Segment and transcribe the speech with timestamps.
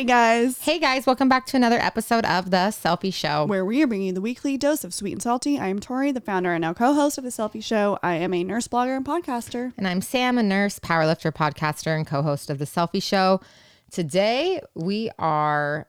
[0.00, 0.58] Hey guys.
[0.62, 3.44] Hey guys, welcome back to another episode of The Cellfie Show.
[3.44, 5.58] Where we are bringing you the weekly dose of sweet and salty.
[5.58, 7.98] I am Tori, the founder and now co-host of the Cellfie Show.
[8.02, 9.74] I am a nurse blogger and podcaster.
[9.76, 13.42] And I'm Sam, a nurse, powerlifter, podcaster, and co host of The Cellfie Show.
[13.90, 15.86] Today, we are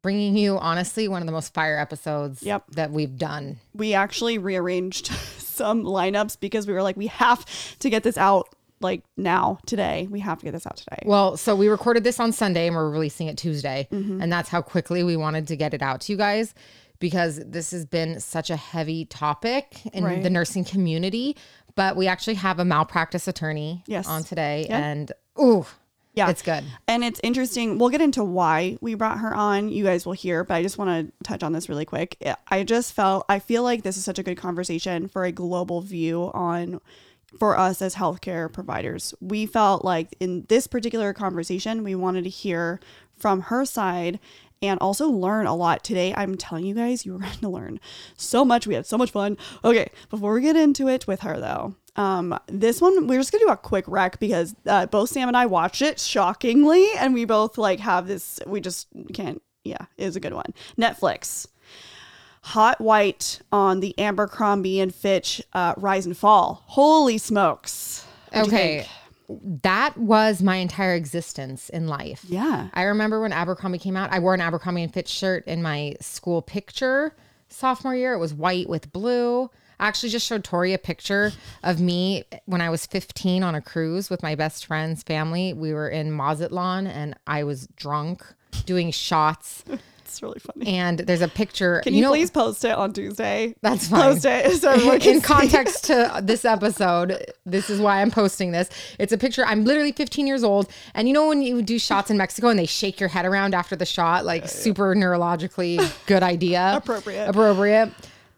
[0.00, 2.70] bringing you, honestly, one of the most fire episodes Yep.
[2.70, 3.58] that we've done.
[3.74, 7.44] We actually rearranged some lineups because we were like, we have
[7.80, 8.48] to get this out
[8.80, 10.06] like now, today.
[10.10, 10.98] We have to get this out today.
[11.04, 13.88] Well, so we recorded this on Sunday and we're releasing it Tuesday.
[13.90, 14.20] Mm-hmm.
[14.20, 16.54] And that's how quickly we wanted to get it out to you guys
[16.98, 20.22] because this has been such a heavy topic in Right.
[20.22, 21.36] the nursing community.
[21.74, 24.06] But we actually have a malpractice attorney Yes.
[24.06, 24.66] on today.
[24.68, 24.78] Yeah.
[24.78, 25.66] And, ooh,
[26.14, 26.30] Yeah.
[26.30, 26.64] it's good.
[26.88, 27.76] And it's interesting.
[27.76, 29.68] We'll get into why we brought her on.
[29.68, 32.16] You guys will hear, but I just want to touch on this really quick.
[32.48, 35.82] I just felt, I feel like this is such a good conversation for a global
[35.82, 36.80] view on
[37.38, 39.14] for us as healthcare providers.
[39.20, 42.80] We felt like in this particular conversation, we wanted to hear
[43.18, 44.18] from her side
[44.62, 46.14] and also learn a lot today.
[46.16, 47.80] I'm telling you guys, you are going to learn
[48.16, 48.66] so much.
[48.66, 49.36] We had so much fun.
[49.64, 53.44] Okay, before we get into it with her though, um, this one we're just gonna
[53.44, 57.24] do a quick rec because uh, both Sam and I watched it shockingly, and we
[57.24, 58.38] both like have this.
[58.46, 59.42] We just can't.
[59.64, 60.54] Yeah, it was a good one.
[60.78, 61.46] Netflix.
[62.46, 66.62] Hot White on the Abercrombie and Fitch uh, Rise and Fall.
[66.66, 68.06] Holy smokes.
[68.30, 68.86] What'd Okay.
[69.28, 72.24] That was my entire existence in life.
[72.28, 72.68] Yeah.
[72.72, 75.96] I remember when Abercrombie came out, I wore an Abercrombie and Fitch shirt in my
[76.00, 77.16] school picture
[77.48, 78.12] sophomore year.
[78.12, 79.50] It was white with blue.
[79.80, 81.32] I actually just showed Tori a picture
[81.64, 85.52] of me when I was 15 on a cruise with my best friend's family.
[85.52, 88.24] We were in Mazatlan and I was drunk
[88.64, 89.64] doing shots.
[90.06, 90.66] It's really funny.
[90.68, 91.80] And there's a picture.
[91.82, 93.54] Can you, know, please post it on Tuesday?
[93.60, 94.00] That's fine.
[94.00, 98.52] Post it so everyone can in context to this episode, this is why I'm posting
[98.52, 98.70] this.
[98.98, 99.44] It's a picture.
[99.44, 102.58] I'm literally 15 years old, and you know when you do shots in Mexico and
[102.58, 107.28] they shake your head around after the shot, like super neurologically good idea, Appropriate.
[107.28, 107.92] appropriate.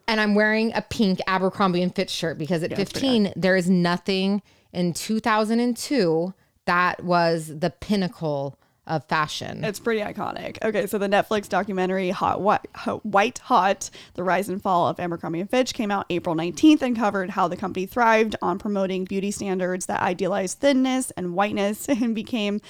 [0.07, 4.41] And I'm wearing a pink Abercrombie and Fitch shirt because at 15 there is nothing
[4.73, 6.33] in 2002
[6.65, 8.58] that was the pinnacle
[8.89, 9.65] of fashion.
[9.65, 10.59] It's pretty iconic.
[10.63, 15.51] Okay, so the Netflix documentary Hot White, Hot: The Rise and Fall of Abercrombie and
[15.51, 19.87] Fitch came out April 19th and covered how the company thrived on promoting beauty standards
[19.87, 22.61] that idealized thinness and whiteness and became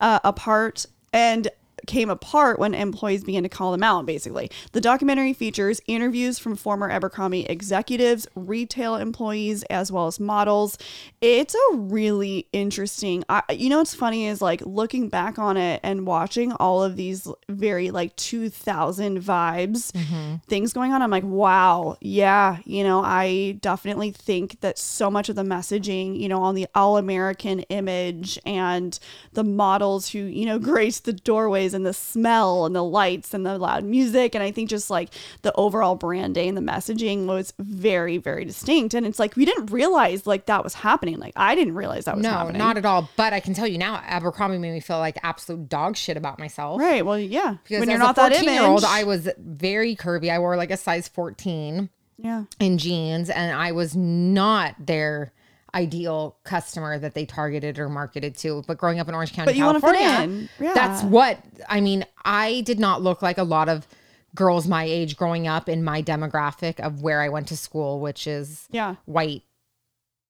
[0.00, 1.48] uh, a part and
[1.86, 4.50] came apart when employees began to call them out basically.
[4.72, 10.78] The documentary features interviews from former abercrombie executives retail employees as well as models.
[11.20, 15.80] It's a really interesting I, you know what's funny is like looking back on it
[15.82, 20.36] and watching all of these very like 2000 vibes mm-hmm.
[20.46, 25.28] things going on i'm like wow yeah you know i definitely think that so much
[25.28, 28.98] of the messaging you know on the all-american image and
[29.32, 33.44] the models who you know grace the doorways and the smell and the lights and
[33.44, 34.34] the loud music.
[34.34, 35.10] And i think just like
[35.42, 38.94] the overall branding and the messaging was very very distinct.
[38.94, 41.18] And it's like we didn't realize like that was happening.
[41.18, 42.58] Like i didn't realize that was no, happening.
[42.58, 43.08] not at all.
[43.16, 46.38] But I can tell you now, Abercrombie made me feel like absolute dog shit about
[46.38, 46.80] myself.
[46.80, 47.04] right.
[47.04, 47.56] Well yeah.
[47.64, 48.60] Because when you're not that 14 image.
[48.60, 50.30] year old, I was very curvy.
[50.30, 52.44] I wore like a size 14 yeah.
[52.60, 55.32] in jeans, and I was not their
[55.74, 58.62] ideal customer that they targeted or marketed to.
[58.66, 60.48] But growing up in Orange County, But you California.
[60.60, 60.72] Yeah.
[60.74, 62.06] that's what I mean.
[62.24, 63.86] I did not look like a lot of
[64.34, 68.26] girls my age growing up in my demographic of where I went to school, which
[68.26, 69.42] is yeah white.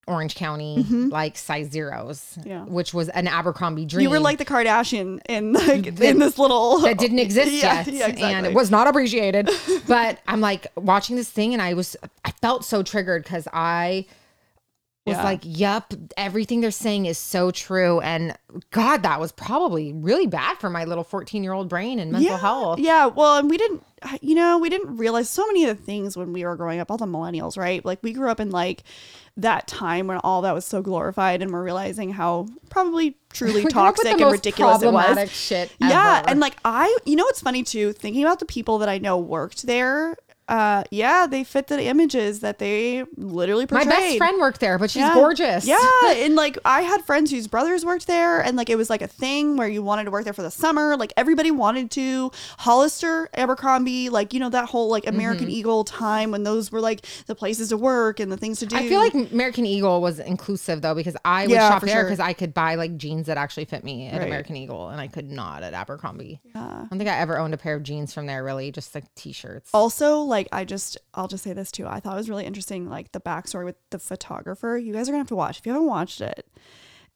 [0.06, 2.48] Orange County, like size zeros, Mm-hmm.
[2.50, 2.64] Yeah.
[2.64, 4.02] which was an Abercrombie dream.
[4.02, 8.18] you were like the kardashian in like in this little that didn't exist Yeah, yet
[8.18, 9.48] yeah, and it was not appreciated
[9.88, 14.04] but i'm like watching this thing and i was i felt so triggered because i
[15.06, 15.22] was Yeah.
[15.24, 18.36] like yep, everything they're saying is so true and
[18.70, 22.30] god that was probably really bad for my little 14 year old brain and mental
[22.30, 25.64] yeah, health Yeah, well, and we didn't, uh, you know, we didn't realize so many
[25.66, 27.84] of the things when we were growing up, all the millennials, right?
[27.84, 28.82] Like we grew up in like
[29.36, 33.70] that time when all that was so glorified and we're realizing how probably truly We
[33.72, 35.30] grew up with toxic and ridiculous it was.
[35.32, 38.88] shit Yeah, and like I, you know what's funny too, thinking about the people that
[38.88, 40.16] I know worked there,
[40.48, 43.88] uh yeah, they fit the images that they literally portrayed.
[43.88, 45.14] my best friend worked there but she's Yeah.
[45.14, 45.76] gorgeous Yeah,
[46.06, 49.06] and like I had friends whose brothers worked there, and like it was like a
[49.06, 50.96] thing where you wanted to work there for the summer.
[50.96, 52.30] Like everybody wanted to.
[52.58, 57.06] Hollister, Abercrombie, like you know that whole like American Eagle time when those were like
[57.26, 58.76] the places to work and the things to do.
[58.76, 62.04] I feel like American Eagle was inclusive though because I would Yeah, shop there sure.
[62.04, 64.26] because I could buy like jeans that actually fit me at Right.
[64.26, 66.40] American Eagle and I could not at Abercrombie.
[66.54, 66.62] Yeah.
[66.64, 69.04] I don't think I ever owned a pair of jeans from there really, just like
[69.14, 69.70] t-shirts.
[69.74, 71.86] Also, like I just, I'll just say this too.
[71.86, 74.76] I thought it was really interesting, like the backstory with the photographer.
[74.76, 76.46] You guys are gonna have to watch if you haven't watched it.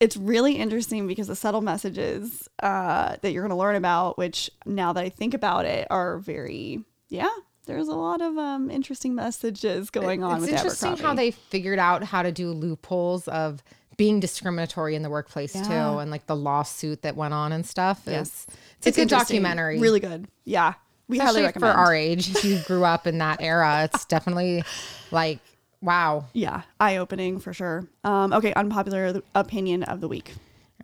[0.00, 4.48] it's really interesting because the subtle messages uh, that you're going to learn about, which
[4.64, 7.30] now that I think about it, are very yeah.
[7.66, 11.02] There's a lot of um, interesting messages going on it's interesting Abercrombie.
[11.02, 13.62] how they figured out how to do loopholes of
[13.98, 18.02] being discriminatory in the workplace too, and like the lawsuit that went on and stuff.
[18.06, 18.46] Yes.
[18.78, 19.80] It's, it's a good documentary.
[19.80, 20.28] Really good.
[20.44, 20.74] Yeah.
[21.08, 21.74] We highly recommend.
[21.74, 22.30] for our age.
[22.30, 24.62] If you grew up in that era, it's definitely
[25.10, 25.38] like
[25.80, 26.26] wow.
[26.32, 27.86] yeah, eye opening for sure.
[28.04, 30.32] Um, okay, unpopular opinion of the week.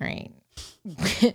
[0.01, 0.31] All right.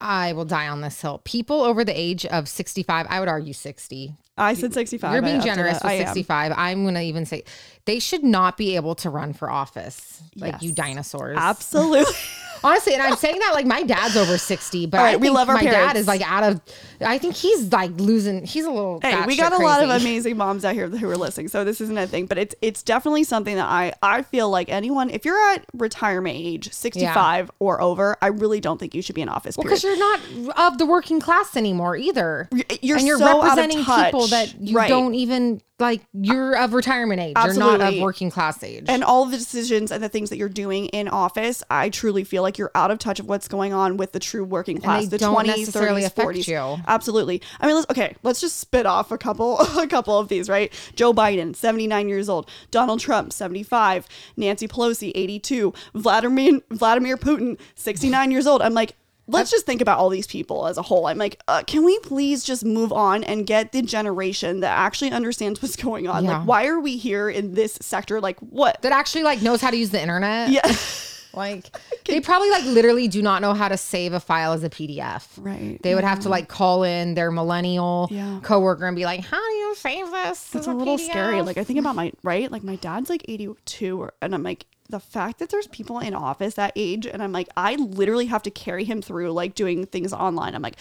[0.00, 1.20] I will die on this hill.
[1.24, 4.16] People over the age of 65, I would argue 60.
[4.36, 5.12] I said 65.
[5.12, 6.52] You're being generous with 65.
[6.56, 7.44] I'm going to even say
[7.84, 11.36] they should not be able to run for office like you dinosaurs.
[11.38, 12.12] Absolutely.
[12.64, 15.56] Honestly, and I'm saying that like my dad's over 60, but right, we love our
[15.56, 16.60] my dad is like out of
[17.00, 20.36] I think he's like losing he's a little Hey, we got a lot of amazing
[20.36, 23.24] moms out here who are listening, so this isn't a thing, but it's it's definitely
[23.24, 28.16] something that I I feel like anyone if you're at retirement age, 65 or over,
[28.22, 29.56] I really don't think you should be in office.
[29.56, 30.20] because you're not
[30.56, 32.48] of the working class anymore either.
[32.80, 34.88] you're and you're so out of representing people that you Right.
[34.88, 37.36] don't even like you're of retirement age.
[37.36, 38.84] You're not of working class age.
[38.88, 42.42] and all the decisions and the things that you're doing in office, I truly feel
[42.42, 45.18] like you're out of touch of what's going on with the true working class, the
[45.18, 46.48] don't 20s, necessarily 30s, affect 40s.
[46.48, 46.82] you.
[46.86, 47.42] Absolutely.
[47.60, 50.72] I mean, let's okay, let's just spit off a couple a couple of these, right?
[50.94, 54.06] Joe Biden, 79 years old, Donald Trump, 75,
[54.36, 58.62] Nancy Pelosi, 82, Vladimir Vladimir Putin, 69 years old.
[58.62, 58.94] I'm like
[59.28, 61.06] Let's just think about all these people as a whole.
[61.06, 65.12] I'm like, uh, can we please just move on and get the generation that actually
[65.12, 66.24] understands what's going on?
[66.24, 66.38] Yeah.
[66.38, 68.20] Like, why are we here in this sector?
[68.20, 68.82] Like, what?
[68.82, 70.50] that actually like knows how to use the internet.
[70.50, 70.62] Yeah.
[71.34, 71.66] Like
[72.06, 75.26] they probably like literally do not know how to save a file as a PDF.
[75.38, 78.40] Right, They would have to like call in their millennial Yeah.
[78.42, 81.42] coworker and be like, "How do you save this?" it's a little scary.
[81.42, 85.00] Like I think about my right, like my dad's like 82, and I'm like the
[85.00, 88.50] fact that there's people in office that age, and I'm like I literally have to
[88.50, 90.54] carry him through like doing things online.
[90.54, 90.76] I'm like,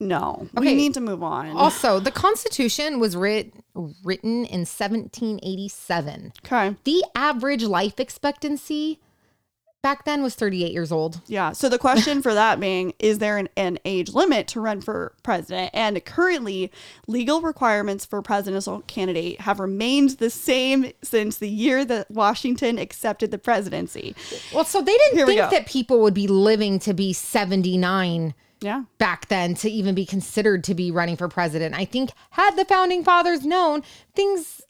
[0.00, 0.74] no, we Okay.
[0.74, 1.50] need to move on.
[1.56, 3.52] Also, the Constitution was writ-
[4.02, 6.32] written in 1787.
[6.44, 8.98] okay, The average life expectancy
[9.84, 11.20] back then was 38 years old.
[11.26, 11.52] yeah.
[11.52, 15.12] So the question for that being, is there an, an age limit to run for
[15.22, 15.70] president?
[15.74, 16.72] And currently,
[17.06, 23.30] legal requirements for presidential candidate have remained the same since the year that Washington accepted
[23.30, 24.16] the presidency.
[24.54, 28.32] Well, so they didn't Here think that people would be living to be 79
[28.62, 28.84] Yeah.
[28.96, 31.74] back then to even be considered to be running for president.
[31.74, 33.82] I think had the founding fathers known,
[34.16, 34.62] things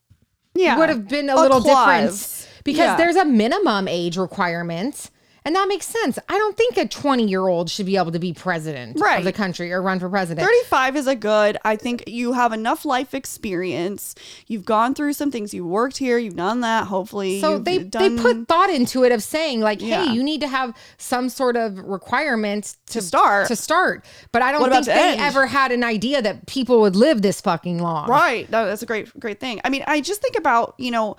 [0.54, 0.76] Yeah.
[0.76, 2.02] would have been a, A little clause.
[2.40, 2.96] different because Yeah.
[2.96, 5.10] there's a minimum age requirement.
[5.46, 6.18] And that makes sense.
[6.26, 9.18] I don't think a 20 year old should be able to be president Right.
[9.18, 10.46] of the country or run for president.
[10.48, 11.58] 35 is a good.
[11.62, 14.14] I think you have enough life experience.
[14.46, 15.52] You've gone through some things.
[15.52, 16.16] You've worked here.
[16.16, 16.86] You've done that.
[16.86, 20.06] Hopefully, So they done, they put thought into it of saying like, Yeah.
[20.06, 23.48] hey, you need to have some sort of requirement to, start.
[23.48, 24.02] To start,
[24.32, 25.20] but I don't think they end?
[25.20, 28.08] ever had an idea that people would live this fucking long.
[28.08, 28.50] right.
[28.50, 29.60] No, that's a great great thing.
[29.62, 31.16] I mean, I just think about you know,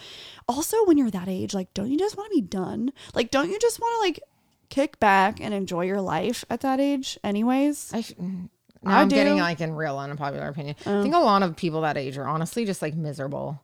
[0.47, 2.91] also when you're that age, like, don't you just want to be done?
[3.13, 4.19] Like, don't you just want to like
[4.69, 7.19] kick back and enjoy your life at that age?
[7.23, 8.49] Anyways, I, f- mm,
[8.83, 10.75] now I I'm getting like in real unpopular opinion.
[10.85, 11.03] I oh.
[11.03, 13.61] think a lot of people that age are honestly just like miserable.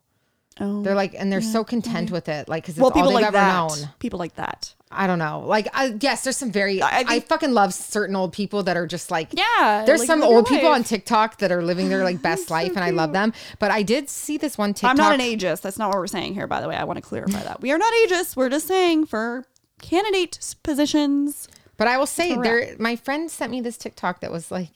[0.60, 3.08] Oh, They're like, and they're so content with it, like because it's well, all people
[3.10, 3.54] they've like ever that.
[3.54, 3.88] known.
[3.98, 4.74] People like that.
[4.94, 5.40] I don't know.
[5.46, 6.82] Like, I, yes, there's some very.
[6.82, 9.28] I I, think- fucking love certain old people that are just like.
[9.32, 10.80] Yeah, There's like, some live your old people life.
[10.80, 13.32] on TikTok that are living their like best life, and I love them.
[13.58, 14.90] But I did see this one TikTok.
[14.90, 15.62] I'm not an ageist.
[15.62, 16.76] That's not what we're saying here, by the way.
[16.76, 17.60] I want to clarify that.
[17.62, 18.36] We are not ageist.
[18.36, 19.44] We're just saying for
[19.80, 21.48] candidate positions.
[21.78, 22.42] But I will say, Correct.
[22.68, 22.76] there.
[22.78, 24.68] My friend sent me this TikTok that was like,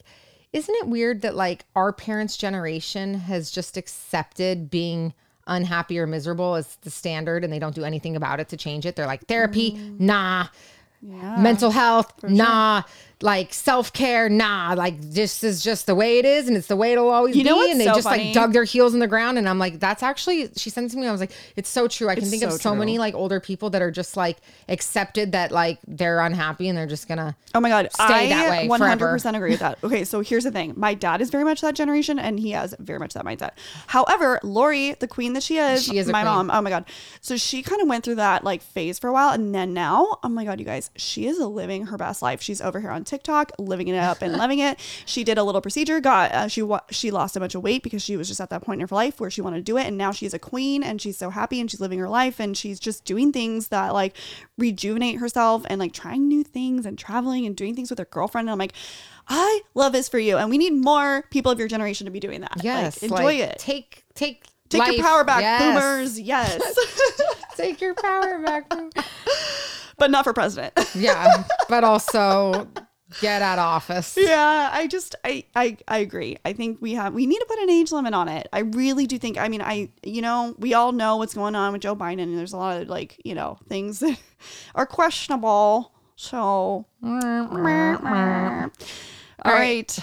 [0.51, 5.13] "Isn't it weird that like our parents' generation has just accepted being
[5.47, 8.85] unhappy or miserable is the standard, and they don't do anything about it to change
[8.85, 8.95] it?
[8.95, 9.99] They're like therapy, Mm.
[10.01, 10.47] nah."
[11.01, 11.37] Yeah.
[11.37, 12.81] Mental health, nah.
[13.19, 14.75] Like self care, nah.
[14.77, 17.43] Like this is just the way it is, and it's the way it'll always You
[17.43, 17.49] be.
[17.49, 18.25] know what's and they so just funny?
[18.25, 20.49] like dug their heels in the ground, and I'm like, that's actually.
[20.55, 21.07] She sent it to me.
[21.07, 22.09] I was like, it's so true.
[22.09, 22.79] I can It's think of so so true.
[22.79, 24.37] many like older people that are just like
[24.69, 28.49] accepted that like they're unhappy and they're just gonna Oh my god, stay I that
[28.51, 29.79] way 100% agree with that.
[29.83, 30.73] Okay, so here's the thing.
[30.77, 33.51] My dad is very much that generation and he has very much that mindset.
[33.87, 36.51] However, Lori, the queen that she is, She is my mom.
[36.53, 36.85] Oh my god.
[37.21, 40.19] So she kind of went through that like phase for a while and then now,
[40.23, 42.41] oh my god, you guys, she is living her best life.
[42.43, 44.79] She's over here on TikTok, living it up and loving it.
[45.05, 47.81] She did a little procedure, got uh, she wa- she lost a bunch of weight
[47.83, 49.77] because she was just at that point in her life where she wanted to do
[49.77, 52.39] it and now she's a queen and she's so happy and she's living her life
[52.39, 54.15] and she's just doing things that like
[54.57, 58.47] rejuvenate herself and like trying new things and traveling and doing things with her girlfriend
[58.47, 58.73] and I'm like
[59.27, 62.19] I love this for you and we need more people of your generation to be
[62.19, 62.63] doing that.
[62.63, 63.59] yes, like, enjoy like, it.
[63.59, 65.61] Take take Take your power back, Yes.
[65.61, 66.19] boomers.
[66.19, 66.61] Yes.
[67.55, 68.69] Take your power back.
[69.97, 70.73] but not for president.
[70.93, 72.67] yeah, but also
[73.21, 74.17] get out of office.
[74.27, 76.37] Yeah, I just I, I I agree.
[76.43, 78.47] I think we have we need to put an age limit on it.
[78.51, 81.73] I really do think I mean I you know, we all know what's going on
[81.73, 84.19] with Joe Biden and there's a lot of like, you know, things that
[84.75, 85.93] are questionable.
[86.15, 88.71] So mm, mm, mm.
[89.45, 89.97] all right.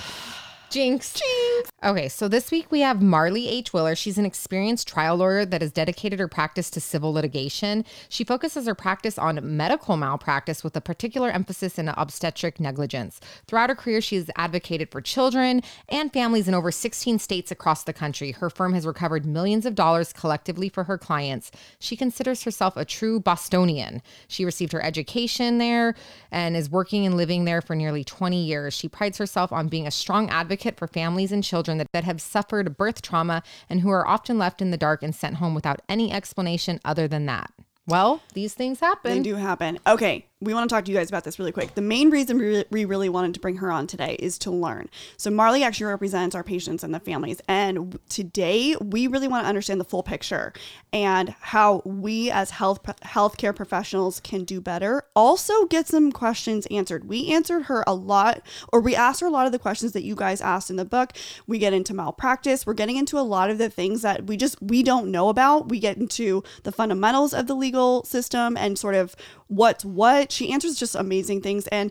[0.75, 1.12] Jinx.
[1.12, 1.71] Jinx.
[1.85, 3.73] Okay, so this week we have Marlie H.
[3.73, 3.95] Willer.
[3.95, 7.85] She's an experienced trial lawyer that has dedicated her practice to civil litigation.
[8.09, 13.21] She focuses her practice on medical malpractice with a particular emphasis in obstetric negligence.
[13.47, 17.85] Throughout her career, she has advocated for children and families in over 16 states across
[17.85, 18.33] the country.
[18.33, 21.52] Her firm has recovered millions of dollars collectively for her clients.
[21.78, 24.02] She considers herself a true Bostonian.
[24.26, 25.95] She received her education there
[26.33, 28.75] and is working and living there for nearly 20 years.
[28.75, 32.04] She prides herself on being a strong advocate advocate for families and children that, that
[32.04, 35.54] have suffered birth trauma and who are often left in the dark and sent home
[35.54, 37.50] without any explanation other than that.
[37.87, 39.12] Well, these things happen.
[39.12, 39.78] They do happen.
[39.87, 41.75] Okay, we want to talk to you guys about this really quick.
[41.75, 44.91] The main reason we, really wanted to bring her on today is to learn.
[45.17, 47.41] So, Marlie actually represents our patients and the families.
[47.49, 50.53] And today, we really want to understand the full picture
[50.93, 55.05] and how we as health healthcare professionals can do better.
[55.17, 57.09] Also, get some questions answered.
[57.09, 60.03] We answered her a lot, or we asked her a lot of the questions that
[60.03, 61.12] you guys asked in the book.
[61.47, 62.67] We get into malpractice.
[62.67, 65.69] We're getting into a lot of the things that we just we don't know about.
[65.69, 69.17] We get into the fundamentals of the legal system and sort of
[69.49, 70.24] what's what.
[70.33, 71.66] She answers just amazing things.
[71.69, 71.90] And,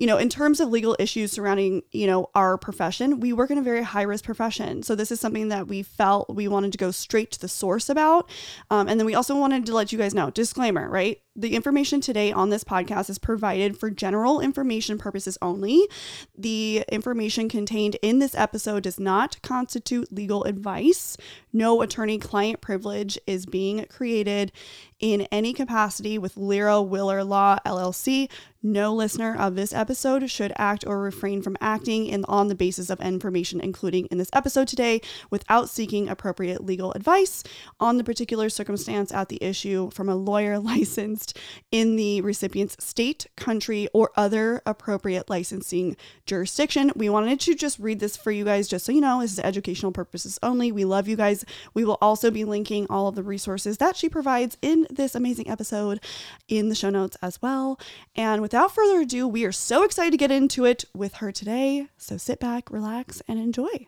[0.00, 3.58] you know, in terms of legal issues surrounding, you know, our profession, we work in
[3.58, 4.82] a very high risk profession.
[4.82, 7.90] So this is something that we felt we wanted to go straight to the source
[7.90, 8.26] about.
[8.70, 11.20] Um, and then we also wanted to let you guys know disclaimer, right?
[11.36, 15.86] The information today on this podcast is provided for general information purposes only.
[16.36, 21.18] The information contained in this episode does not constitute legal advice.
[21.52, 24.50] No attorney client privilege is being created
[24.98, 28.28] in any capacity with Lyra Willer Law LLC.
[28.62, 32.90] No listener of this episode should act or refrain from acting in, on the basis
[32.90, 35.00] of information including in this episode today
[35.30, 37.42] without seeking appropriate legal advice
[37.78, 41.38] on the particular circumstance at the issue from a lawyer licensed
[41.72, 46.92] in the recipient's state, country, or other appropriate licensing jurisdiction.
[46.94, 49.40] We wanted to just read this for you guys just so you know this is
[49.40, 50.70] educational purposes only.
[50.70, 51.46] We love you guys.
[51.72, 55.48] We will also be linking all of the resources that she provides in this amazing
[55.48, 56.00] episode
[56.46, 57.80] in the show notes as well.
[58.14, 61.86] And without further ado, we are so excited to get into it with her today.
[61.96, 63.86] So sit back, relax, and enjoy.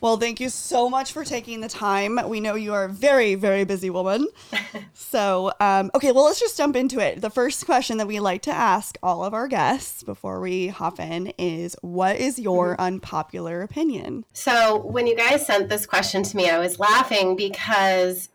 [0.00, 2.18] Well, thank you so much for taking the time.
[2.26, 4.28] We know you are a very, very busy woman.
[4.94, 7.20] so, um, okay, well, let's just jump into it.
[7.20, 10.98] The first question that we like to ask all of our guests before we hop
[10.98, 12.82] in is what is your mm-hmm.
[12.82, 14.24] unpopular opinion?
[14.32, 18.30] So, when you guys sent this question to me, I was laughing because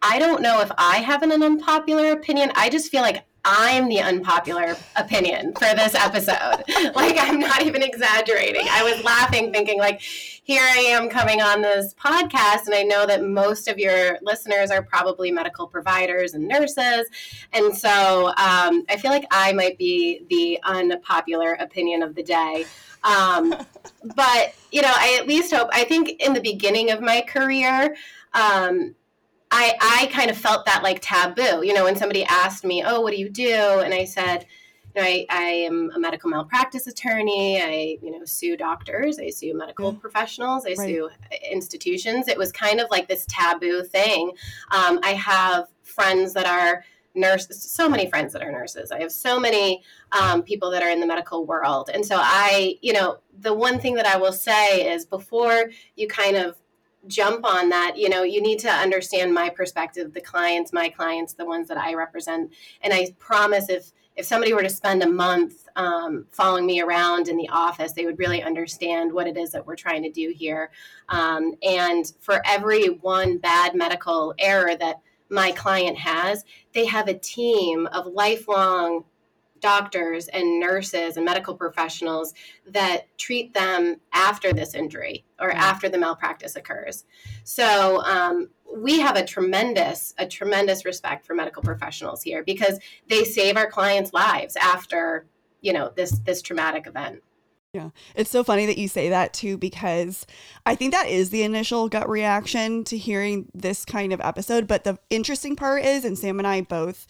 [0.00, 2.52] I don't know if I have an, an unpopular opinion.
[2.54, 6.64] I just feel like I'm the unpopular opinion for this episode.
[6.94, 8.66] like I'm not even exaggerating.
[8.70, 10.00] I was laughing thinking like
[10.44, 14.72] here I am coming on this podcast and I know that most of your listeners
[14.72, 17.08] are probably medical providers and nurses.
[17.52, 22.66] And so um, I feel like I might be the unpopular opinion of the day.
[23.04, 23.54] Um,
[24.16, 27.94] but you know, I at least hope I think in the beginning of my career
[28.34, 28.96] um,
[29.52, 33.02] I, I kind of felt that like taboo, you know, when somebody asked me, oh,
[33.02, 33.52] what do you do?
[33.52, 34.46] And I said,
[34.96, 37.60] know, I, I am a medical malpractice attorney.
[37.60, 39.18] I, you know, sue doctors.
[39.18, 40.64] I sue medical professionals.
[40.66, 40.78] I right.
[40.78, 41.10] sue
[41.50, 42.28] institutions.
[42.28, 44.32] It was kind of like this taboo thing.
[44.70, 46.84] Um, I have friends that are
[47.14, 48.90] nurses, so many friends that are nurses.
[48.90, 49.82] I have so many
[50.12, 51.90] um, people that are in the medical world.
[51.92, 56.08] And so I, you know, the one thing that I will say is before you
[56.08, 56.56] kind of
[57.08, 61.34] jump on that you know you need to understand my perspective the clients my clients
[61.34, 65.08] the ones that i represent and i promise if if somebody were to spend a
[65.08, 69.50] month um, following me around in the office they would really understand what it is
[69.50, 70.70] that we're trying to do here
[71.08, 77.14] um, and for every one bad medical error that my client has they have a
[77.14, 79.04] team of lifelong
[79.62, 82.34] doctors and nurses and medical professionals
[82.66, 85.58] that treat them after this injury or mm-hmm.
[85.58, 87.04] after the malpractice occurs.
[87.44, 93.24] So um, we have a tremendous, a tremendous respect for medical professionals here because they
[93.24, 95.26] save our clients' lives after
[95.60, 97.22] you know this this traumatic event.
[97.72, 97.90] Yeah.
[98.14, 100.26] It's so funny that you say that too, because
[100.66, 104.66] I think that is the initial gut reaction to hearing this kind of episode.
[104.66, 107.06] But the interesting part is, and Sam and I both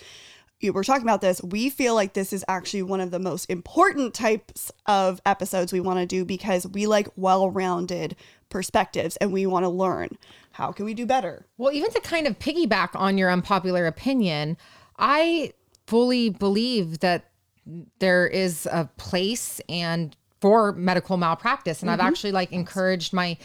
[0.63, 3.47] you were talking about this, we feel like this is actually one of the most
[3.51, 8.15] important types of episodes we want to do because we like well-rounded
[8.49, 10.17] perspectives and we want to learn
[10.53, 11.47] how can we do better.
[11.59, 14.57] Well, even to kind of piggyback on your unpopular opinion,
[14.99, 15.53] I
[15.87, 17.31] fully believe that
[17.99, 22.01] there is a place and for medical malpractice and mm-hmm.
[22.01, 23.37] I've actually like encouraged my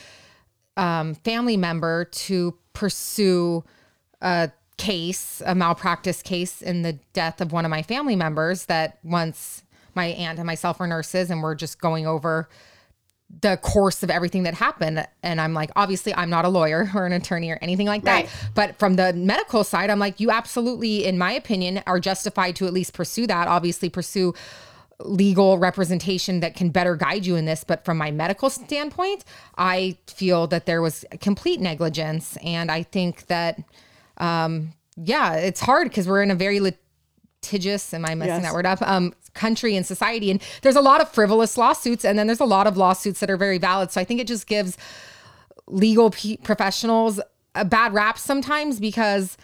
[0.76, 3.64] um, family member to pursue
[4.22, 9.00] a case, a malpractice case in the death of one of my family members that
[9.04, 9.64] once
[9.96, 12.48] my aunt and myself were nurses and we're just going over
[13.42, 17.06] the course of everything that happened and i'm like obviously i'm not a lawyer or
[17.06, 18.30] an attorney or anything like that right.
[18.56, 22.66] but from the medical side i'm like you absolutely in my opinion are justified to
[22.66, 24.34] at least pursue that obviously pursue
[25.00, 27.64] legal representation that can better guide you in this.
[27.64, 29.24] But from my medical standpoint,
[29.58, 32.38] I feel that there was complete negligence.
[32.44, 33.62] And I think that,
[34.18, 38.44] um, yeah, it's hard because we're in a very litigious, am I messing yes.
[38.44, 38.82] that word up?
[38.82, 40.32] Um, country and society.
[40.32, 43.30] And there's a lot of frivolous lawsuits, and then there's a lot of lawsuits that
[43.30, 43.92] are very valid.
[43.92, 44.78] So I think it just gives
[45.68, 46.12] legal
[46.44, 47.20] professionals
[47.56, 49.38] a bad rap sometimes because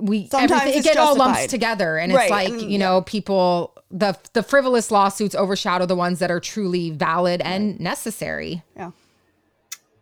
[0.00, 2.22] we sometimes it get all lumped together and right.
[2.22, 6.90] it's like you know people the the frivolous lawsuits overshadow the ones that are truly
[6.90, 8.90] valid and necessary yeah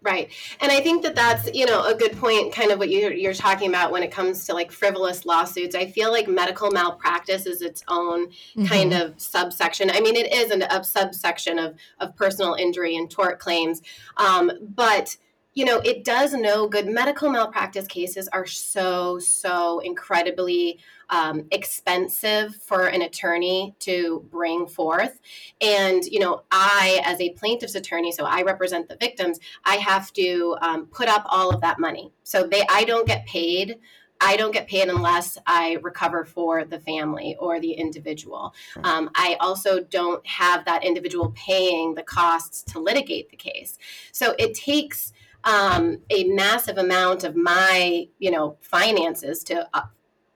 [0.07, 0.31] Right.
[0.61, 3.35] And I think that that's, you know, a good point, kind of what you're, you're
[3.35, 5.75] talking about when it comes to like frivolous lawsuits.
[5.75, 8.67] I feel like medical malpractice is its own mm-hmm.
[8.67, 9.91] kind of subsection.
[9.91, 13.83] I mean, it is an, a subsection of, of personal injury and tort claims.
[14.17, 15.17] Um, but
[15.57, 16.87] you know, it does no good.
[16.87, 25.19] Medical malpractice cases are so, so incredibly um, expensive for an attorney to bring forth.
[25.63, 30.13] And, you know, I, as a plaintiff's attorney, so I represent the victims, I have
[30.13, 32.13] to um, put up all of that money.
[32.23, 33.79] So they, I don't get paid.
[34.21, 38.55] I don't get paid unless I recover for the family or the individual.
[38.85, 43.79] Um, I also don't have that individual paying the costs to litigate the case.
[44.13, 45.15] So it takes
[45.47, 49.93] um, a massive amount of my you know finances to up,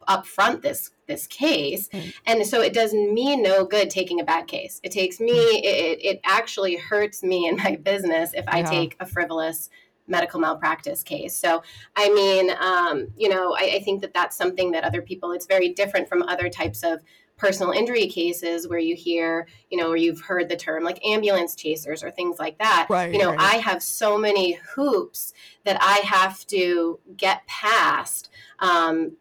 [0.09, 2.15] upfront this this case mm.
[2.27, 5.61] and so it does me no good taking a bad case it takes me mm.
[5.63, 8.71] it, it actually hurts me in my business if i yeah.
[8.71, 9.69] take a frivolous
[10.07, 11.63] medical malpractice case so
[11.97, 15.47] i mean um, you know I, I think that that's something that other people it's
[15.47, 17.01] very different from other types of
[17.41, 21.55] personal injury cases where you hear, you know, or you've heard the term like ambulance
[21.55, 22.87] chasers or things like that.
[22.91, 23.55] Right, you know, right.
[23.55, 25.33] I have so many hoops
[25.65, 28.29] that I have to get past.
[28.59, 29.17] Um,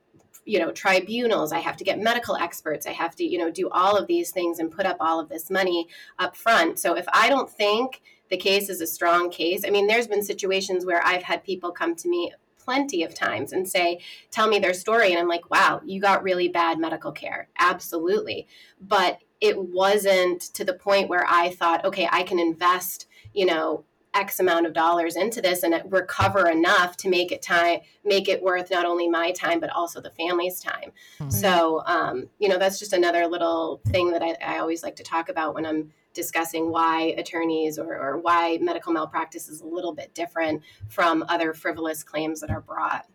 [0.45, 3.69] you know tribunals i have to get medical experts i have to you know do
[3.69, 7.05] all of these things and put up all of this money up front so if
[7.13, 8.01] i don't think
[8.31, 11.71] the case is a strong case i mean there's been situations where i've had people
[11.71, 12.33] come to me
[12.69, 15.09] plenty of times and say, tell me their story.
[15.09, 17.49] And I'm like, wow, you got really bad medical care.
[17.57, 18.47] Absolutely.
[18.79, 23.85] But it wasn't to the point where I thought, okay, I can invest, you know,
[24.13, 28.43] X amount of dollars into this and recover enough to make it time, make it
[28.43, 30.91] worth not only my time, but also the family's time.
[31.19, 31.31] Mm-hmm.
[31.31, 35.03] So, um, you know, that's just another little thing that I, I always like to
[35.03, 39.93] talk about when I'm discussing why attorneys or, or why medical malpractice is a little
[39.93, 43.05] bit different from other frivolous claims that are brought.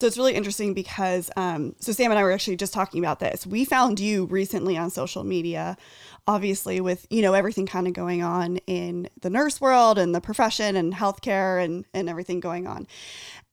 [0.00, 3.18] So it's really interesting because, um, so Sam and I were actually just talking about
[3.18, 3.46] this.
[3.46, 5.76] We found you recently on social media,
[6.26, 10.20] obviously with you know everything kind of going on in the nurse world and the
[10.20, 12.86] profession and healthcare and and everything going on.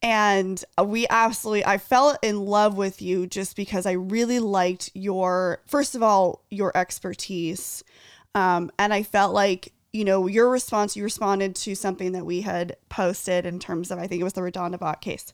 [0.04, 5.64] And we absolutely, I fell in love with you just because I really liked your,
[5.66, 7.84] first of all, your expertise
[8.36, 12.42] um, and I felt like, you know, your response, you responded to something that we
[12.42, 15.34] had posted in terms of, I think it was the RaDonda Vaught case.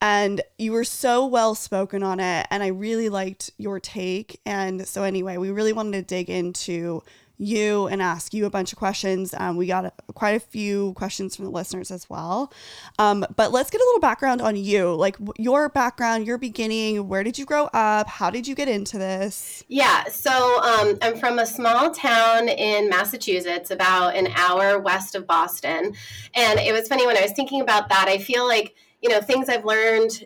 [0.00, 2.46] And you were so well spoken on it.
[2.50, 4.40] And I really liked your take.
[4.46, 7.02] And so, anyway, we really wanted to dig into
[7.38, 9.34] you and ask you a bunch of questions.
[9.36, 12.52] Um, we got a, quite a few questions from the listeners as well.
[12.98, 17.08] Um, but let's get a little background on you, like your background, your beginning.
[17.08, 18.08] Where did you grow up?
[18.08, 19.64] How did you get into this?
[19.68, 25.26] Yeah, so um, I'm from a small town in Massachusetts, about an hour west of
[25.26, 25.94] Boston.
[26.34, 28.06] And it was funny when I was thinking about that.
[28.08, 30.24] I feel like you know things I've learned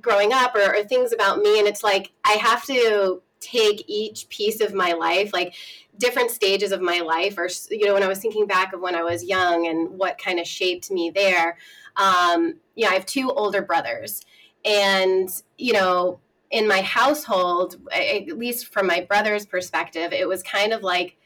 [0.00, 4.28] growing up or, or things about me, and it's like I have to take each
[4.28, 5.54] piece of my life like
[5.98, 8.94] different stages of my life or you know when i was thinking back of when
[8.94, 11.56] i was young and what kind of shaped me there
[11.96, 14.22] um, you know i have two older brothers.
[14.64, 16.18] And you know
[16.50, 21.16] in my household at least from my brother's perspective it was kind of like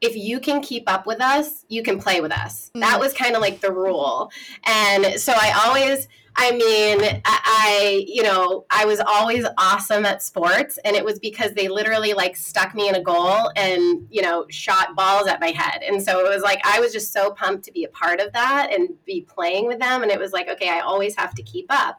[0.00, 2.70] if you can keep up with us, you can play with us.
[2.74, 2.80] Mm.
[2.80, 4.30] That was kind of like the rule.
[4.64, 10.22] And so I always, I mean, I, I, you know, I was always awesome at
[10.22, 10.78] sports.
[10.84, 14.46] And it was because they literally like stuck me in a goal and, you know,
[14.48, 15.82] shot balls at my head.
[15.82, 18.32] And so it was like, I was just so pumped to be a part of
[18.32, 20.02] that and be playing with them.
[20.02, 21.98] And it was like, okay, I always have to keep up.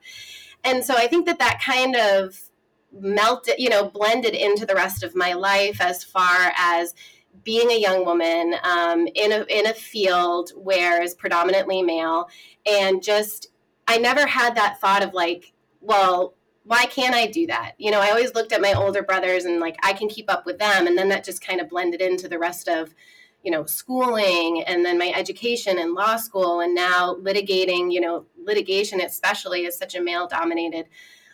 [0.64, 2.40] And so I think that that kind of
[2.94, 6.94] melted, you know, blended into the rest of my life as far as
[7.44, 12.30] being a young woman um, in a in a field where is predominantly male,
[12.66, 13.48] and just
[13.88, 17.74] I never had that thought of like, well, why can't I do that?
[17.78, 20.46] You know, I always looked at my older brothers and like I can keep up
[20.46, 22.94] with them, and then that just kind of blended into the rest of
[23.44, 28.26] you know schooling and then my education and law school and now litigating you know
[28.38, 30.88] litigation especially is such a male dominated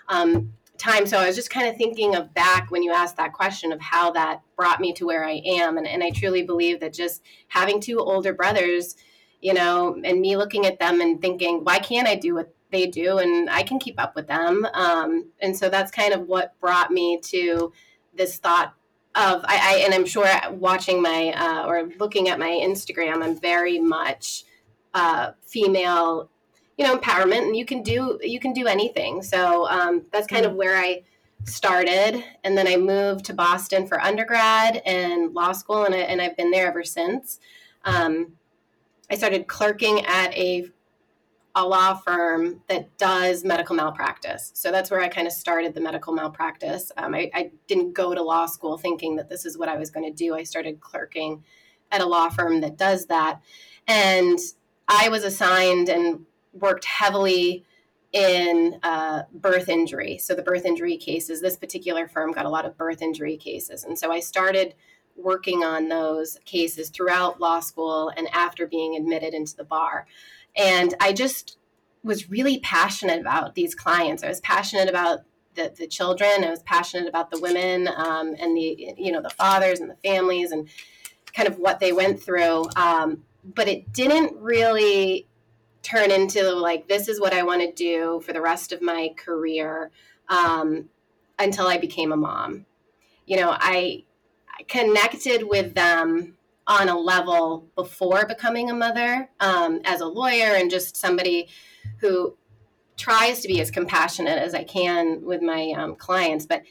[0.08, 1.06] um, time.
[1.06, 3.82] So I was just kind of thinking of back when you asked that question of
[3.82, 5.78] how that brought me to where I am.
[5.78, 8.96] And, and I truly believe that just having two older brothers,
[9.42, 12.88] you know, and me looking at them and thinking, why can't I do what they
[12.88, 13.18] do?
[13.18, 14.68] And I can keep up with them.
[14.74, 17.72] Um, and so that's kind of what brought me to
[18.14, 18.74] this thought
[19.16, 23.40] of, I, I and I'm sure watching my, uh, or looking at my Instagram, I'm
[23.40, 24.44] very much
[24.94, 26.30] uh, female
[26.78, 29.22] you know empowerment and you can do you can do anything.
[29.22, 31.04] So um, that's kind of where i
[31.46, 36.22] started and then i moved to boston for undergrad and law school and, I, and
[36.22, 37.40] i've been there ever since.
[37.86, 38.34] Um,
[39.10, 40.70] i started clerking at a
[41.56, 44.52] a law firm that does medical malpractice.
[44.54, 46.92] So that's where i kind of started the medical malpractice.
[46.98, 49.90] Um, I, I didn't go to law school thinking that this is what i was
[49.90, 50.36] going to do.
[50.36, 51.44] I started clerking
[51.92, 53.42] at a law firm that does that.
[53.88, 54.38] And
[54.88, 56.27] i was assigned and
[56.60, 57.64] worked heavily
[58.14, 60.18] in uh, birth injury.
[60.18, 63.84] So the birth injury cases, this particular firm got a lot of birth injury cases.
[63.84, 64.76] And so I started
[65.16, 70.08] working on those cases throughout law school and after being admitted into the bar.
[70.56, 71.58] And I just
[72.04, 74.24] was really passionate about these clients.
[74.24, 75.22] I was passionate about
[75.56, 76.44] the, the children.
[76.44, 79.98] I was passionate about the women um, and the, you know, the fathers and the
[80.04, 80.70] families and
[81.34, 82.66] kind of what they went through.
[82.76, 85.28] Um, but it didn't really
[85.88, 89.14] turn into like this is what I want to do for the rest of my
[89.16, 89.90] career
[90.28, 90.90] um,
[91.40, 92.66] until I became a mom.
[93.26, 94.04] You know, I,
[94.50, 100.56] I, connected with them on a level before becoming a mother um, as a lawyer
[100.56, 101.48] and just somebody
[102.00, 102.36] who
[102.98, 106.46] tries to be as compassionate as I can with my um, clients.
[106.46, 106.64] But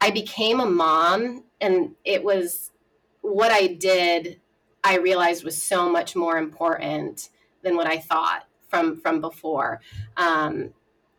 [0.00, 2.70] I became a mom, and it was
[3.22, 4.40] what I did.
[4.84, 7.30] I realized was so much more important
[7.64, 9.80] than what I thought from from before.
[10.16, 10.70] Um,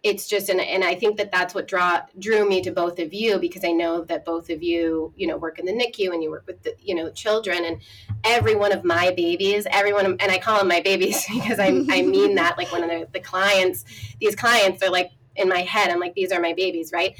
[0.06, 3.12] it's just and, and I think that that's what draw drew me to both of
[3.12, 6.22] you because I know that both of you you know work in the NICU and
[6.22, 7.82] you work with the you know children and
[8.24, 12.04] every one of my babies everyone and I call them my babies because I, I
[12.04, 13.84] mean that like one of the, the clients
[14.20, 17.16] these clients are like in my head I'm like these are my babies right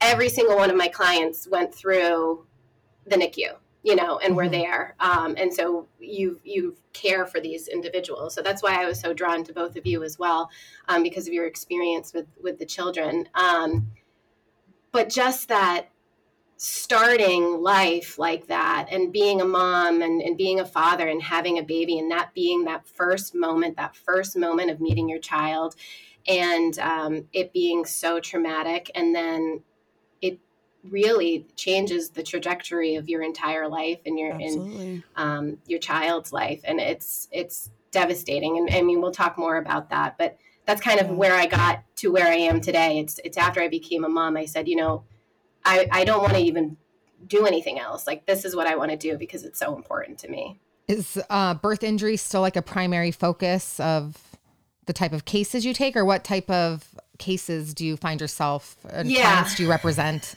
[0.00, 2.46] every single one of my clients went through
[3.04, 4.52] the NICU you know, and we're Mhm.
[4.52, 4.96] there.
[5.00, 8.34] Um, and so you you care for these individuals.
[8.34, 10.50] So that's why I was so drawn to both of you as well,
[10.88, 13.28] um, because of your experience with with the children.
[13.34, 13.92] Um,
[14.92, 15.90] but just that
[16.56, 21.58] starting life like that and being a mom and, and being a father and having
[21.58, 25.74] a baby and that being that first moment that first moment of meeting your child
[26.28, 29.62] and um, it being so traumatic and then
[30.88, 36.60] really changes the trajectory of your entire life and your and um, your child's life.
[36.64, 38.56] And it's it's devastating.
[38.58, 41.12] And i mean we'll talk more about that but that's kind of Yeah.
[41.14, 42.98] where i got to where i am today.
[43.00, 45.02] It's it's after i became a mom i said you know
[45.64, 46.76] i i don't want to even
[47.26, 48.06] do anything else.
[48.06, 50.60] Like this is what i want to do because it's so important to me.
[50.88, 54.16] Is uh, birth injury still like a primary focus of
[54.86, 56.88] the type of cases you take, or what type of
[57.18, 59.22] cases do you find yourself and Yeah.
[59.22, 60.34] clients do you represent?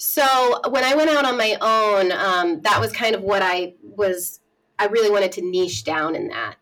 [0.00, 3.74] So when I went out on my own, um, that was kind of what I
[3.82, 4.40] was.
[4.78, 6.56] I really wanted to niche down in that,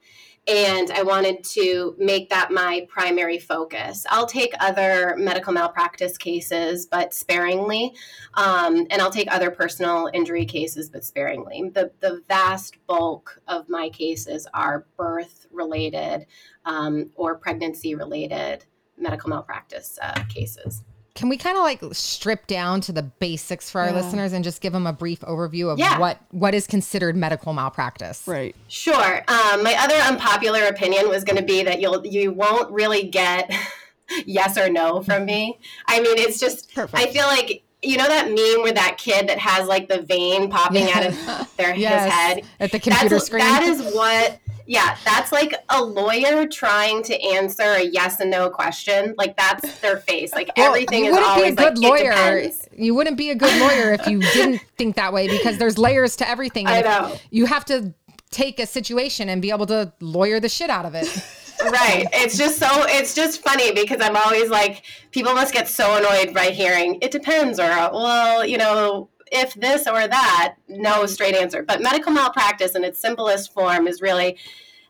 [0.48, 4.04] and I wanted to make that my primary focus.
[4.10, 7.94] I'll take other medical malpractice cases, but sparingly,
[8.34, 11.70] um, and I'll take other personal injury cases, but sparingly.
[11.72, 16.26] The the vast bulk of my cases are birth related
[16.64, 18.64] um, or pregnancy related
[18.96, 20.82] medical malpractice uh, cases.
[21.18, 23.96] Can we kind of like strip down to the basics for our Yeah.
[23.96, 25.98] listeners and just give them a brief overview of Yeah.
[25.98, 28.22] what what is considered medical malpractice?
[28.24, 28.54] Right.
[28.68, 29.24] Sure.
[29.26, 33.52] Um, my other unpopular opinion was going to be that you'll you won't really get
[34.26, 35.58] yes or no from me.
[35.88, 37.02] I mean, it's just Perfect.
[37.02, 40.48] I feel like you know that meme where that kid that has like the vein
[40.50, 41.16] popping out of
[41.56, 43.40] their Yes, his head at the computer that's, screen.
[43.44, 44.38] That is what.
[44.68, 49.14] Yeah, that's like a lawyer trying to answer a yes and no question.
[49.16, 50.30] Like that's their face.
[50.34, 52.50] Like Well, everything you is wouldn't always be a good like lawyer.
[52.76, 56.16] You wouldn't be a good lawyer if you didn't think that way because there's layers
[56.16, 56.66] to everything.
[56.66, 57.16] I know.
[57.30, 57.94] You have to
[58.30, 61.08] take a situation and be able to lawyer the shit out of it.
[61.72, 65.96] right it's just so it's just funny because i'm always like people must get so
[65.96, 71.34] annoyed by hearing it depends or well you know if this or that no straight
[71.34, 74.36] answer but medical malpractice in its simplest form is really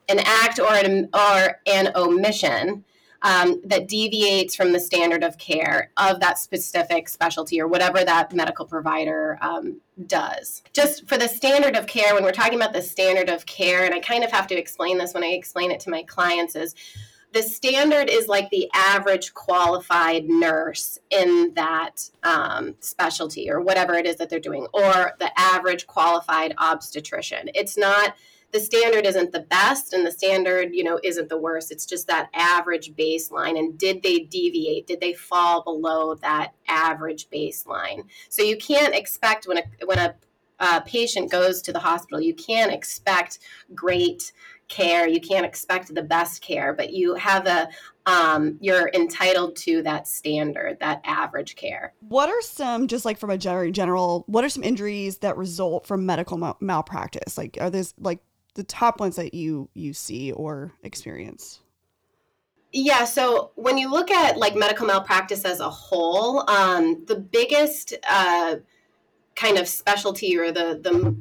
[0.09, 2.85] an act or an, or an omission
[3.23, 8.33] um, that deviates from the standard of care of that specific specialty or whatever that
[8.33, 10.63] medical provider um, does.
[10.73, 13.95] Just for the standard of care, when we're talking about the standard of care, and
[13.95, 16.75] I kind of have to explain this when I explain it to my clients, is
[17.33, 24.07] the standard is like the average qualified nurse in that um, specialty or whatever it
[24.07, 27.51] is that they're doing, or the average qualified obstetrician.
[27.55, 28.15] It's not
[28.51, 31.71] the standard isn't the best and the standard you know isn't the worst.
[31.71, 33.59] It's just that average baseline.
[33.59, 34.87] And did they deviate?
[34.87, 38.05] Did they fall below that average baseline?
[38.31, 40.15] So you can't expect when a when a
[40.61, 43.39] uh, patient goes to the hospital you can't expect
[43.77, 44.33] great
[44.69, 47.69] care you can't expect the best care but you have a
[48.09, 53.29] um, you're entitled to that standard that average care What are some, just like from
[53.29, 57.37] a general, what are some injuries that result from medical mal- malpractice?
[57.37, 58.21] Like, are those like
[58.55, 61.61] the top ones that you you see or experience?
[62.73, 67.95] Yeah, so when you look at like medical malpractice as a whole, um, the biggest
[68.09, 68.57] uh,
[69.37, 71.17] kind of specialty or the the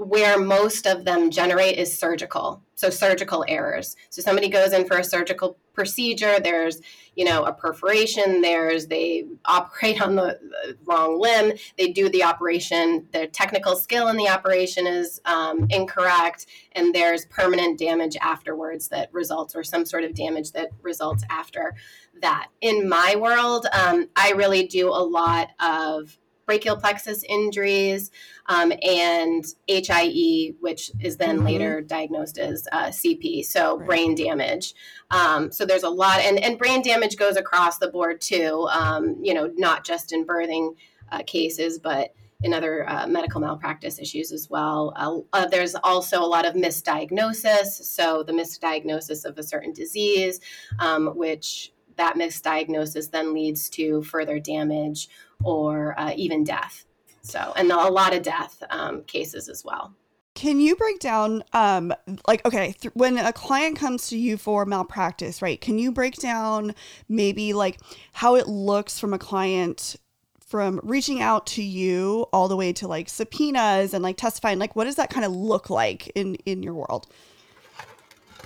[0.00, 2.62] where most of them generate is surgical.
[2.74, 3.96] So surgical errors.
[4.08, 6.40] So somebody goes in for a surgical procedure.
[6.40, 6.80] There's
[7.16, 8.40] you know a perforation.
[8.40, 10.38] There's they operate on the
[10.86, 11.52] wrong limb.
[11.76, 13.06] They do the operation.
[13.12, 19.12] Their technical skill in the operation is um, incorrect, and there's permanent damage afterwards that
[19.12, 21.74] results, or some sort of damage that results after
[22.22, 22.48] that.
[22.62, 26.16] In my world, um, I really do a lot of
[26.50, 28.10] brachial plexus injuries
[28.46, 31.44] um, and HIE, which is then Mhm.
[31.44, 33.86] later diagnosed as uh, CP, so Right.
[33.86, 34.74] brain damage.
[35.12, 39.16] Um, so there's a lot, and, and brain damage goes across the board too, um,
[39.22, 40.74] you know, not just in birthing
[41.12, 44.92] uh, cases, but in other uh, medical malpractice issues as well.
[44.96, 50.40] Uh, uh, there's also a lot of misdiagnosis, so the misdiagnosis of a certain disease,
[50.80, 55.08] um, which that misdiagnosis then leads to further damage
[55.42, 56.84] or uh, even death.
[57.22, 59.94] So, and a lot of death um, cases as well.
[60.34, 61.92] Can you break down, um,
[62.26, 65.60] like, okay, th- when a client comes to you for malpractice, right?
[65.60, 66.74] Can you break down
[67.08, 67.78] maybe like
[68.12, 69.96] how it looks from a client
[70.40, 74.58] from reaching out to you all the way to like subpoenas and like testifying?
[74.58, 77.06] Like, what does that kind of look like in in your world?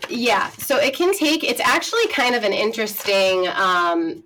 [0.09, 4.25] Yeah, so it can take, it's actually kind of an interesting, um,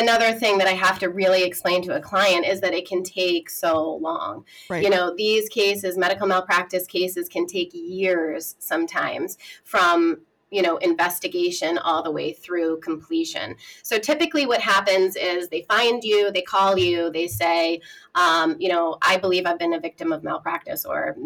[0.00, 3.02] another thing that I have to really explain to a client is that it can
[3.02, 4.44] take so long.
[4.68, 4.82] Right.
[4.82, 10.18] You know, these cases, medical malpractice cases, can take years sometimes from
[10.52, 16.04] you know investigation all the way through completion so typically what happens is they find
[16.04, 17.80] you they call you they say
[18.14, 21.16] um, you know i believe i've been a victim of malpractice or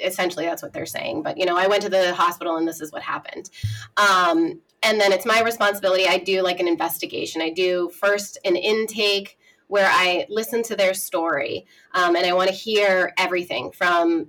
[0.00, 2.80] essentially that's what they're saying but you know i went to the hospital and this
[2.80, 3.50] is what happened
[3.96, 6.06] um, and then it's my responsibility.
[6.06, 7.42] I do like an investigation.
[7.42, 12.48] I do first an intake where i listen to their story um, and i want
[12.48, 14.26] to hear everything from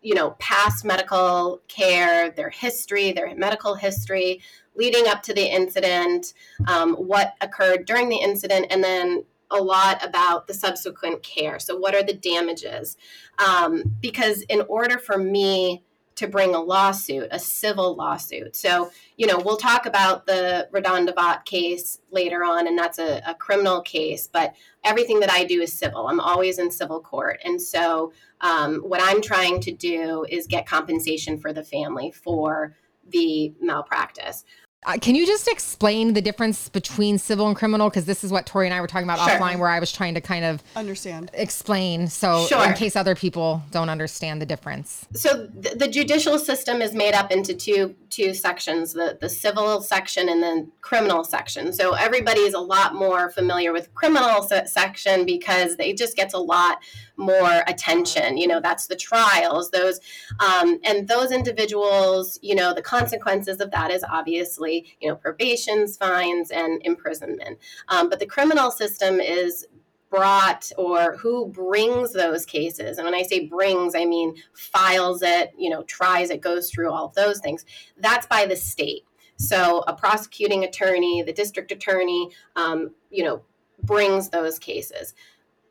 [0.00, 4.40] you know past medical care their history their medical history
[4.74, 6.32] leading up to the incident
[6.68, 11.58] um, what occurred during the incident and then a lot about the subsequent care.
[11.58, 12.96] So what are the damages?
[13.38, 15.84] Um, because in order for me
[16.16, 18.56] to bring a lawsuit a civil lawsuit.
[18.56, 23.22] So you know we'll talk about the RaDonda Vaught case later on and that's a,
[23.26, 26.08] a criminal case but everything that i do is civil.
[26.08, 27.40] I'm always in civil court.
[27.44, 32.74] And so um, what I'm trying to do is get compensation for the family for
[33.08, 34.44] the malpractice.
[34.84, 37.88] Uh, can you just explain the difference between civil and criminal?
[37.88, 39.38] Because this is what Tori and I were talking about Sure.
[39.38, 41.30] offline, where I was trying to kind of Understand.
[41.34, 42.08] explain.
[42.08, 42.64] So, Sure.
[42.66, 45.06] in case other people don't understand the difference.
[45.14, 49.80] So th- the judicial system is made up into two two sections: the the civil
[49.82, 51.72] section and the criminal section.
[51.72, 56.34] So everybody is a lot more familiar with criminal se- section because it just gets
[56.34, 56.78] a lot
[57.16, 58.36] more attention.
[58.36, 59.70] You know, that's the trials.
[59.70, 60.00] Those
[60.40, 62.38] um, and those individuals.
[62.42, 67.58] You know, the consequences of that is obviously you know probations, fines, and imprisonment.
[67.88, 69.66] Um, but the criminal system is
[70.12, 75.54] brought or who brings those cases and when i say brings i mean files it
[75.56, 77.64] you know tries it goes through all of those things
[77.96, 79.04] that's by the state
[79.36, 83.42] so a prosecuting attorney the district attorney um, you know
[83.84, 85.14] brings those cases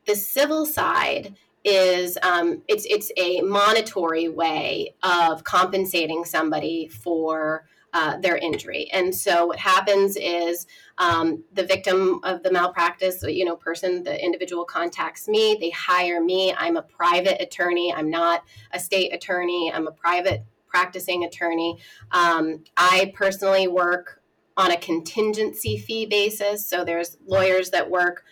[0.06, 8.16] the civil side is um, it's it's a monetary way of compensating somebody for uh,
[8.18, 8.88] their injury.
[8.92, 10.66] And so what happens is
[10.98, 15.58] um, the victim of the malpractice, you know, person, the individual contacts me.
[15.60, 16.54] They hire me.
[16.56, 17.92] I'm a private attorney.
[17.92, 19.70] I'm not a state attorney.
[19.72, 21.78] I'm a private practicing attorney.
[22.12, 24.22] Um, I personally work
[24.56, 26.66] on a contingency fee basis.
[26.66, 28.24] So there's lawyers that work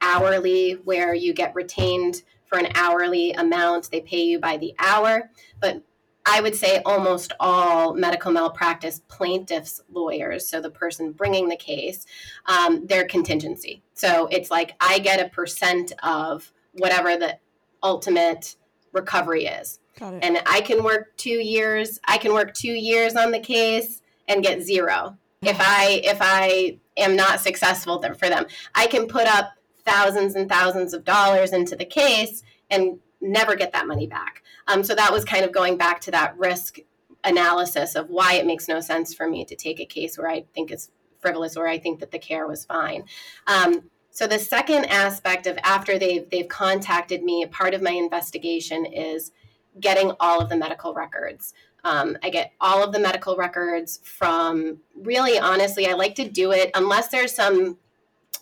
[0.00, 3.90] hourly where you get retained for an hourly amount.
[3.90, 5.30] They pay you by the hour.
[5.60, 5.82] But
[6.26, 12.04] I would say almost all medical malpractice plaintiffs' lawyers, so the person bringing the case,
[12.46, 13.82] um, their contingency.
[13.94, 17.38] So it's like I get a percent of whatever the
[17.82, 18.56] ultimate
[18.92, 19.78] recovery is.
[20.22, 21.98] And I can work two years.
[22.04, 25.16] I can work two years on the case and get zero.
[25.42, 29.52] If I if I am not successful for them, I can put up
[29.88, 34.42] thousands and thousands of dollars into the case and never get that money back.
[34.66, 36.78] Um, so that was kind of going back to that risk
[37.24, 40.44] analysis of why it makes no sense for me to take a case where I
[40.54, 43.04] think it's frivolous or I think that the care was fine.
[43.46, 48.84] Um, so the second aspect of after they've they've contacted me, part of my investigation
[48.86, 49.32] is
[49.80, 51.54] getting all of the medical records.
[51.84, 56.52] Um, I get all of the medical records from really honestly, I like to do
[56.52, 57.78] it unless there's some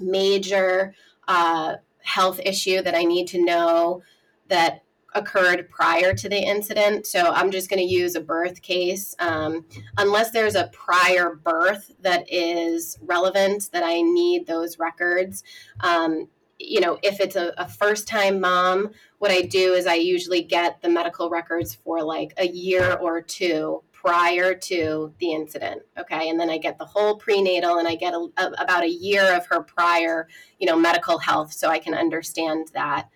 [0.00, 0.94] major
[1.28, 4.02] uh, health issue that I need to know
[4.48, 4.82] that
[5.14, 7.06] occurred prior to the incident.
[7.06, 9.14] So I'm just going to use a birth case.
[9.18, 9.64] Um,
[9.96, 15.42] unless there's a prior birth that is relevant, that I need those records.
[15.80, 19.94] Um, you know, if it's a, a first time mom, what I do is I
[19.94, 25.82] usually get the medical records for like a year or two prior to the incident
[25.98, 28.88] okay and then i get the whole prenatal and i get a, a, about a
[28.88, 33.08] year of her prior you know medical health so i can understand that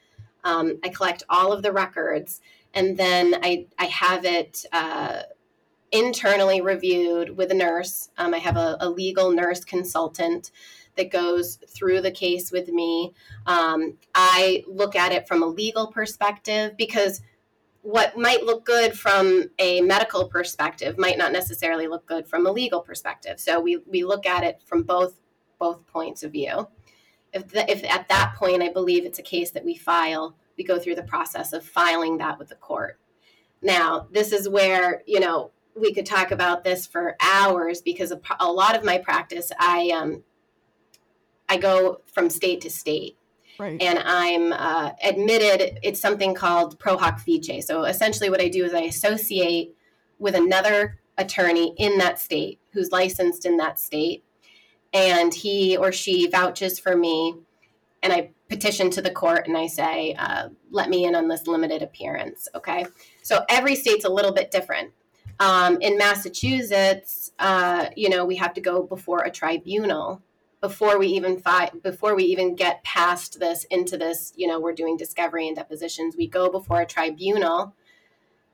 [0.44, 2.40] um, I collect all of the records,
[2.74, 5.22] and then I, I have it uh,
[5.92, 8.10] internally reviewed with a nurse.
[8.16, 10.52] Um, I have a, a, legal nurse consultant
[10.96, 13.12] that goes through the case with me.
[13.46, 17.22] Um, I look at it from a legal perspective because
[17.82, 22.52] what might look good from a medical perspective might not necessarily look good from a
[22.52, 23.40] legal perspective.
[23.40, 25.20] So we, we look at it from both
[25.58, 26.68] both points of view
[27.32, 30.64] if, the, if at that point I believe it's a case that we file, we
[30.64, 32.98] go through the process of filing that with the court.
[33.62, 38.20] Now, this is where, you know, we could talk about this for hours because a,
[38.40, 40.24] a lot of my practice, I, um,
[41.48, 43.16] I go from state to state.
[43.58, 43.80] Right.
[43.80, 47.66] And I'm uh, admitted, it's something called pro hac vice.
[47.66, 49.74] So essentially, what I do is I associate
[50.18, 54.24] with another attorney in that state who's licensed in that state
[54.92, 57.34] and he or she vouches for me
[58.02, 61.46] and i petition to the court and i say uh, let me in on this
[61.46, 62.86] limited appearance okay
[63.22, 64.90] so every state's a little bit different
[65.38, 70.22] um, in massachusetts uh, you know we have to go before a tribunal
[70.60, 74.72] before we even fi- before we even get past this into this you know we're
[74.72, 77.74] doing discovery and depositions we go before a tribunal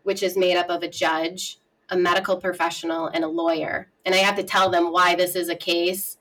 [0.04, 4.18] which is made up of a judge a medical professional and a lawyer and i
[4.18, 6.18] have to tell them why this is a case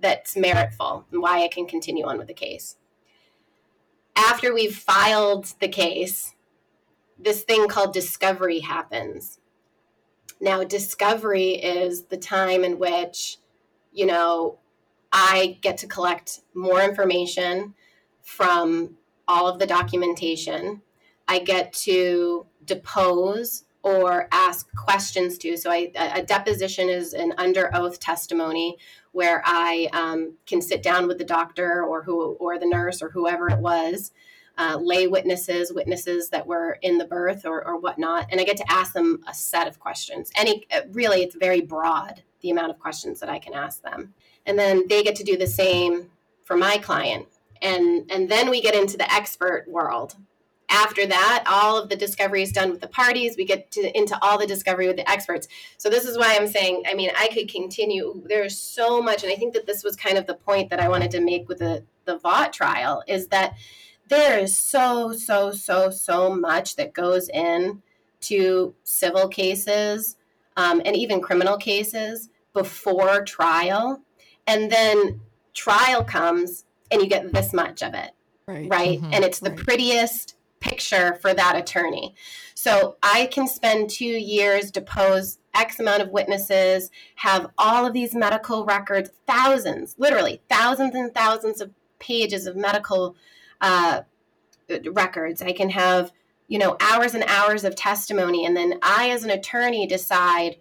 [0.00, 2.76] that's meritful and why I can continue on with the case.
[4.14, 6.34] After we've filed the case,
[7.18, 9.40] this thing called discovery happens.
[10.40, 13.38] Now, discovery is the time in which,
[13.92, 14.58] you know,
[15.12, 17.74] I get to collect more information
[18.22, 18.96] from
[19.28, 20.82] all of the documentation.
[21.28, 25.56] I get to depose or ask questions to.
[25.56, 28.76] So, I, a deposition is an under oath testimony
[29.12, 33.08] where I um, can sit down with the doctor or who or the nurse or
[33.10, 34.12] whoever it was,
[34.58, 38.56] uh, lay witnesses, witnesses that were in the birth or, or whatnot, and I get
[38.58, 40.30] to ask them a set of questions.
[40.36, 44.14] Any uh, really, it's very broad the amount of questions that I can ask them,
[44.46, 46.10] and then they get to do the same
[46.44, 47.26] for my client,
[47.62, 50.16] and and then we get into the expert world
[50.68, 53.36] after that, all of the discovery is done with the parties.
[53.36, 55.48] We get to, into all the discovery with the experts.
[55.78, 58.22] So this is why I'm saying, I mean, I could continue.
[58.26, 60.88] There's so much, and I think that this was kind of the point that I
[60.88, 63.54] wanted to make with the the Vaught trial is that
[64.08, 67.82] there is so so so so much that goes in
[68.20, 70.16] to civil cases
[70.56, 74.00] um, and even criminal cases before trial,
[74.46, 75.20] and then
[75.54, 78.10] trial comes and you get this much of it
[78.46, 78.68] right?
[78.68, 79.00] right?
[79.00, 79.12] Mm-hmm.
[79.12, 79.58] And it's the right.
[79.58, 82.14] prettiest picture for that attorney.
[82.54, 88.14] So I can spend two years, depose X amount of witnesses, have all of these
[88.14, 93.16] medical records, thousands, literally thousands and thousands of pages of medical
[93.60, 94.02] uh,
[94.90, 95.42] records.
[95.42, 96.12] I can have,
[96.48, 98.44] you know, hours and hours of testimony.
[98.44, 100.56] And then I, as an attorney, decide,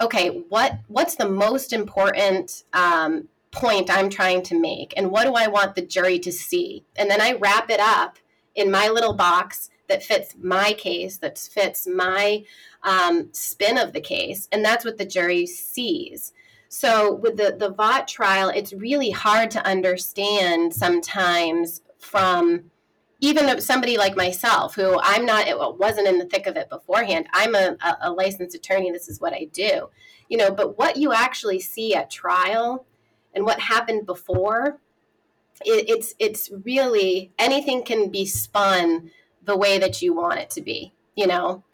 [0.00, 4.94] okay, what what's the most important um, point I'm trying to make?
[4.96, 6.84] And what do I want the jury to see?
[6.96, 8.18] And then I wrap it up
[8.54, 12.44] in my little box that fits my case, that fits my
[12.82, 14.48] um, spin of the case.
[14.52, 16.32] And that's what the jury sees.
[16.68, 22.70] So with the, the Vaught trial, it's really hard to understand sometimes from
[23.20, 27.26] even somebody like myself who i'm not it wasn't in the thick of it beforehand
[27.32, 29.88] i'm a, a, licensed attorney this is what i do
[30.28, 32.86] you know but what you actually see at trial
[33.34, 34.80] and what happened before
[35.64, 39.10] it, it's it's really anything can be spun
[39.42, 41.64] the way that you want it to be, you know?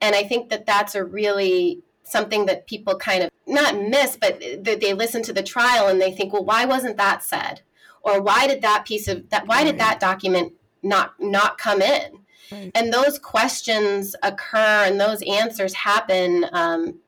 [0.00, 4.40] And I think that that's a really something that people kind of not miss, but
[4.40, 7.62] they listen to the trial and they think, well, why wasn't that said?
[8.02, 10.52] Or why did that piece of that, why did that document
[10.84, 12.20] not, not come in?
[12.52, 12.70] Right.
[12.74, 17.00] And those questions occur and those answers happen um,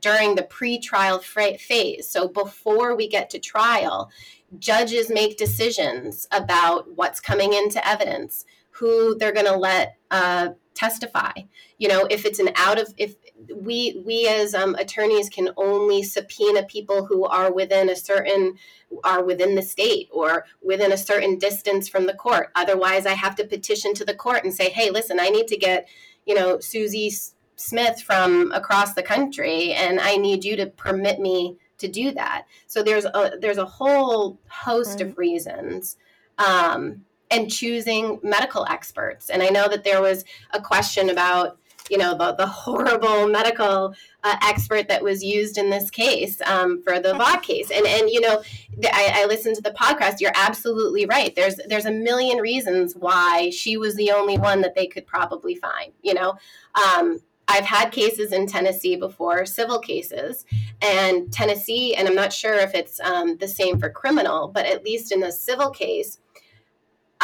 [0.00, 2.08] during the pre-trial phase.
[2.08, 4.10] So before we get to trial,
[4.58, 11.32] judges make decisions about what's coming into evidence, who they're going to let uh, testify.
[11.78, 13.14] You know, if it's an out of if
[13.54, 18.56] we we as um, attorneys can only subpoena people who are within a certain
[19.04, 22.50] are within the state or within a certain distance from the court.
[22.54, 25.56] Otherwise, I have to petition to the court and say, "Hey, listen, I need to
[25.56, 25.88] get
[26.26, 27.12] you know Susie
[27.56, 32.46] Smith from across the country, and I need you to permit me." to do that
[32.68, 35.08] so there's a there's a whole host right.
[35.08, 35.96] of reasons
[36.38, 39.30] um, and choosing medical experts.
[39.30, 41.58] And I know that there was a question about,
[41.90, 46.82] you know, the, the horrible medical uh, expert that was used in this case um,
[46.82, 47.70] for the Vaught case.
[47.70, 48.42] And, and you know,
[48.78, 50.20] the, I, I listened to the podcast.
[50.20, 51.34] You're absolutely right.
[51.34, 55.56] There's, there's a million reasons why she was the only one that they could probably
[55.56, 56.34] find, you know.
[56.74, 60.46] Um, I've had cases in Tennessee before, civil cases,
[60.80, 64.84] and Tennessee, and I'm not sure if it's um, the same for criminal, but at
[64.84, 66.18] least in the civil case,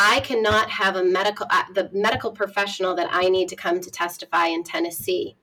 [0.01, 3.91] I cannot have a medical, uh, the medical professional that I need to come to
[3.91, 5.37] testify in Tennessee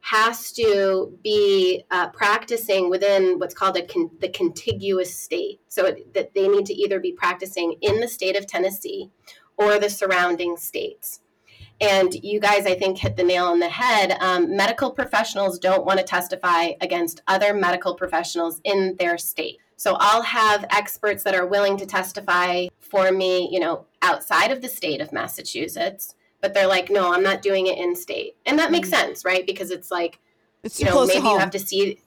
[0.00, 5.60] has to be uh, practicing within what's called con- the contiguous state.
[5.68, 9.10] So it, that they need to either be practicing in the state of Tennessee
[9.58, 11.20] or the surrounding states.
[11.78, 14.16] And you guys, I think, hit the nail on the head.
[14.20, 19.58] Um, medical professionals don't want to testify against other medical professionals in their state.
[19.82, 24.62] So I'll have experts that are willing to testify for me, you know, outside of
[24.62, 28.36] the state of Massachusetts, but they're like, no, I'm not doing it in state.
[28.46, 29.06] And that makes mm-hmm.
[29.06, 29.44] sense, right?
[29.44, 30.20] Because it's like,
[30.62, 31.98] it's you know, maybe you have to see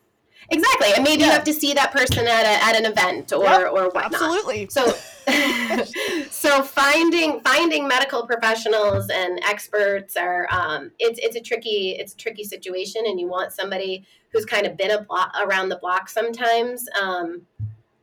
[0.50, 1.26] exactly and maybe yeah.
[1.26, 4.14] you have to see that person at, a, at an event or yep, or whatnot.
[4.14, 4.68] absolutely.
[4.70, 4.94] So
[6.30, 12.16] so finding finding medical professionals and experts are um, it's it's a tricky it's a
[12.16, 16.08] tricky situation and you want somebody who's kind of been a block, around the block
[16.08, 17.42] sometimes um,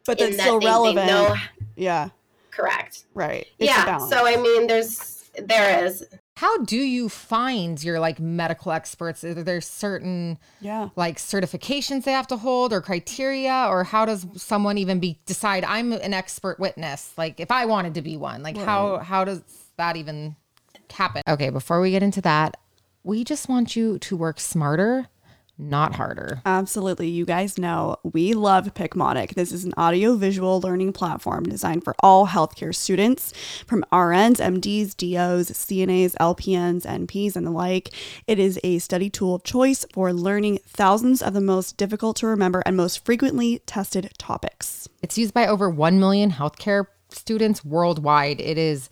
[0.05, 1.35] but that's still they, relevant they know,
[1.75, 2.09] yeah.
[2.51, 3.05] Correct.
[3.13, 3.47] Right.
[3.57, 8.71] It's yeah so i mean there's there is how do you find your like medical
[8.71, 9.23] experts?
[9.23, 10.89] Are there certain yeah.
[10.95, 13.67] like certifications they have to hold or criteria?
[13.69, 17.93] Or how does someone even be decide i'm an expert witness like if i wanted
[17.95, 18.41] to be one?
[18.41, 18.65] Like right.
[18.65, 19.41] how how does
[19.77, 20.35] that even
[20.91, 21.21] happen?
[21.27, 22.57] Okay before we get into that
[23.03, 25.07] we just want you to work smarter
[25.57, 26.41] not harder.
[26.45, 27.09] Absolutely.
[27.09, 29.35] You guys know we love Picmonic.
[29.35, 33.33] This is an audio visual learning platform designed for all healthcare students
[33.67, 37.89] from RNs, MDs, DOs, CNAs, LPNs, NPs, and the like.
[38.27, 42.27] It is a study tool of choice for learning thousands of the most difficult to
[42.27, 44.87] remember and most frequently tested topics.
[45.01, 48.41] It's used by over 1 million healthcare students worldwide.
[48.41, 48.89] It is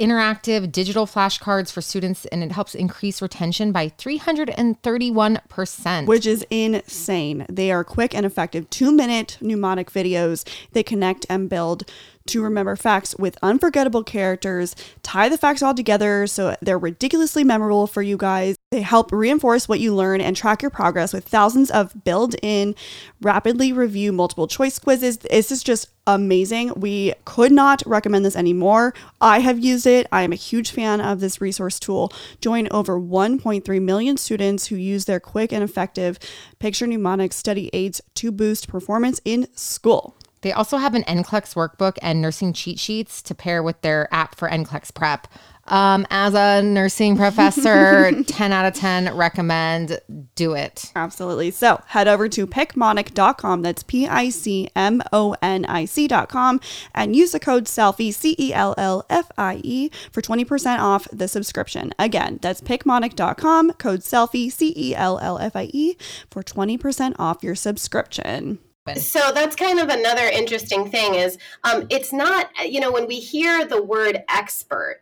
[0.00, 6.06] interactive digital flashcards for students and it helps increase retention by 331%.
[6.06, 7.46] Which is insane.
[7.48, 10.46] They are quick and effective two minute mnemonic videos.
[10.72, 11.84] They connect and build
[12.26, 17.86] to remember facts with unforgettable characters, tie the facts all together so they're ridiculously memorable
[17.86, 18.56] for you guys.
[18.70, 22.74] They help reinforce what you learn and track your progress with thousands of built in,
[23.20, 25.18] rapidly review multiple choice quizzes.
[25.18, 26.72] This is just amazing.
[26.74, 28.94] We could not recommend this anymore.
[29.20, 30.06] I have used it.
[30.10, 32.12] I am a huge fan of this resource tool.
[32.40, 36.18] Join over 1.3 million students who use their quick and effective
[36.58, 40.16] picture mnemonic study aids to boost performance in school.
[40.42, 44.34] They also have an NCLEX workbook and nursing cheat sheets to pair with their app
[44.34, 45.26] for NCLEX prep.
[45.68, 50.00] Um, as a nursing professor, 10 out of 10 recommend
[50.34, 50.90] do it.
[50.96, 51.52] Absolutely.
[51.52, 53.62] So head over to picmonic.com.
[53.62, 56.60] That's P I C M O N I C.com
[56.94, 61.06] and use the code CELLFIE, C E L L F I E, for 20% off
[61.12, 61.94] the subscription.
[61.98, 65.96] Again, that's picmonic.com, code CELLFIE, C E L L F I E,
[66.28, 68.58] for 20% off your subscription.
[68.96, 73.20] So that's kind of another interesting thing is um, it's not, you know, when we
[73.20, 75.00] hear the word expert,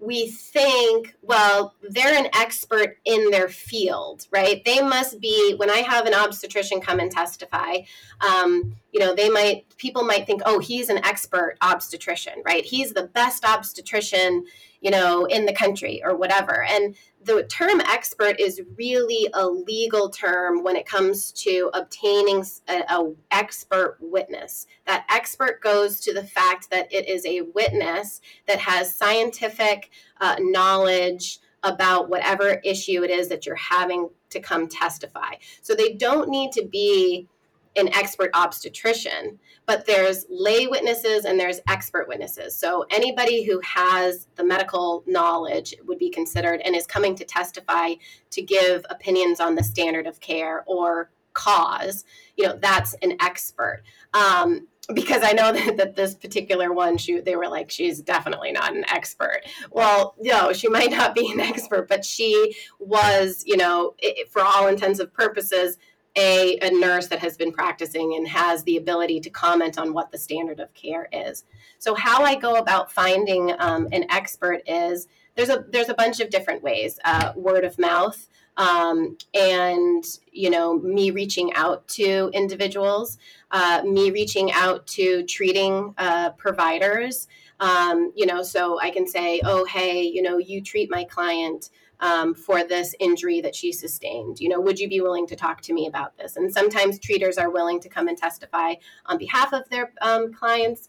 [0.00, 4.64] we think, well, they're an expert in their field, right?
[4.64, 7.80] They must be, when I have an obstetrician come and testify,
[8.20, 12.64] um, you know, they might, people might think, oh, he's an expert obstetrician, right?
[12.64, 14.46] He's the best obstetrician,
[14.80, 16.64] you know, in the country or whatever.
[16.64, 16.96] And
[17.36, 23.12] the term expert is really a legal term when it comes to obtaining a, a,
[23.30, 24.66] expert witness.
[24.86, 30.36] That expert goes to the fact that it is a witness that has scientific uh,
[30.38, 35.34] knowledge about whatever issue it is that you're having to come testify.
[35.62, 37.28] So they don't need to be
[37.76, 42.56] an expert obstetrician, but there's lay witnesses and there's expert witnesses.
[42.56, 47.94] So anybody who has the medical knowledge would be considered and is coming to testify
[48.30, 52.04] to give opinions on the standard of care or cause,
[52.36, 53.82] you know, that's an expert.
[54.14, 58.52] Um, because I know that, that this particular one, she, they were like, she's definitely
[58.52, 59.42] not an expert.
[59.70, 64.42] Well, no, she might not be an expert, but she was, you know, it, for
[64.42, 65.78] all intents and purposes,
[66.16, 70.10] a, a nurse that has been practicing and has the ability to comment on what
[70.10, 71.44] the standard of care is.
[71.78, 75.06] So how I go about finding um, an expert is
[75.36, 76.98] there's a there's a bunch of different ways.
[77.04, 78.28] Uh, word of mouth.
[78.56, 83.16] Um, and you know me reaching out to individuals
[83.52, 87.28] uh, me reaching out to treating uh, providers
[87.60, 91.70] um, you know so i can say oh hey you know you treat my client
[92.00, 94.40] um, for this injury that she sustained.
[94.40, 96.36] You know, would you be willing to talk to me about this?
[96.36, 98.74] And sometimes treaters are willing to come and testify
[99.06, 100.88] on behalf of their um, clients.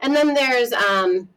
[0.00, 1.28] And then there's, um,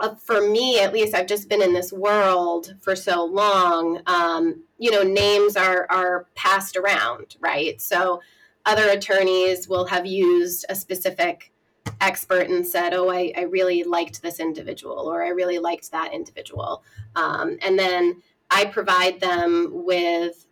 [0.00, 4.00] uh, for me at least, I've just been in this world for so long.
[4.06, 7.80] Um, you know, names are are passed around, right?
[7.80, 8.20] So
[8.64, 11.52] other attorneys will have used a specific
[12.00, 16.12] expert and said, "Oh, I, I really liked this individual," or "I really liked that
[16.12, 16.84] individual,"
[17.16, 20.46] um, and then I provide them with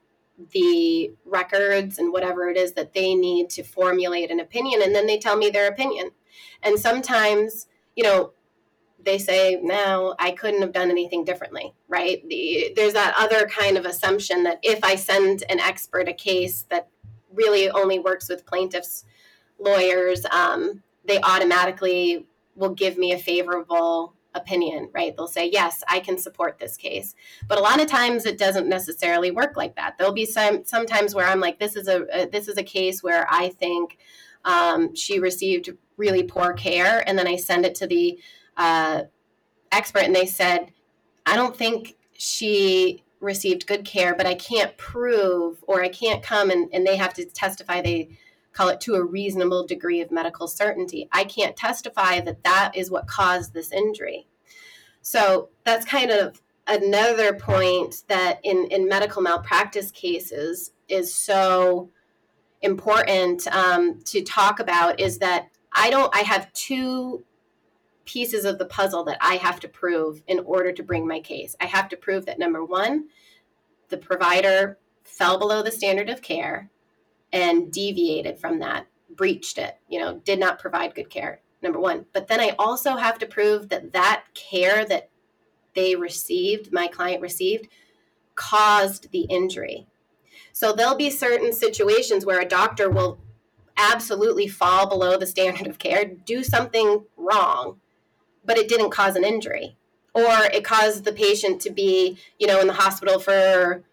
[0.53, 5.07] the records and whatever it is that they need to formulate an opinion, and then
[5.07, 6.11] they tell me their opinion.
[6.63, 8.33] And sometimes, you know,
[9.03, 12.27] they say, no, I couldn't have done anything differently, right?
[12.29, 16.67] The, there's that other kind of assumption that if I send an expert a case
[16.71, 16.89] that
[17.33, 19.05] really only works with plaintiffs'
[19.59, 22.27] lawyers, um, they automatically
[22.57, 25.17] will give me a favorable opinion, right?
[25.17, 27.15] They'll say, yes, I can support this case.
[27.49, 29.97] But a lot of times it doesn't necessarily work like that.
[29.99, 33.03] There'll be some sometimes where I'm like, this is a, a this is a case
[33.03, 33.99] where I think
[34.45, 38.21] um, she received really poor care, and then I send it to the
[38.57, 39.03] uh,
[39.73, 40.73] expert, and they said,
[41.25, 46.51] I don't think she received good care, but I can't prove or I can't come
[46.51, 48.11] and, and they have to testify they
[48.57, 51.09] call it to a reasonable degree of medical certainty.
[51.13, 54.27] I can't testify that that is what caused this injury.
[55.03, 61.91] So that's kind of another point that in, in medical malpractice cases is so
[62.63, 67.25] important um, to talk about is that I don't, I have two
[68.07, 71.55] pieces of the puzzle that I have to prove in order to bring my case.
[71.61, 73.09] I have to prove that number one,
[73.91, 76.71] the provider fell below the standard of care
[77.33, 82.07] and deviated from that, breached it, you know, did not provide good care, number one.
[82.13, 85.11] But then I also have to prove that that care that
[85.75, 87.69] they received, my client received,
[88.35, 89.87] caused the injury.
[90.53, 93.19] So there'll be certain situations where a doctor will
[93.77, 97.81] absolutely fall below the standard of care, do something wrong,
[98.45, 99.77] but it didn't cause an injury.
[100.15, 103.85] Or it caused the patient to be, you know, in the hospital for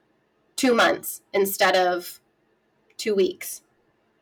[0.56, 2.22] two months instead of
[2.98, 3.62] two weeks,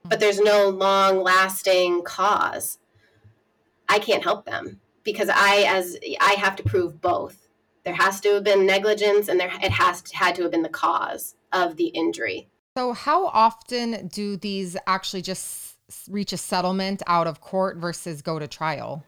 [0.04, 2.80] but there's no long lasting cause,
[3.88, 7.48] I can't help them because I as I have to prove both.
[7.84, 10.62] There has to have been negligence and there it has to, had to have been
[10.62, 12.48] the cause of the injury.
[12.78, 15.76] So how often do these actually just
[16.08, 19.04] reach a settlement out of court versus go to trial?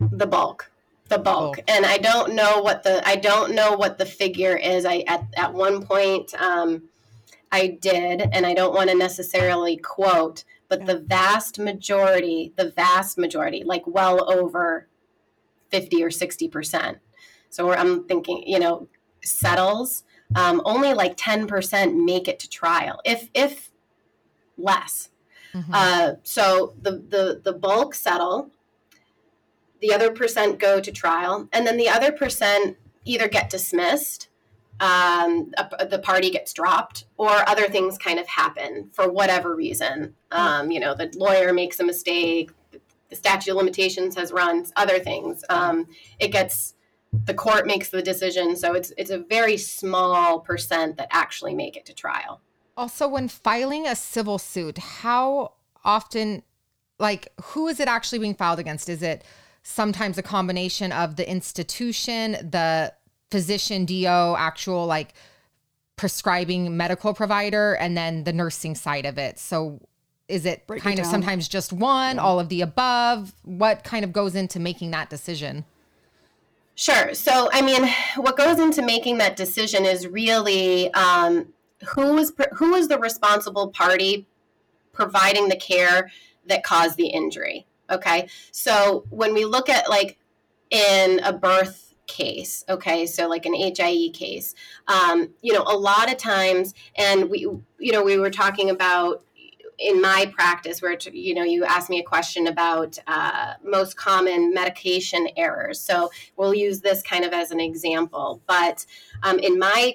[0.00, 0.70] The bulk
[1.08, 4.84] the bulk and i don't know what the i don't know what the figure is
[4.84, 6.82] i at, at one point um,
[7.50, 13.16] I did, and I don't want to necessarily quote, but the vast majority, the vast
[13.18, 14.86] majority, like well over
[15.70, 16.98] 50 or 60%.
[17.50, 18.88] So I'm thinking, you know,
[19.22, 20.04] settles.
[20.34, 23.70] Um, only like 10% make it to trial, if if
[24.58, 25.08] less.
[25.54, 25.72] Mm-hmm.
[25.72, 28.50] Uh, so the, the the bulk settle.
[29.80, 34.28] The other percent go to trial, and then the other percent either get dismissed
[34.80, 40.14] um, a, the party gets dropped or other things kind of happen for whatever reason.
[40.30, 42.50] Um, you know, the lawyer makes a mistake,
[43.08, 45.44] the statute of limitations has run, other things.
[45.48, 45.86] Um,
[46.18, 46.74] it gets
[47.24, 51.76] the court makes the decision, so it's it's a very small percent that actually make
[51.76, 52.42] it to trial.
[52.76, 55.54] Also, when filing a civil suit, how
[55.84, 56.42] often,
[56.98, 58.88] like, who is it actually being filed against?
[58.88, 59.24] Is it
[59.62, 62.92] sometimes a combination of the institution, the
[63.30, 65.14] physician, DO, actual like
[65.96, 69.38] prescribing medical provider, and then the nursing side of it.
[69.38, 69.80] So
[70.28, 72.22] is it Break kind it of sometimes just one, yeah.
[72.22, 73.34] all of the above?
[73.44, 75.64] What kind of goes into making that decision?
[76.74, 77.12] Sure.
[77.14, 81.48] So, I mean, what goes into making that decision is really um,
[81.94, 84.26] who is who is the responsible party
[84.92, 86.10] providing the care
[86.46, 87.66] that caused the injury.
[87.90, 88.28] Okay.
[88.52, 90.18] So when we look at like
[90.70, 93.06] in a birth case okay?
[93.06, 94.54] So like an hie case.
[94.88, 99.22] Um, you know a lot of times and we you know we were talking about
[99.78, 104.52] in my practice where you know you asked me a question about uh, most common
[104.52, 105.78] medication errors.
[105.78, 108.84] So we'll use this kind of as an example but
[109.22, 109.94] um, in my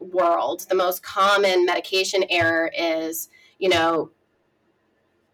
[0.00, 3.28] world the most common medication error is
[3.58, 4.10] you know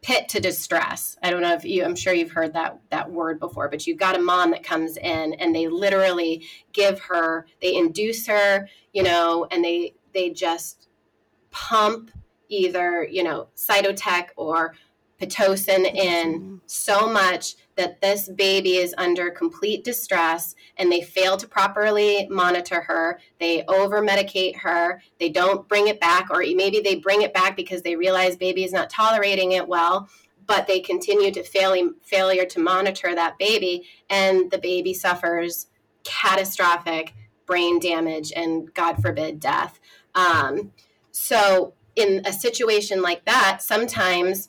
[0.04, 1.16] pit to distress.
[1.22, 3.98] I don't know if you I'm sure you've heard that that word before, but you've
[3.98, 6.44] got a mom that comes in and they literally
[6.74, 10.88] give her, they induce her, you know, and they they just
[11.50, 12.10] pump
[12.50, 14.74] either, you know, cytotec or
[15.18, 21.48] pitocin in so much that this baby is under complete distress and they fail to
[21.48, 23.20] properly monitor her.
[23.40, 25.02] They over medicate her.
[25.18, 28.64] They don't bring it back, or maybe they bring it back because they realize baby
[28.64, 30.08] is not tolerating it well,
[30.46, 35.66] but they continue to fail, failure to monitor that baby, and the baby suffers
[36.04, 37.14] catastrophic
[37.46, 39.80] brain damage and, God forbid, death.
[40.14, 40.72] Um,
[41.10, 44.48] so, in a situation like that, sometimes,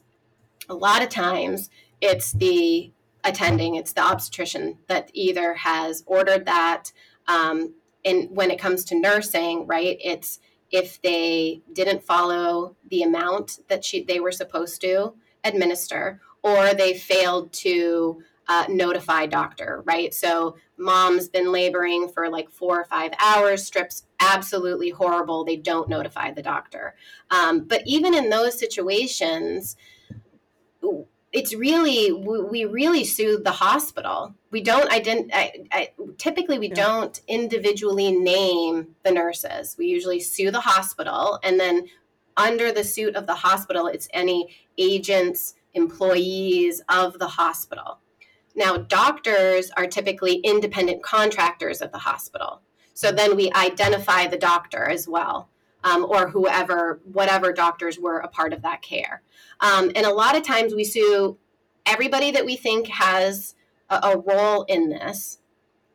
[0.67, 1.69] a lot of times,
[2.01, 2.91] it's the
[3.25, 3.75] attending.
[3.75, 6.91] It's the obstetrician that either has ordered that.
[7.27, 7.73] Um,
[8.05, 10.39] and when it comes to nursing, right, it's
[10.71, 15.13] if they didn't follow the amount that she, they were supposed to
[15.43, 20.13] administer, or they failed to uh, notify doctor, right?
[20.13, 25.43] So mom's been laboring for like four or five hours, strips absolutely horrible.
[25.43, 26.95] They don't notify the doctor.
[27.31, 29.75] Um, but even in those situations,
[31.35, 34.33] it's really we really sue the hospital.
[34.51, 35.49] We don't identify.
[36.17, 36.75] Typically, we yeah.
[36.75, 39.75] don't individually name the nurses.
[39.77, 41.87] We usually sue the hospital, and then
[42.37, 47.99] under the suit of the hospital, it's any agents, employees of the hospital.
[48.55, 52.61] Now, doctors are typically independent contractors at the hospital.
[52.93, 55.49] So then we identify the doctor as well
[55.85, 59.21] um, or whoever, whatever doctors were a part of that care.
[59.61, 61.37] Um, and a lot of times we sue
[61.85, 63.55] everybody that we think has
[63.89, 65.37] a, a role in this.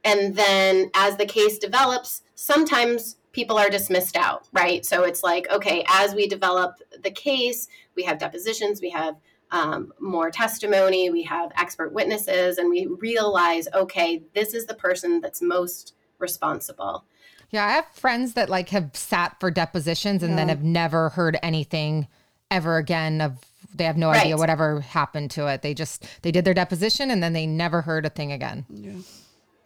[0.05, 4.87] And then as the case develops, sometimes people are dismissed out, right?
[4.87, 9.17] So it's like, okay, as we develop the case, we have depositions, we have
[9.51, 15.21] um, more testimony, we have expert witnesses, and we realize, okay, this is the person
[15.21, 17.05] that's most responsible.
[17.51, 20.37] Yeah, I have friends that like have sat for depositions and yeah.
[20.37, 22.07] then have never heard anything
[22.51, 23.39] ever again of
[23.75, 24.23] they have no right.
[24.23, 25.63] idea whatever happened to it.
[25.63, 28.67] They just they did their deposition and then they never heard a thing again.
[28.69, 28.93] Yeah.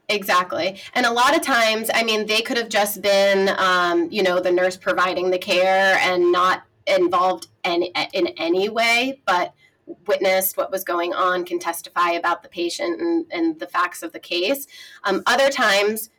[0.08, 0.80] Exactly.
[0.94, 4.38] And a lot of times, I mean, they could have just been, um, you know,
[4.38, 9.54] the nurse providing the care and not involved in, in any way, but
[10.06, 14.12] witnessed what was going on, can testify about the patient and, and the facts of
[14.12, 14.66] the case.
[15.04, 16.10] Um, other times,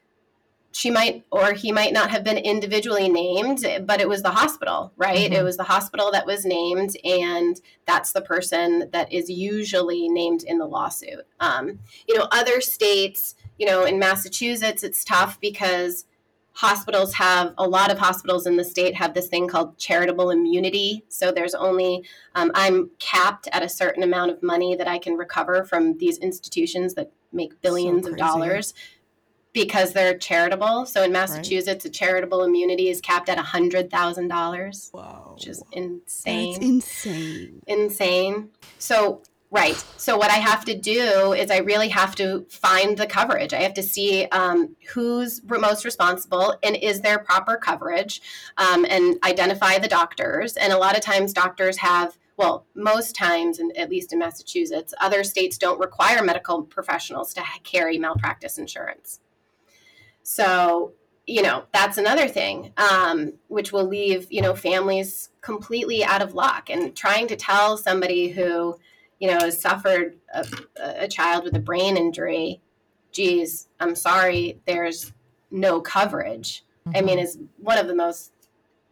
[0.76, 4.92] she might or he might not have been individually named, but it was the hospital,
[4.98, 5.32] right?
[5.32, 5.40] Mm-hmm.
[5.40, 10.44] It was the hospital that was named, and that's the person that is usually named
[10.44, 11.26] in the lawsuit.
[11.40, 16.08] Um, you know, other states, you know, in Massachusetts, it's tough because
[16.52, 21.06] hospitals have a lot of hospitals in the state have this thing called charitable immunity.
[21.08, 22.04] So there's only,
[22.36, 26.18] um, I'm capped at a certain amount of money that I can recover from these
[26.18, 28.74] institutions that make billions so of dollars
[29.56, 30.86] because they're charitable.
[30.86, 31.86] So in Massachusetts, right.
[31.86, 34.94] a charitable immunity is capped at $100,000.
[34.94, 35.32] Wow.
[35.34, 36.54] Which is insane.
[36.54, 37.62] That's insane.
[37.66, 38.50] Insane.
[38.78, 39.82] So Right.
[39.96, 43.54] So what I have to do is I really have to find the coverage.
[43.54, 48.22] I have to see um, who's most responsible and is there proper coverage,
[48.58, 50.58] um, and identify the doctors.
[50.58, 54.94] And a lot of times, doctors have well, most times, and at least in Massachusetts,
[55.00, 59.22] other states don't require medical professionals to carry malpractice insurance.
[60.28, 60.94] So,
[61.28, 66.34] you know, that's another thing, um, which will leave, you know, families completely out of
[66.34, 66.70] luck.
[66.72, 68.76] And trying to tell somebody who,
[69.20, 70.46] you know, has suffered a,
[70.78, 72.60] a child with a brain injury,
[73.12, 75.14] geez, I'm sorry, there's
[75.52, 76.66] no coverage.
[76.88, 76.98] Mm-hmm.
[76.98, 78.32] I mean, is one of the most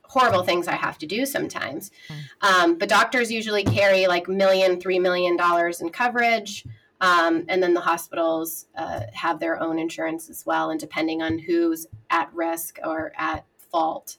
[0.04, 1.90] horrible things I have to do sometimes.
[2.10, 2.48] Mm-hmm.
[2.64, 6.64] Um, but doctors usually carry like million, three million dollars in coverage.
[7.04, 10.70] Um, and then the hospitals uh, have their own insurance as well.
[10.70, 14.18] And depending on who's at risk or at fault,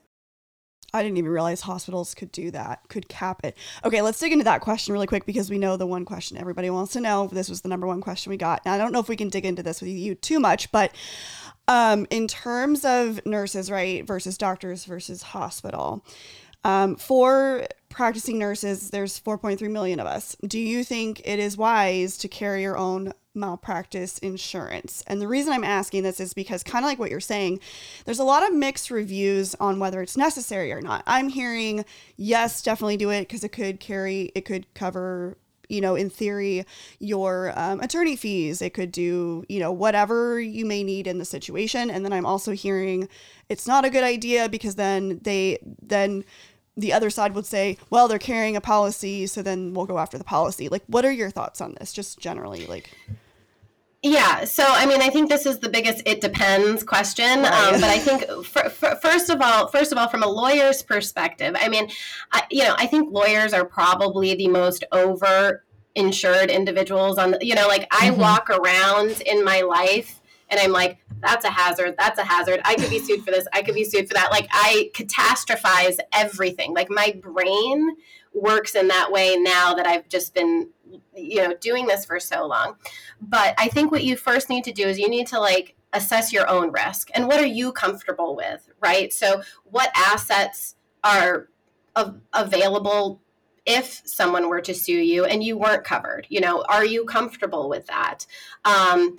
[0.92, 3.56] I didn't even realize hospitals could do that, could cap it.
[3.84, 6.70] Okay, let's dig into that question really quick because we know the one question everybody
[6.70, 7.26] wants to know.
[7.32, 8.64] This was the number one question we got.
[8.64, 10.92] Now, I don't know if we can dig into this with you too much, but
[11.66, 16.04] um, in terms of nurses, right, versus doctors versus hospital,
[16.62, 20.36] um, for practicing nurses, there's 4.3 million of us.
[20.46, 25.02] Do you think it is wise to carry your own malpractice insurance.
[25.06, 27.60] And the reason I'm asking this is because, kind of like what you're saying,
[28.04, 31.02] there's a lot of mixed reviews on whether it's necessary or not.
[31.06, 31.84] I'm hearing,
[32.16, 35.36] yes, definitely do it because it could carry, it could cover.
[35.70, 36.66] You know, in theory,
[36.98, 41.24] your um, attorney fees, it could do, you know, whatever you may need in the
[41.24, 41.90] situation.
[41.90, 43.08] And then I'm also hearing
[43.48, 46.22] it's not a good idea because then they, then
[46.76, 50.18] the other side would say, well, they're carrying a policy, so then we'll go after
[50.18, 50.68] the policy.
[50.68, 52.66] Like, what are your thoughts on this, just generally?
[52.66, 52.90] Like,
[54.02, 54.44] yeah.
[54.44, 57.42] So, I mean, I think this is the biggest "it depends" question.
[57.42, 57.72] Right.
[57.74, 60.82] Um, but I think, for, for, first of all, first of all, from a lawyer's
[60.82, 61.88] perspective, I mean,
[62.32, 65.64] I, you know, I think lawyers are probably the most over
[65.94, 68.20] insured individuals on the, you know, like I mm-hmm.
[68.20, 70.20] walk around in my life
[70.50, 71.94] and I'm like, that's a hazard.
[71.98, 72.60] That's a hazard.
[72.64, 73.46] I could be sued for this.
[73.52, 74.30] I could be sued for that.
[74.30, 76.74] Like I catastrophize everything.
[76.74, 77.96] Like my brain
[78.34, 80.68] works in that way now that I've just been
[81.16, 82.76] you know doing this for so long
[83.20, 86.32] but i think what you first need to do is you need to like assess
[86.32, 91.48] your own risk and what are you comfortable with right so what assets are
[91.96, 93.20] av- available
[93.66, 97.68] if someone were to sue you and you weren't covered you know are you comfortable
[97.68, 98.26] with that
[98.64, 99.16] um,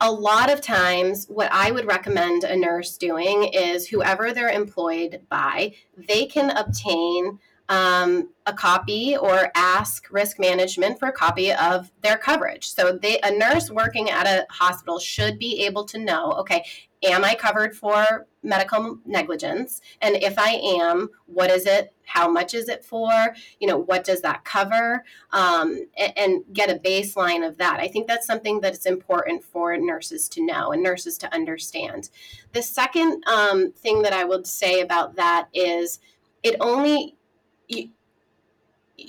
[0.00, 5.20] a lot of times what i would recommend a nurse doing is whoever they're employed
[5.28, 7.38] by they can obtain
[7.68, 12.66] um, a copy or ask risk management for a copy of their coverage.
[12.66, 16.64] So they, a nurse working at a hospital should be able to know, okay,
[17.02, 19.80] am I covered for medical negligence?
[20.00, 21.92] And if I am, what is it?
[22.08, 23.34] How much is it for?
[23.60, 25.04] You know, what does that cover?
[25.32, 27.80] Um, and, and, get a baseline of that.
[27.80, 32.10] I think that's something that's important for nurses to know and nurses to understand.
[32.52, 36.00] The second um, thing that I would say about that is
[36.42, 37.16] it only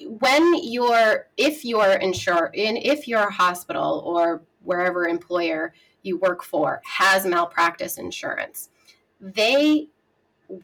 [0.06, 5.74] when you're if you're insured in if your hospital or wherever employer
[6.04, 8.70] you work for has malpractice insurance
[9.20, 9.88] they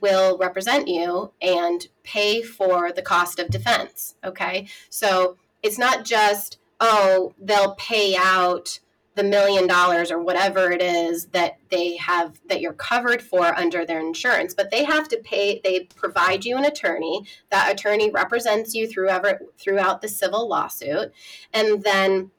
[0.02, 4.68] will represent you and pay for the cost of defense okay?
[4.90, 8.80] So it's not just oh they'll pay out
[9.16, 13.86] the million dollars or whatever it is that they have that you're covered for under
[13.86, 17.26] their insurance but they have to pay they provide you an attorney.
[17.50, 19.26] That attorney represents you throughout
[19.58, 21.14] throughout the civil lawsuit
[21.54, 22.32] and then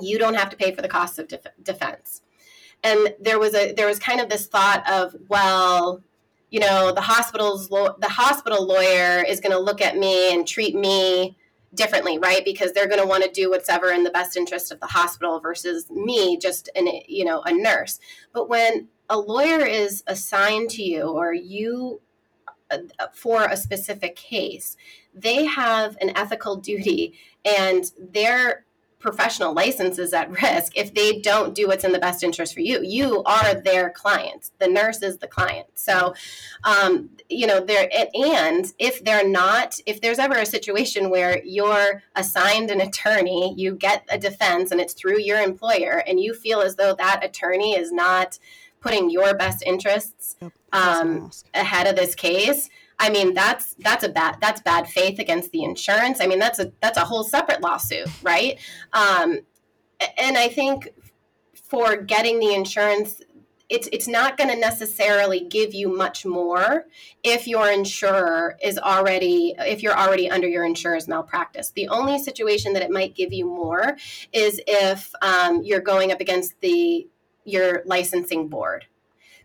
[0.00, 2.22] you don't have to pay for the cost of def- defense.
[2.82, 6.02] And there was a there was kind of this thought of well
[6.50, 10.46] you know the hospital's lo- the hospital lawyer is going to look at me and
[10.46, 11.36] treat me
[11.74, 12.44] differently, right?
[12.44, 15.40] Because they're going to want to do whatever in the best interest of the hospital
[15.40, 17.98] versus me, just an you know a nurse.
[18.32, 22.00] But when a lawyer is assigned to you, or you
[22.70, 22.78] uh,
[23.12, 24.76] for a specific case,
[25.14, 28.64] they have an ethical duty, and they're
[28.98, 32.60] professional license is at risk if they don't do what's in the best interest for
[32.60, 32.82] you.
[32.82, 34.50] You are their client.
[34.58, 35.68] The nurse is the client.
[35.74, 36.14] So,
[36.64, 42.02] um, you know, there and if they're not, if there's ever a situation where you're
[42.16, 46.60] assigned an attorney, you get a defense, and it's through your employer, and you feel
[46.60, 48.38] as though that attorney is not
[48.80, 50.36] putting your best interests
[50.72, 52.68] um, ahead of this case
[52.98, 56.20] I mean, that's that's a bad that's bad faith against the insurance.
[56.20, 58.58] I mean, that's a that's a whole separate lawsuit, right?
[58.92, 59.40] Um,
[60.16, 60.88] and I think
[61.54, 63.20] for getting the insurance,
[63.68, 66.86] it's it's not going to necessarily give you much more
[67.22, 71.70] if your insurer is already if you're already under your insurer's malpractice.
[71.70, 73.96] The only situation that it might give you more
[74.32, 77.06] is if um, you're going up against the
[77.44, 78.86] your licensing board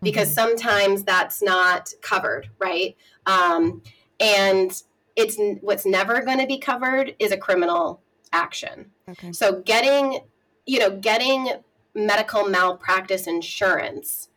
[0.02, 0.56] because mm-hmm.
[0.56, 2.96] sometimes that's not covered, right?
[3.26, 3.82] Um,
[4.20, 4.82] and
[5.16, 8.00] it's what's never going to be covered is a criminal
[8.32, 8.90] action.
[9.08, 9.32] Okay.
[9.32, 10.20] So getting,
[10.66, 11.50] you know, getting
[11.94, 14.28] medical malpractice insurance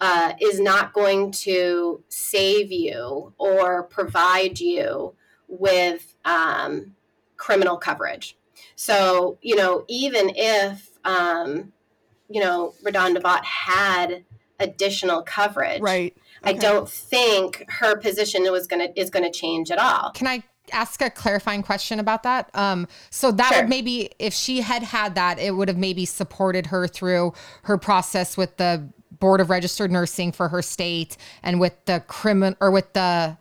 [0.00, 5.14] uh, is not going to save you or provide you
[5.46, 6.96] with um,
[7.36, 8.36] criminal coverage.
[8.74, 11.72] So, you know, even if, um,
[12.28, 14.24] you know, RaDonda had
[14.58, 16.16] additional coverage, right?
[16.44, 16.50] Okay.
[16.50, 20.10] I don't think her position was gonna is gonna change at all.
[20.12, 22.50] Can I ask a clarifying question about that?
[22.54, 23.62] Um, so that sure.
[23.62, 27.32] would maybe, if she had had that, it would have maybe supported her through
[27.64, 28.88] her process with the
[29.18, 33.36] board of registered nursing for her state and with the criminal or with the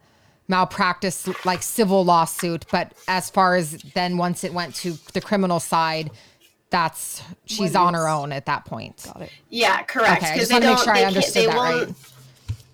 [0.47, 2.66] malpractice like civil lawsuit.
[2.72, 6.12] But as far as then once it went to the criminal side,
[6.70, 9.04] that's she's on her own at that point.
[9.06, 9.32] Got it.
[9.49, 10.24] Yeah, correct.
[10.24, 11.95] Okay, I just want to make sure I understood that right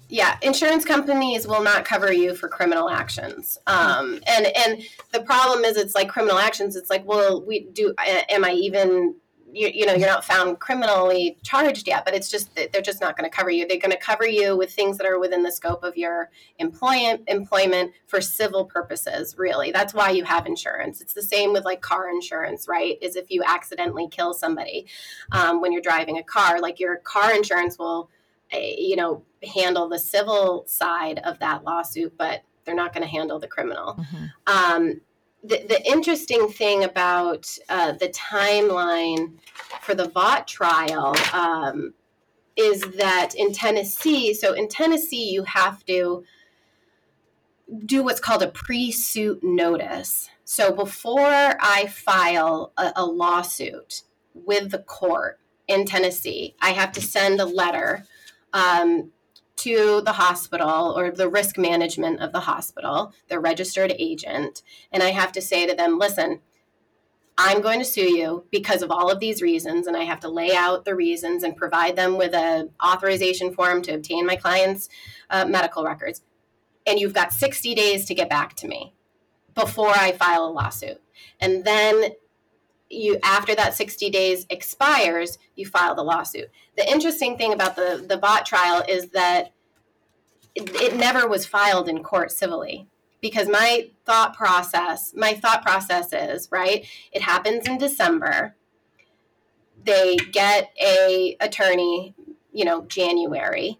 [0.09, 3.57] yeah insurance companies will not cover you for criminal actions.
[3.67, 4.81] Um, and and
[5.11, 6.75] the problem is it's like criminal actions.
[6.75, 9.15] It's like well we do am i even
[9.53, 13.01] you, you know you're not found criminally charged yet but it's just that they're just
[13.01, 13.67] not going to cover you.
[13.67, 16.29] They're going to cover you with things that are within the scope of your
[16.59, 19.71] employment employment for civil purposes really.
[19.71, 21.01] That's why you have insurance.
[21.01, 22.97] It's the same with like car insurance right?
[23.01, 24.87] Is if you accidentally kill somebody
[25.31, 28.09] um, when you're driving a car like your car insurance will
[28.51, 33.09] eh, you know handle the civil side of that lawsuit, but they're not going to
[33.09, 33.95] handle the criminal.
[33.95, 34.25] Mm-hmm.
[34.47, 35.01] Um,
[35.43, 39.33] the, the, interesting thing about uh, the timeline
[39.81, 41.93] for the Vaught trial um,
[42.55, 46.23] is that in Tennessee, so in Tennessee, you have to
[47.85, 50.29] do what's called a pre suit notice.
[50.43, 57.01] So before I file a, a lawsuit with the court in Tennessee, I have to
[57.01, 58.05] send a letter
[58.53, 59.11] um,
[59.57, 65.09] to the hospital or the risk management of the hospital, the registered agent, and I
[65.09, 66.41] have to say to them, listen,
[67.39, 70.29] I'm going to sue you because of all of these reasons, and I have to
[70.29, 74.89] lay out the reasons and provide them with an authorization form to obtain my client's
[75.29, 76.23] uh, medical records.
[76.87, 78.93] And you've got 60 days to get back to me
[79.53, 81.01] before I file a lawsuit.
[81.39, 82.11] And then
[82.89, 86.49] you after that 60 days expires you file the lawsuit.
[86.77, 89.51] The interesting thing about the the Vaught trial is that
[90.55, 92.87] it, it never was filed in court civilly
[93.21, 98.55] because my thought process my thought process is right it happens in december.
[99.83, 102.15] They get a attorney
[102.53, 103.79] you know january.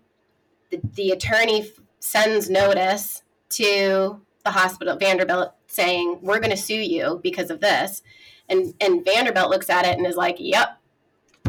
[0.70, 7.20] The, the attorney sends notice to the hospital vanderbilt saying we're going to sue you
[7.24, 8.02] because of this
[8.50, 10.78] and and Vanderbilt looks at it and is like, "Yep,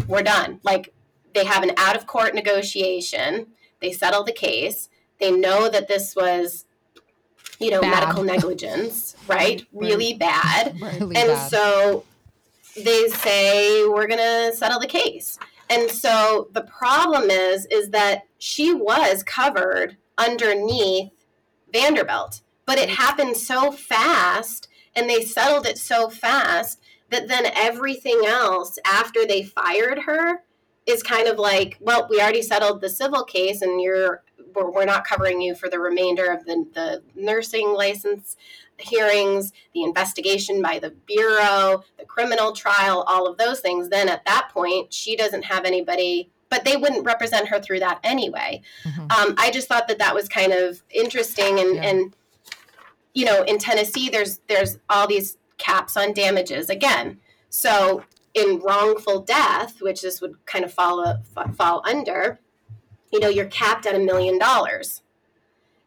[0.07, 0.92] we're done." Like
[1.34, 3.49] they have an out of court negotiation.
[3.80, 4.88] They settle the case.
[5.20, 6.64] They know that this was
[7.59, 8.01] you know, bad.
[8.01, 9.64] medical negligence, right?
[9.72, 10.76] Really bad.
[10.80, 11.51] Really and bad.
[11.51, 12.05] so
[12.76, 15.38] they say we're going to settle the case.
[15.70, 21.11] And so the problem is is that she was covered underneath
[21.72, 26.80] Vanderbilt, but it happened so fast and they settled it so fast
[27.11, 30.42] that then everything else after they fired her
[30.86, 34.22] is kind of like, well, we already settled the civil case and you're
[34.54, 38.36] we're, we're not covering you for the remainder of the, the nursing license
[38.78, 43.88] hearings, the investigation by the bureau, the criminal trial, all of those things.
[43.88, 48.00] Then at that point, she doesn't have anybody but they wouldn't represent her through that
[48.02, 48.62] anyway.
[48.84, 49.00] Mm-hmm.
[49.00, 51.82] Um, I just thought that that was kind of interesting, and yeah.
[51.82, 52.16] and
[53.14, 57.18] you know, in Tennessee, there's there's all these caps on damages again.
[57.50, 58.04] So
[58.34, 61.16] in wrongful death, which this would kind of fall
[61.56, 62.40] fall under,
[63.12, 65.02] you know, you're capped at a million dollars,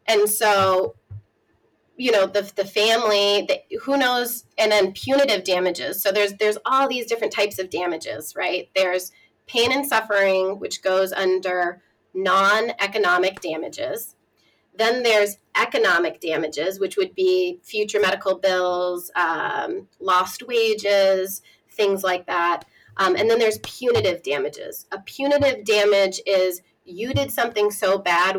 [0.06, 0.96] and so
[1.96, 6.02] you know the the family, the, who knows, and then punitive damages.
[6.02, 8.68] So there's there's all these different types of damages, right?
[8.74, 9.12] There's
[9.46, 11.82] pain and suffering, which goes under
[12.14, 14.16] non-economic damages.
[14.74, 22.26] Then there's economic damages, which would be future medical bills, um, lost wages, things like
[22.26, 22.64] that.
[22.96, 24.86] Um, and then there's punitive damages.
[24.92, 28.36] A punitive damage is you did something so bad,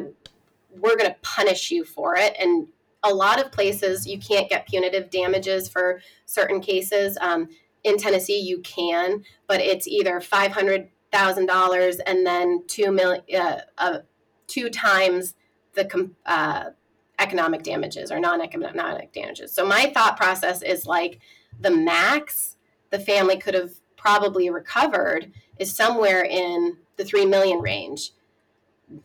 [0.69, 2.35] we're going to punish you for it.
[2.39, 2.67] And
[3.03, 7.17] a lot of places you can't get punitive damages for certain cases.
[7.21, 7.49] Um,
[7.83, 13.21] in Tennessee, you can, but it's either five hundred thousand dollars and then two million,
[13.37, 13.97] uh, uh,
[14.47, 15.35] two times
[15.73, 16.69] the uh,
[17.19, 19.53] economic damages or non-economic damages.
[19.53, 21.19] So my thought process is like
[21.59, 22.53] the max
[22.93, 28.11] the family could have probably recovered is somewhere in the 3 million range.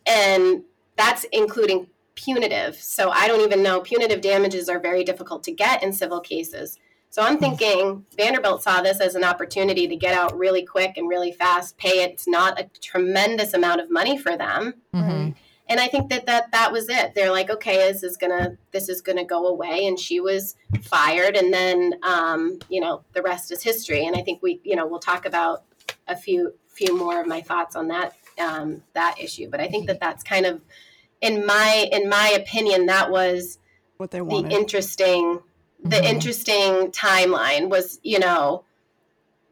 [0.06, 0.62] And
[0.96, 2.76] that's including punitive.
[2.76, 6.78] So I don't even know punitive damages are very difficult to get in civil cases.
[7.10, 11.08] So I'm thinking Vanderbilt saw this as an opportunity to get out really quick and
[11.08, 12.10] really fast, pay it.
[12.10, 14.74] It's not a tremendous amount of money for them.
[14.94, 15.30] Mm-hmm
[15.68, 17.14] and i think that that that was it.
[17.14, 19.86] They're like okay this is gonna this is gonna go away.
[19.86, 21.36] And she was fired.
[21.36, 24.06] And then um, you know the rest is history.
[24.06, 25.64] And i think we you know we'll talk about
[26.06, 29.48] a few few more of my thoughts on that um, that issue.
[29.50, 30.60] But i think that that's kind of
[31.20, 33.58] in my in my opinion that was
[33.96, 34.50] what they wanted.
[34.50, 35.40] the interesting
[35.82, 36.04] the mm-hmm.
[36.06, 38.64] interesting timeline was you know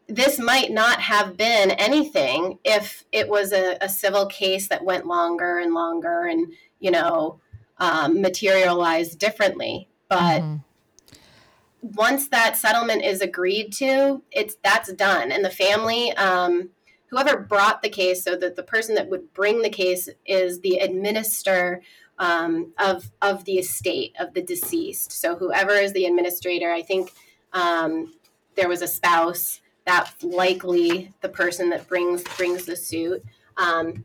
[0.08, 5.06] this might not have been anything if it was a, a civil case that went
[5.06, 7.40] longer and longer and you know
[7.78, 9.88] um, materialized differently.
[10.08, 11.88] But mm-hmm.
[11.94, 15.32] once that settlement is agreed to it's that's done.
[15.32, 16.70] And the family um,
[17.08, 20.76] whoever brought the case so that the person that would bring the case is the
[20.78, 21.82] administrator
[22.18, 25.10] um, of of the estate of the deceased.
[25.10, 27.12] So whoever is the administrator i think
[27.52, 28.14] um,
[28.54, 33.24] there was a spouse that's likely the person that brings brings the suit.
[33.56, 34.04] Um,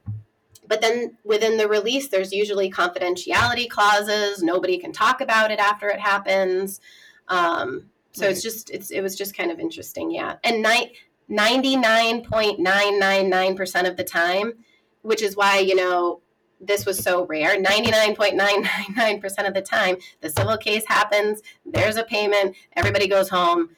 [0.68, 4.42] but then within the release, there's usually confidentiality clauses.
[4.42, 6.80] Nobody can talk about it after it happens.
[7.28, 8.32] Um, so right.
[8.32, 10.38] it's just it's it was just kind of interesting, yeah.
[10.44, 10.94] And ni-
[11.30, 14.54] 99.999% of the time,
[15.02, 16.22] which is why you know
[16.64, 22.56] this was so rare 99.999% of the time the civil case happens there's a payment
[22.76, 23.72] everybody goes home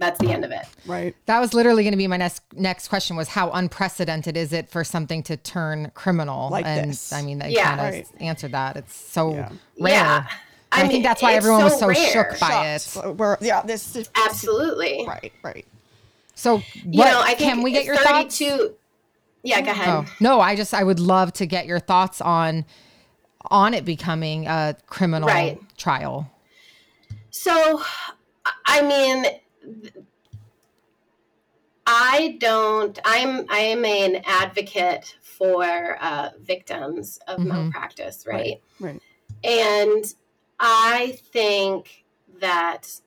[0.00, 0.66] that's the end of it.
[0.86, 1.14] Right.
[1.26, 4.68] That was literally going to be my next next question was how unprecedented is it
[4.68, 6.48] for something to turn criminal?
[6.50, 7.12] Like and this.
[7.12, 7.76] I mean, they yeah.
[7.76, 8.08] kind of right.
[8.20, 8.76] answered that.
[8.76, 9.48] It's so yeah.
[9.78, 9.92] rare.
[9.92, 10.26] Yeah.
[10.72, 12.12] I, I mean, think that's why everyone so was so rare.
[12.12, 13.06] shook by Shocked.
[13.06, 13.16] it.
[13.16, 15.66] We're, yeah, this is absolutely right, right.
[16.36, 18.74] So, what, you know, I can we get your 32, thoughts?
[19.42, 19.88] Yeah, go ahead.
[19.88, 22.64] Oh, no, I just I would love to get your thoughts on
[23.50, 25.60] on it becoming a criminal right.
[25.76, 26.30] trial.
[27.30, 27.82] So,
[28.66, 29.24] I mean,
[31.86, 32.98] I don't.
[33.04, 33.46] I'm.
[33.48, 37.48] I am an advocate for uh, victims of mm-hmm.
[37.48, 38.60] malpractice, right?
[38.78, 38.92] right?
[38.92, 39.02] Right.
[39.42, 40.04] And
[40.58, 42.04] I think
[42.40, 43.00] that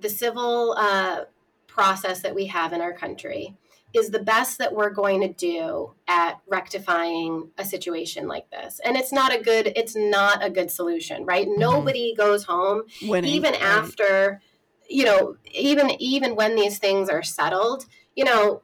[0.00, 1.24] the civil uh,
[1.66, 3.56] process that we have in our country
[3.94, 8.96] is the best that we're going to do at rectifying a situation like this and
[8.96, 11.60] it's not a good it's not a good solution right mm-hmm.
[11.60, 13.62] nobody goes home Winning, even right.
[13.62, 14.40] after
[14.88, 18.62] you know, even even when these things are settled, you know,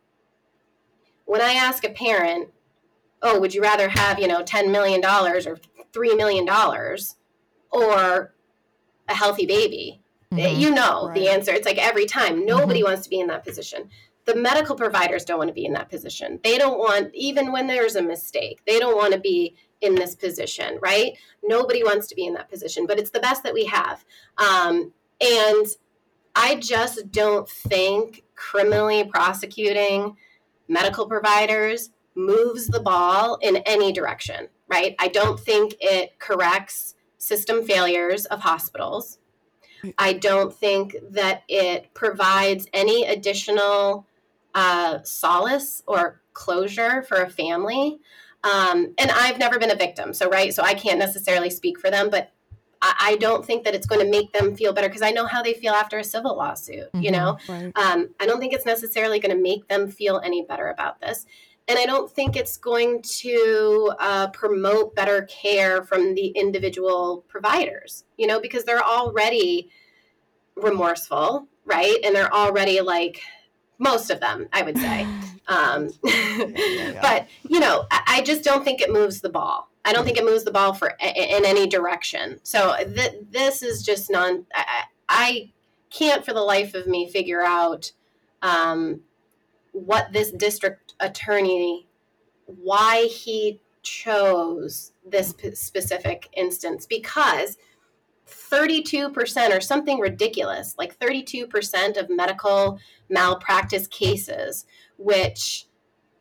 [1.25, 2.51] when I ask a parent,
[3.23, 5.59] "Oh, would you rather have, you know, 10 million dollars or
[5.93, 7.17] 3 million dollars
[7.71, 8.35] or
[9.09, 10.01] a healthy baby?"
[10.33, 10.61] Mm-hmm.
[10.61, 11.15] You know right.
[11.15, 11.53] the answer.
[11.53, 12.91] It's like every time nobody mm-hmm.
[12.91, 13.89] wants to be in that position.
[14.27, 16.39] The medical providers don't want to be in that position.
[16.45, 18.61] They don't want even when there's a mistake.
[18.67, 21.13] They don't want to be in this position, right?
[21.43, 24.05] Nobody wants to be in that position, but it's the best that we have.
[24.37, 25.67] Um, and
[26.41, 30.17] I just don't think criminally prosecuting
[30.69, 34.95] medical providers moves the ball in any direction, right?
[35.01, 39.19] I don't think it corrects system failures of hospitals.
[39.99, 44.07] I don't think that it provides any additional
[44.55, 47.99] uh, solace or closure for a family.
[48.45, 51.91] Um, and I've never been a victim, so right, so I can't necessarily speak for
[51.91, 52.31] them, but
[52.81, 55.43] I, don't think that it's going to make them feel better because I know how
[55.43, 56.93] they feel after a civil lawsuit.
[56.93, 57.73] Mm-hmm, you know, right.
[57.77, 61.27] um, I don't think it's necessarily going to make them feel any better about this.
[61.67, 68.05] And I don't think it's going to uh, promote better care from the individual providers,
[68.17, 69.69] you know, because they're already
[70.57, 71.99] remorseful, right?
[72.05, 73.21] And they're already like,
[73.79, 75.07] most of them, I would say.
[75.49, 76.99] Um, yeah.
[77.01, 79.71] But, you know, I, I just don't think it moves the ball.
[79.89, 82.41] I don't think it moves the ball for in any direction.
[82.43, 84.45] So th- this is just non.
[84.55, 85.53] I, I,
[85.91, 87.91] can't for the life of me figure out
[88.43, 89.01] um,
[89.73, 91.89] what this district attorney,
[92.45, 97.57] why he chose this p- specific instance because
[98.29, 102.79] 32% or something ridiculous, like 32% of medical
[103.09, 104.67] malpractice cases,
[104.99, 105.68] which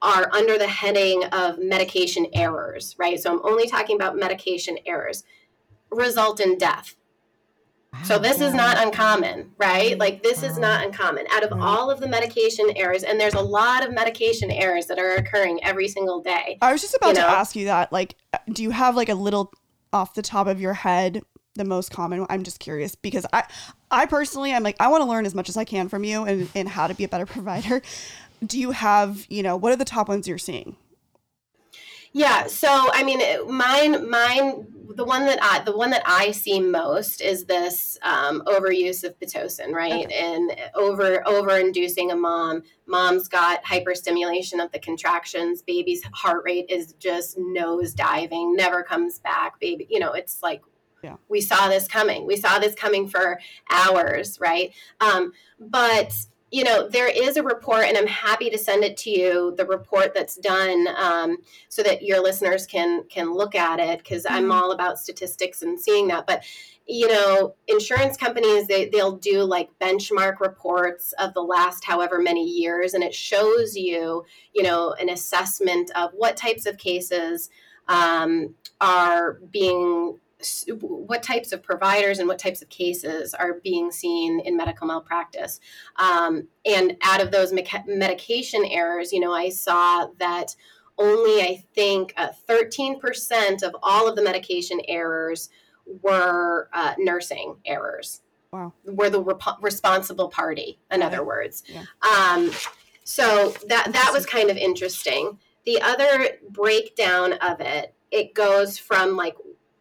[0.01, 3.19] are under the heading of medication errors, right?
[3.19, 5.23] So I'm only talking about medication errors,
[5.91, 6.95] result in death.
[8.03, 9.97] So this is not uncommon, right?
[9.97, 11.25] Like this is not uncommon.
[11.31, 14.99] Out of all of the medication errors, and there's a lot of medication errors that
[14.99, 16.59] are occurring every single day.
[16.61, 17.27] I was just about You to know?
[17.27, 17.91] ask you that.
[17.91, 18.15] Like,
[18.51, 19.51] do you have like a little
[19.93, 21.23] off the top of your head
[21.55, 22.25] the most common?
[22.29, 23.45] I'm just curious because I,
[23.89, 26.23] I personally, I'm like, I want to learn as much as I can from you
[26.23, 27.81] and, and how to be a better provider.
[28.45, 30.77] Do you have, you know, what are the top ones you're seeing?
[32.13, 34.65] Yeah, so I mean, mine, mine,
[34.95, 39.19] the one that I, the one that I see most is this um, overuse of
[39.19, 42.63] pitocin, right, and over over inducing a mom.
[42.87, 45.61] Mom's got hyperstimulation of the contractions.
[45.61, 49.59] Baby's heart rate is just nose diving, never comes back.
[49.59, 50.61] Baby, you know, it's like
[51.03, 51.17] Yeah.
[51.27, 52.25] we saw this coming.
[52.25, 54.73] We saw this coming for hours, right?
[55.01, 56.13] Um, but
[56.51, 59.53] you know, there is a report, and I'm happy to send it to you.
[59.57, 61.37] The report that's done, um,
[61.67, 64.53] so that your listeners can can look at it, because I'm Mhm.
[64.53, 66.25] all about statistics and seeing that.
[66.25, 66.43] But
[66.89, 72.45] you know, insurance companies they they'll do like benchmark reports of the last however many
[72.45, 74.23] years, and it shows you,
[74.53, 77.49] you know, an assessment of what types of cases
[77.89, 80.19] um, are being
[80.81, 85.59] what types of providers and what types of cases are being seen in medical malpractice.
[85.95, 90.55] Um, and out of those meca- medication errors, you know, I saw that
[90.97, 95.49] only I think uh, 13% of all of the medication errors
[96.01, 98.21] were uh, nursing errors.
[98.51, 98.73] Wow.
[98.85, 101.63] Were the rep- responsible party, in other words.
[101.67, 101.83] Yeah.
[102.01, 102.51] Um,
[103.03, 105.37] so that that was kind of interesting.
[105.65, 109.35] The other breakdown of it, it goes from like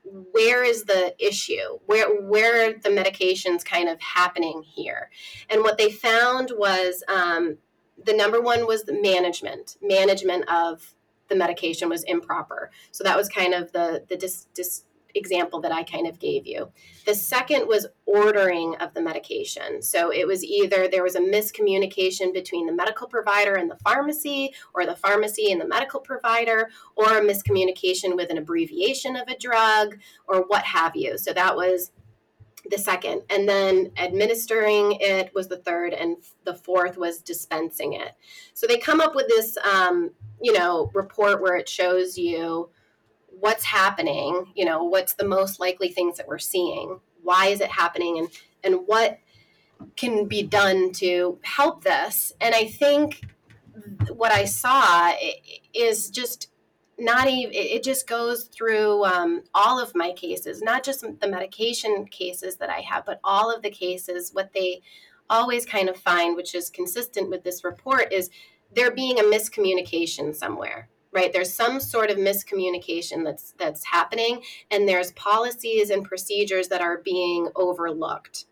[0.06, 1.78] where is the issue?
[1.86, 5.10] Where where are the medications kind of happening here?
[5.50, 7.58] And what they found was um,
[8.02, 9.76] the number one was the management.
[9.82, 10.94] Management of
[11.28, 12.70] the medication was improper.
[12.92, 14.84] So that was kind of the the dis, dis
[15.16, 16.70] example that i kind of gave you
[17.06, 22.32] the second was ordering of the medication so it was either there was a miscommunication
[22.32, 27.18] between the medical provider and the pharmacy or the pharmacy and the medical provider or
[27.18, 31.18] a miscommunication with an abbreviation of a drug or what have you.
[31.18, 31.92] So that was
[32.68, 33.22] the second.
[33.30, 38.12] And then administering it was the third, and the fourth was dispensing it.
[38.54, 40.10] So they come up with this, um,
[40.42, 42.70] you know, report where it shows you
[43.40, 47.70] what's happening, you know, what's the most likely things that we're seeing, why is it
[47.70, 48.28] happening, and
[48.64, 49.18] and what
[49.96, 52.32] can be done to help this.
[52.40, 53.22] And I think
[54.10, 55.12] what I saw
[55.74, 56.48] is just
[56.98, 62.06] not even it just goes through um, all of my cases not just the medication
[62.06, 64.80] cases that i have but all of the cases what they
[65.28, 68.30] always kind of find which is consistent with this report is
[68.74, 71.32] there being a miscommunication somewhere right?
[71.32, 76.98] There's some sort of miscommunication that's that's happening and there's policies and procedures that are
[76.98, 78.46] being overlooked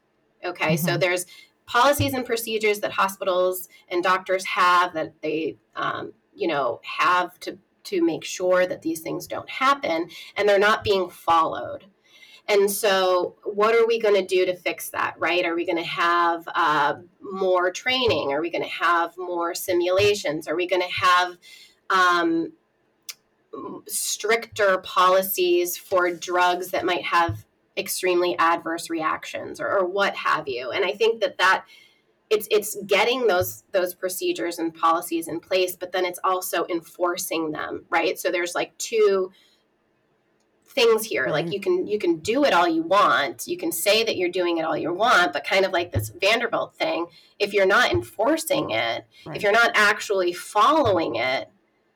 [0.45, 0.77] okay?
[0.77, 1.01] So Mhm.
[1.01, 1.27] there's
[1.67, 7.59] policies and procedures that hospitals and doctors have that they um, you know have to
[7.85, 11.85] to make sure that these things don't happen and they're not being followed.
[12.49, 15.45] And so what are we going to do to fix that right?
[15.45, 18.33] Are we going to have uh, more training?
[18.33, 20.49] Are we going to have more simulations?
[20.49, 21.39] Are we going to have
[21.91, 22.53] um,
[23.87, 27.45] stricter policies for drugs that might have
[27.77, 30.71] extremely adverse reactions or, or what have you.
[30.71, 31.65] And i think that that
[32.31, 37.53] it's it's getting those those procedures and policies in place but then it's also enforcing
[37.53, 38.19] them right?
[38.19, 39.31] So there's like two
[40.67, 41.29] things here.
[41.29, 43.47] Like you can you can do it all you want.
[43.47, 46.09] You can say that you're doing it all you want but kind of like this
[46.09, 47.07] vanderbilt thing
[47.39, 49.37] if you're not enforcing it Right.
[49.37, 51.49] if you're not actually following it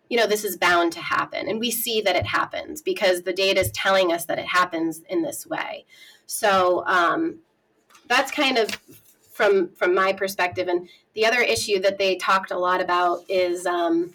[0.09, 1.48] you know this is bound to happen.
[1.48, 5.02] And we see that it happens because the data is telling us that it happens
[5.09, 5.85] in this way.
[6.26, 7.40] So um,
[8.09, 8.70] that's kind of
[9.32, 10.68] from from my perspective.
[10.68, 14.14] And the other issue that they talked a lot about is um,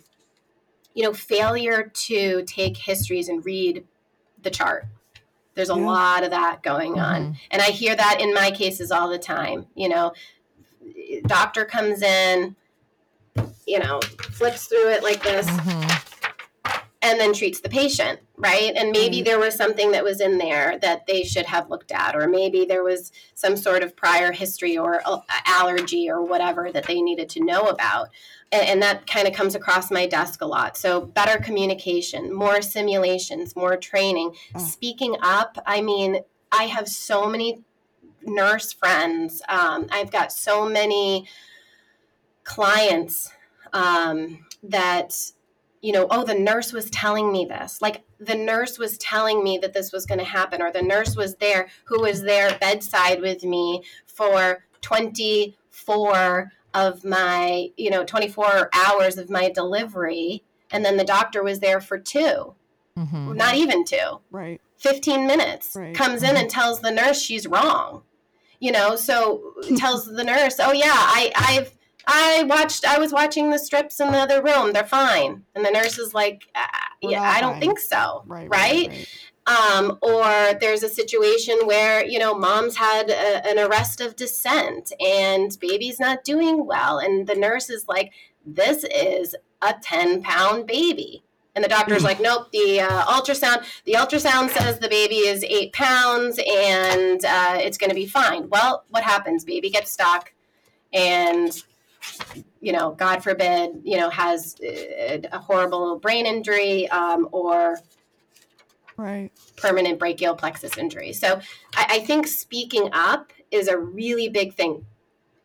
[0.94, 3.86] you know failure to take histories and read
[4.42, 4.86] the chart.
[5.56, 5.86] There's a Yeah.
[5.86, 7.38] lot of that going on.
[7.52, 10.14] And i hear that in my cases all the time you know.
[11.28, 12.58] Doctor comes in
[13.66, 14.00] you know
[14.32, 16.00] flips through it like this Mhm.
[17.02, 18.72] and then treats the patient, right?
[18.76, 19.26] And maybe Right.
[19.26, 22.64] there was something that was in there that they should have looked at, or maybe
[22.64, 25.02] there was some sort of prior history or
[25.46, 28.08] allergy or whatever that they needed to know about.
[28.54, 30.78] And, and that kind of comes across my desk a lot.
[30.78, 34.60] So, better communication, more simulations, more training, Oh.
[34.60, 35.58] speaking up.
[35.66, 36.22] I mean,
[36.54, 37.64] I have so many
[38.22, 41.28] nurse friends, um, I've got so many
[42.44, 43.32] clients
[43.74, 45.16] um, that
[45.82, 47.82] you know, oh, the nurse was telling me this.
[47.82, 51.16] Like the nurse was telling me that this was going to happen, or the nurse
[51.16, 58.70] was there who was there bedside with me for 24 of my, you know, 24
[58.74, 60.44] hours of my delivery.
[60.72, 62.56] And then the doctor was there for 2
[62.98, 63.34] mm-hmm.
[63.34, 64.22] not even two.
[64.32, 64.60] Right.
[64.78, 65.76] 15 minutes.
[65.76, 65.96] Right.
[65.96, 66.38] Comes in mm-hmm.
[66.38, 68.04] and tells the nurse she's wrong.
[68.60, 72.86] You know, so tells the nurse, oh, yeah, I, I've, I watched.
[72.86, 74.74] I was watching the strips in the other room.
[74.74, 75.44] They're fine.
[75.56, 76.66] And the nurse is like, uh,
[77.02, 77.62] yeah, I don't fine.
[77.62, 78.24] think so.
[78.26, 78.50] Right.
[78.50, 78.88] Right.
[78.88, 79.08] right, right.
[79.46, 84.94] Um, or there's a situation where you know mom's had a, an arrest of descent
[85.02, 88.14] and baby's not doing well, and the nurse is like,
[88.46, 91.24] "This is a 10 pound baby."
[91.56, 95.72] And the doctor's like, nope, the uh, ultrasound, the ultrasound says the baby is eight
[95.72, 98.50] pounds and uh, it's going to be fine.
[98.50, 99.46] Well, what happens?
[99.46, 100.34] Baby gets stuck
[100.94, 101.64] and
[102.62, 107.78] you know, God forbid, you know, has a, a horrible brain injury um, or
[108.98, 109.32] right.
[109.58, 111.14] permanent brachial plexus injury.
[111.14, 111.40] So
[111.76, 114.86] I, I think speaking up is a really big thing.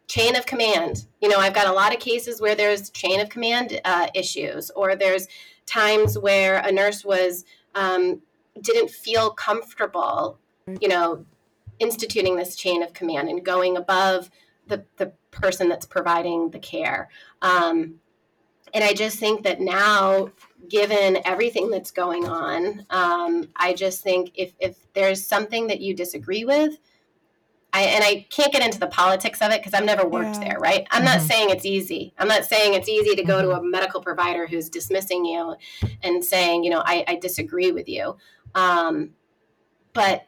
[0.07, 1.07] Chain of command.
[1.21, 4.71] You know, I've got a lot of cases where there's chain of command uh, issues,
[4.71, 5.29] or there's
[5.67, 7.45] times where a nurse was
[7.75, 8.23] um,
[8.63, 10.39] didn't feel comfortable,
[10.81, 11.27] you know,
[11.79, 14.31] instituting this chain of command and going above
[14.67, 17.09] the, the person that's providing the care.
[17.43, 18.01] Um,
[18.75, 20.31] and I just think that now,
[20.69, 25.95] given everything that's going on, um, I just think if, if there's something that you
[25.95, 26.79] disagree with,
[27.73, 30.49] I, and I can't get into the politics of it because I've never worked yeah.
[30.49, 30.87] there, right?
[30.91, 31.19] I'm mm-hmm.
[31.19, 32.15] not saying it's easy.
[32.19, 33.51] I'm not saying it's easy to go mm-hmm.
[33.51, 35.55] to a medical provider who's dismissing you
[36.03, 38.17] and saying, you know, I, I disagree with you.
[38.55, 39.11] Um,
[39.93, 40.28] but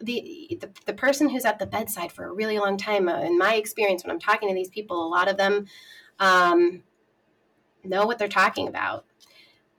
[0.00, 3.36] the, the, the person who's at the bedside for a really long time, uh, in
[3.36, 5.66] my experience, when I'm talking to these people, a lot of them
[6.18, 6.82] um,
[7.84, 9.04] know what they're talking about.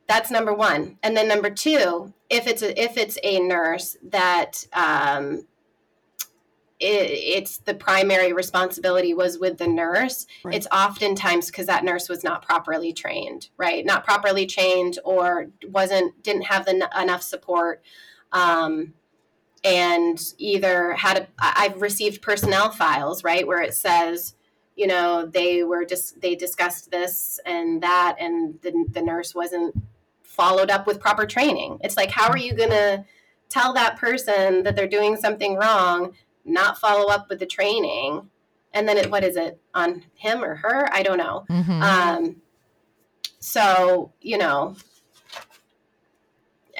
[0.08, 4.66] That's number one, and then number two, if it's a, if it's a nurse that
[4.74, 5.46] um,
[6.80, 10.26] it, it's the primary responsibility was with the nurse.
[10.44, 10.56] Right.
[10.56, 13.86] It's oftentimes because that nurse was not properly trained, right?
[13.86, 17.84] Not properly trained, or wasn't didn't have the, enough support.
[18.32, 18.94] Um,
[19.64, 24.36] and either had a I've received personnel files, right, where it says,
[24.76, 29.76] you know, they were just they discussed this and that and the, the nurse wasn't
[30.24, 31.80] followed up with proper training.
[31.82, 33.06] It's like how are you going to
[33.50, 36.14] tell that person that they're doing something wrong,
[36.46, 38.30] not follow up with the training,
[38.74, 40.88] and then it, what is it on him or her?
[40.94, 41.46] I don't know.
[41.50, 41.82] Mm-hmm.
[41.82, 42.36] Um,
[43.40, 44.76] so you know,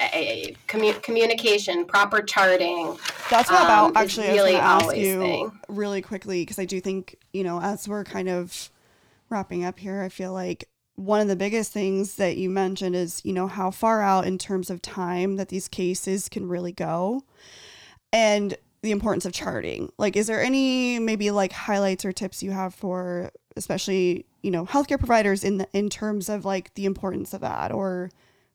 [0.00, 2.96] a, commu- communication, proper charting.
[3.28, 5.60] That's what about um, actually really I was going to ask you thing.
[5.68, 8.70] really quickly because I do think you know as we're kind of
[9.28, 13.22] wrapping up here, I feel like one of the biggest things that you mentioned is
[13.24, 17.22] you know how far out in terms of time that these cases can really go,
[18.12, 19.92] and the importance of charting.
[19.98, 24.64] Like, is there any maybe like highlights or tips you have for especially you know
[24.64, 28.10] healthcare providers in the, in terms of like the importance of that or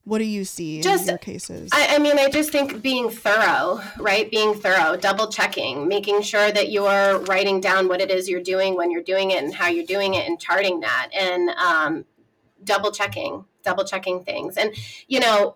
[0.06, 1.70] what do you see just, in your cases?
[1.74, 4.30] I, I, mean, I just think being thorough, right?
[4.30, 8.76] Being thorough, double checking, making sure that you're writing down what it is you're doing
[8.76, 12.06] when you're doing it and how you're doing it and charting that and um,
[12.64, 14.58] double checking, double checking things.
[14.58, 14.76] And,
[15.08, 15.56] you know,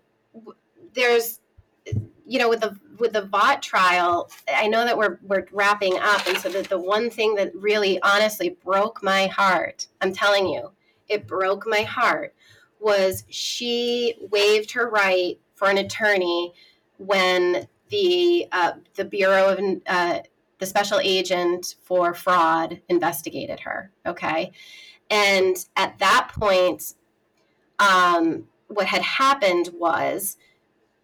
[0.93, 1.39] there's,
[2.25, 6.27] you know, with the with the Vaught trial, I know that we're we're wrapping up,
[6.27, 10.71] and so that the one thing that really honestly broke my heart, I'm telling you,
[11.07, 12.35] it broke my heart
[12.79, 16.53] was she waived her right for an attorney
[16.97, 20.19] when the uh, the Bureau of uh,
[20.59, 23.91] the Special Agent for Fraud investigated her.
[24.05, 24.51] Okay,
[25.09, 26.93] and at that point,
[27.79, 30.37] um, what had happened was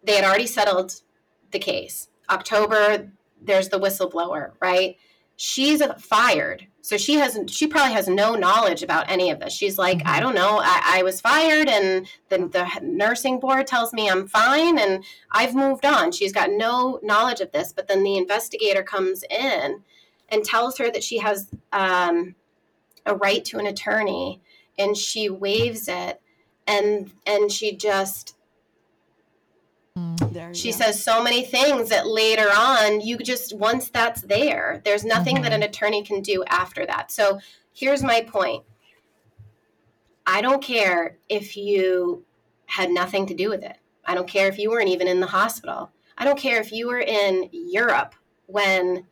[0.02, 1.02] they had already settled
[1.50, 2.08] the case.
[2.30, 4.96] October, there's the whistleblower, right?
[5.36, 9.52] She's fired so she has she probably has no knowledge about any of this.
[9.52, 10.06] She's like, mm-hmm.
[10.06, 14.28] I don't know, I, I was fired and the, the nursing board tells me I'm
[14.28, 15.02] fine and
[15.32, 16.12] I've moved on.
[16.12, 17.72] She's got no knowledge of this.
[17.72, 19.82] But then the investigator comes in
[20.28, 22.36] and tells her that she has um,
[23.04, 24.40] a right to an attorney
[24.78, 26.20] and she waives it
[26.68, 28.35] and and she just
[30.52, 30.76] she go.
[30.76, 35.44] says so many things that later on, you just, once that's there, there's nothing mm-hmm.
[35.44, 37.10] that an attorney can do after that.
[37.10, 37.40] So
[37.72, 38.64] here's my point
[40.26, 42.24] I don't care if you
[42.66, 43.76] had nothing to do with it.
[44.04, 45.90] I don't care if you weren't even in the hospital.
[46.18, 48.14] I don't care if you were in Europe
[48.46, 49.06] when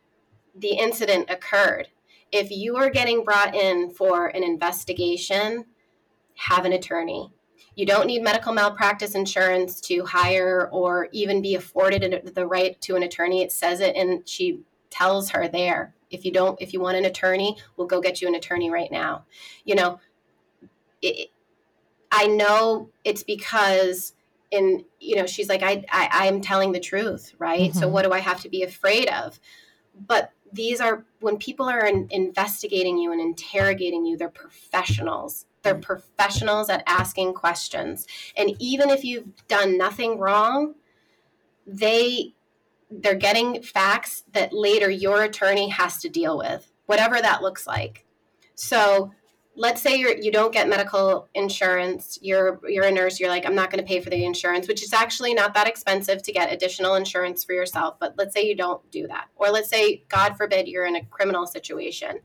[0.55, 1.89] the incident occurred.
[2.33, 5.67] If you are getting brought in for an investigation,
[6.35, 7.31] have an attorney
[7.77, 12.97] You don't need medical malpractice insurance to hire or even be afforded the right to
[12.97, 13.43] an attorney.
[13.43, 14.61] It says it, and she
[14.91, 15.95] tells her there.
[16.11, 18.93] If you don't if you want an attorney we'll go get you an attorney right
[18.93, 19.25] now.
[19.65, 19.99] You know
[21.03, 21.31] it,
[22.13, 24.15] i know it's because
[24.51, 27.71] in you know she's like i, I i'm telling the truth right?
[27.71, 27.79] Mm-hmm.
[27.79, 29.39] so what do i have to be afraid of?
[30.07, 35.75] But these are when people are in, investigating you and interrogating you they're professionals they're
[35.75, 38.07] professionals at asking questions.
[38.37, 40.75] And even if you've done nothing wrong
[41.67, 42.35] they
[42.91, 48.05] they're getting facts that later your attorney has to deal with, whatever that looks like.
[48.55, 49.13] So
[49.57, 53.55] let's say you're you don't get medical insurance you're you're a nurse you're like i'm
[53.55, 56.53] not going to pay for the insurance which is actually not that expensive to get
[56.53, 59.27] additional insurance for yourself but let's say you don't do that.
[59.37, 62.19] Or let's say god forbid you're in a criminal situation.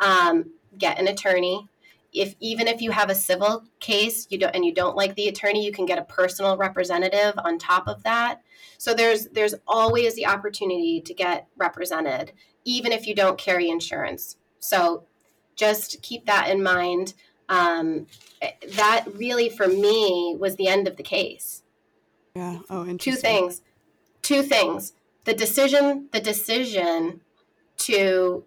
[0.00, 1.66] Um, get an attorney
[2.16, 5.28] if even if you have a civil case you don't and you don't like the
[5.28, 8.40] attorney you can get a personal representative on top of that
[8.78, 12.32] so there's there's always the opportunity to get represented,
[12.64, 14.36] even if you don't carry insurance.
[14.58, 15.04] So
[15.54, 17.14] just keep that in mind.
[17.48, 18.06] Um,
[18.74, 21.62] that really, for me, was the end of the case.
[22.34, 22.58] Yeah.
[22.68, 23.12] Oh, interesting.
[23.12, 23.62] Two things.
[24.22, 24.92] Two things.
[25.24, 26.08] The decision.
[26.12, 27.20] The decision
[27.78, 28.44] to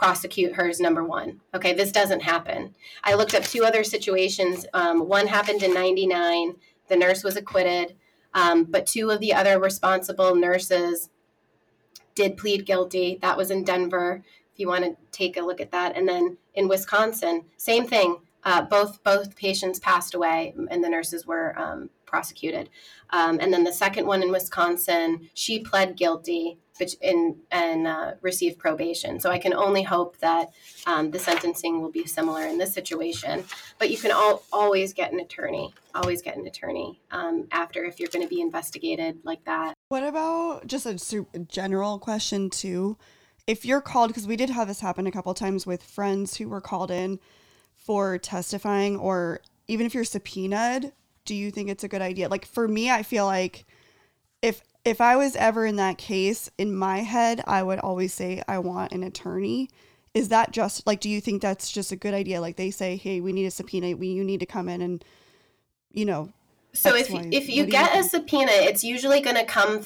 [0.00, 1.42] prosecute her is number one.
[1.54, 2.74] Okay, this doesn't happen.
[3.04, 4.64] I looked up two other situations.
[4.72, 6.56] Um, one happened in '99.
[6.88, 7.96] The nurse was acquitted.
[8.32, 11.10] Um, but two of the other responsible nurses
[12.14, 13.18] did plead guilty.
[13.20, 14.24] That was in Denver.
[14.54, 18.16] If you want to take a look at that, and then in Wisconsin, same thing.
[18.42, 22.70] Uh, both both patients passed away, and the nurses were um, prosecuted.
[23.10, 26.56] Um, and then the second one in Wisconsin, she pled guilty
[27.02, 29.20] and and uh, received probation.
[29.20, 30.52] So I can only hope that
[30.86, 33.44] um, the sentencing will be similar in this situation.
[33.78, 35.72] But you can al- always get an attorney.
[35.94, 39.74] Always get an attorney um, after if you're going to be investigated like that.
[39.88, 40.94] What about just a
[41.48, 42.96] general question too?
[43.46, 46.48] If you're called, because we did have this happen a couple times with friends who
[46.48, 47.18] were called in
[47.76, 50.92] for testifying, or even if you're subpoenaed,
[51.24, 52.28] do you think it's a good idea?
[52.28, 53.64] Like for me, I feel like
[54.42, 58.42] if if I was ever in that case, in my head, I would always say
[58.48, 59.68] I want an attorney.
[60.14, 62.40] Is that just like do you think that's just a good idea?
[62.40, 63.96] Like they say, "Hey, we need a subpoena.
[63.96, 65.04] We you need to come in and
[65.92, 66.32] you know."
[66.72, 69.84] So if if you get you a subpoena, it's usually going to come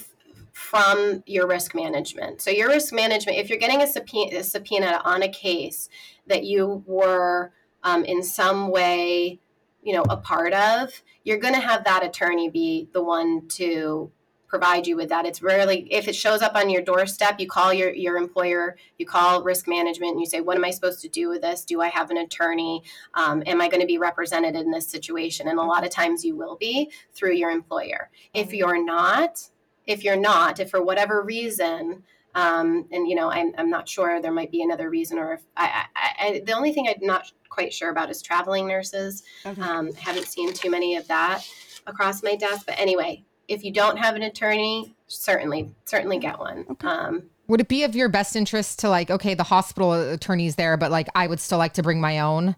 [0.52, 2.40] from your risk management.
[2.40, 5.88] So your risk management, if you're getting a subpoena, a subpoena on a case
[6.26, 7.52] that you were
[7.82, 9.40] um, in some way,
[9.82, 14.10] you know, a part of, you're going to have that attorney be the one to
[14.54, 15.26] provide you with that.
[15.26, 19.04] It's rarely if it shows up on your doorstep, you call your your employer, you
[19.04, 21.64] call risk management, and you say, "What am I supposed to do with this?
[21.64, 22.84] Do I have an attorney?
[23.14, 26.24] Um, am I going to be represented in this situation?" And a lot of times
[26.24, 28.10] you will be through your employer.
[28.32, 28.54] If mm-hmm.
[28.54, 29.42] you're not,
[29.88, 32.04] if you're not, if for whatever reason.
[32.36, 34.22] Um, and you know, I'm, I'm not sure.
[34.22, 37.32] There might be another reason, or if I, I, I the only thing I'm not
[37.48, 39.24] quite sure about is traveling nurses.
[39.44, 39.60] Okay.
[39.60, 41.42] Um, haven't seen too many of that
[41.88, 46.66] across my desk, but anyway, if you don't have an attorney, certainly, certainly get one.
[46.70, 46.88] Okay.
[46.88, 50.76] Um, would it be of your best interest to like, okay, the hospital attorney's there,
[50.76, 52.56] but like I would still like to bring my own?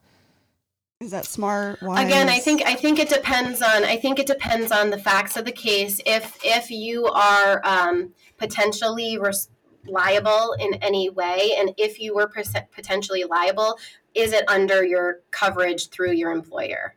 [1.00, 1.82] Is that smart?
[1.82, 2.06] Wise?
[2.06, 5.36] Again, I think I think it depends on I think it depends on the facts
[5.36, 6.00] of the case.
[6.06, 9.50] If if you are um, potentially res-
[9.86, 12.32] liable in any way, and if you were
[12.72, 13.78] potentially liable,
[14.14, 16.94] is it under your coverage through your employer?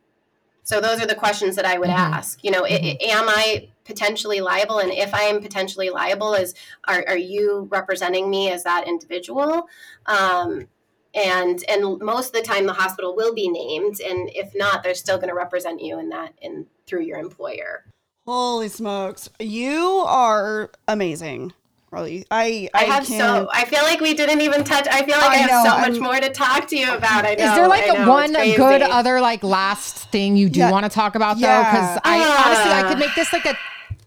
[0.64, 2.14] So those are the questions that I would mm-hmm.
[2.14, 2.42] ask.
[2.44, 3.10] You know, mm-hmm.
[3.10, 4.80] am I potentially liable?
[4.80, 6.54] And if I am potentially liable, is
[6.88, 9.68] are, are you representing me as that individual?
[10.06, 10.68] Um,
[11.14, 14.94] and and most of the time, the hospital will be named, and if not, they're
[14.96, 17.86] still going to represent you in that in through your employer.
[18.28, 21.54] Holy smokes, you are amazing.
[21.92, 23.20] Really, I I, I have can't...
[23.20, 24.88] so I feel like we didn't even touch.
[24.92, 25.92] I feel like I, I have know, so I'm...
[25.92, 27.26] much more to talk to you about.
[27.26, 27.46] I know.
[27.46, 30.70] Is there like a one good other like last thing you do yeah.
[30.70, 31.64] want to talk about though?
[31.64, 32.00] Because yeah.
[32.04, 33.58] I uh, honestly I could make this like a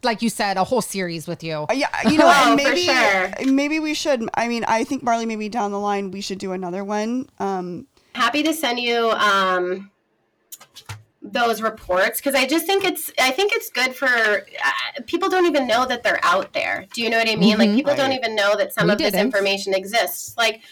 [0.03, 1.67] like you said a whole series with you.
[1.69, 3.31] Uh, yeah, you know, oh, maybe sure.
[3.47, 4.29] maybe we should.
[4.35, 7.29] I mean, I think Marlie, maybe down the line we should do another one.
[7.39, 9.11] Um, Happy to send you.
[9.13, 9.91] Um,
[11.25, 15.47] those reports because I just think it's I think it's good for uh, people don't
[15.47, 16.87] even know that they're out there.
[16.93, 17.53] Do you know what I mean?
[17.53, 17.61] Mm-hmm.
[17.61, 19.13] Like people don't even know that some we of didn't.
[19.13, 20.37] this information exists.
[20.37, 20.63] Like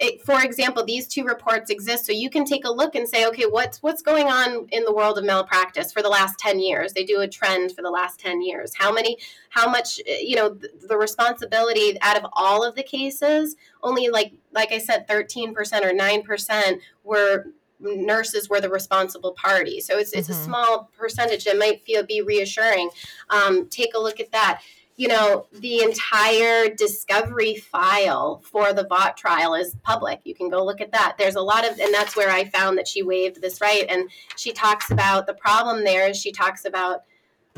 [0.00, 3.26] it, for example, these two reports exist, so you can take a look and say,
[3.26, 6.94] okay, what's what's going on in the world of malpractice for the last ten years?
[6.94, 8.72] They do a trend for the last ten years.
[8.74, 9.18] How many?
[9.50, 10.00] How much?
[10.06, 14.78] You know, the, the responsibility out of all of the cases, only like like I
[14.78, 17.46] said, thirteen percent or nine percent were
[17.82, 19.80] nurses were the responsible party.
[19.80, 20.40] So it's, it's mm-hmm.
[20.40, 22.90] a small percentage that might feel be reassuring.
[23.30, 24.60] Um, take a look at that.
[25.00, 30.20] You know, the entire discovery file for the Vaught trial is public.
[30.24, 31.14] You can go look at that.
[31.18, 33.86] There's a lot of, and that's where I found that she waived this right.
[33.88, 37.04] And she talks about the problem there is she talks about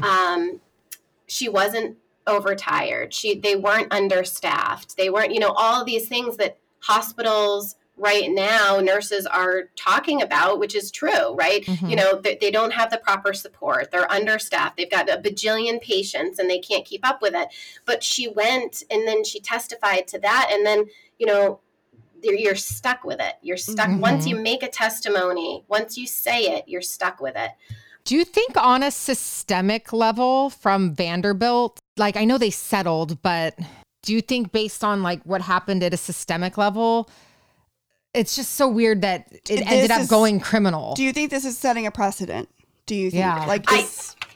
[0.05, 0.61] um,
[1.27, 1.97] she wasn't
[2.29, 3.13] overtired.
[3.13, 4.97] She they weren't understaffed.
[4.97, 10.59] They weren't, you know, all these things that hospitals right now nurses are talking about
[10.59, 11.65] which is true right?
[11.65, 11.89] Mm-hmm.
[11.89, 13.91] you know they, they, don't have the proper support.
[13.91, 14.77] They're understaffed.
[14.77, 17.49] They've got a bajillion patients and they can't keep up with it.
[17.85, 20.87] But she went and then she testified to that and then
[21.19, 21.61] you know
[22.23, 23.35] you're stuck with it.
[23.43, 23.89] You're stuck.
[23.89, 24.01] Mm-hmm.
[24.01, 27.51] once you make a testimony once you say it you're stuck with it.
[28.05, 33.57] Do you think on a systemic level from Vanderbilt, like I know they settled, but
[34.03, 37.09] do you think based on like what happened at a systemic level,
[38.15, 40.95] it's just so weird that it this ended up is, going criminal.
[40.95, 42.49] Do you think this is setting a precedent?
[42.87, 43.47] Do you think yeah.
[43.47, 44.17] like this?
[44.21, 44.27] I,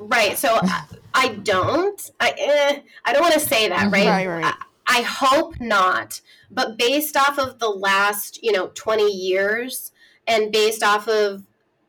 [0.00, 0.38] right.
[0.38, 2.10] So I, I, don't.
[2.20, 3.90] I eh, I don't want to say that.
[3.92, 4.06] Right.
[4.06, 4.26] Right.
[4.26, 4.54] right.
[4.86, 6.20] I, I hope not.
[6.50, 9.92] But based off of the last, you know, 20 years
[10.26, 11.42] and based off of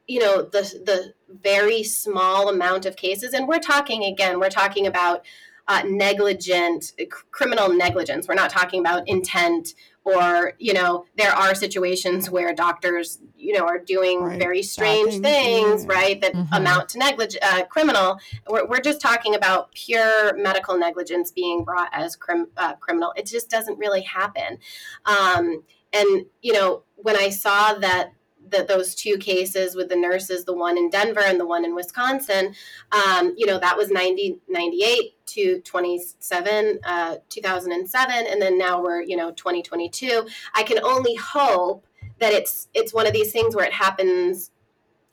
[0.07, 4.87] you know the the very small amount of cases and we're talking again we're talking
[4.87, 5.25] about
[5.67, 6.93] uh, negligent
[7.31, 9.73] criminal negligence we're not talking about intent
[10.07, 14.39] or you know there are situations where doctors you know are doing right.
[14.39, 15.93] very strange things, things yeah.
[15.93, 16.53] right that mm-hmm.
[16.53, 18.17] amount to negligence uh, criminal
[18.49, 23.25] we're, we're, just talking about pure medical negligence being brought as crim- uh, criminal it
[23.25, 24.57] just doesn't really happen
[25.05, 25.61] um,
[25.91, 28.13] and you know when i saw that
[28.51, 31.75] that those two cases with the nurses, the one in Denver and the one in
[31.75, 32.53] Wisconsin,
[32.91, 38.27] um, you know, that was 90, 98 to 27, uh, 2007.
[38.27, 40.27] And then now we're, you know, 2022.
[40.55, 41.85] I can only hope
[42.19, 44.51] that it's, it's one of these things where it happens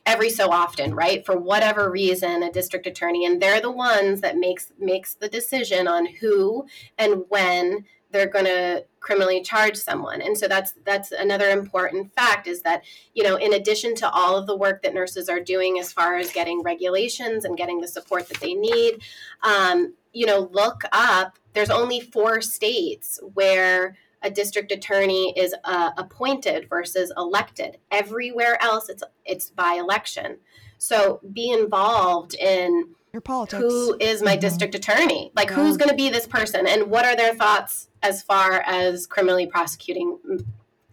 [0.06, 4.36] every so often right for whatever reason a district attorney and they're the ones that
[4.36, 6.66] makes makes the decision on who
[6.98, 7.84] and when
[8.14, 10.22] they're going to criminally charge someone.
[10.22, 14.36] And so that's that's another important fact is that you know in addition to all
[14.36, 17.88] of the work that nurses are doing as far as getting regulations and getting the
[17.88, 19.02] support that they need
[19.42, 25.90] um, you know look up there's only four states where a district attorney is uh,
[25.98, 27.76] appointed versus elected.
[27.90, 30.38] Everywhere else it's it's by election.
[30.78, 33.62] So be involved in your politics.
[33.62, 34.40] Who is my mm-hmm.
[34.40, 35.30] district attorney?
[35.34, 35.56] Like, yeah.
[35.56, 36.66] who's going to be this person?
[36.66, 40.18] And what are their thoughts as far as criminally prosecuting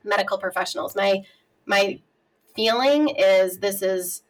[0.04, 0.96] medical professionals?
[0.96, 1.24] My,
[1.66, 2.00] my
[2.56, 4.22] feeling is this is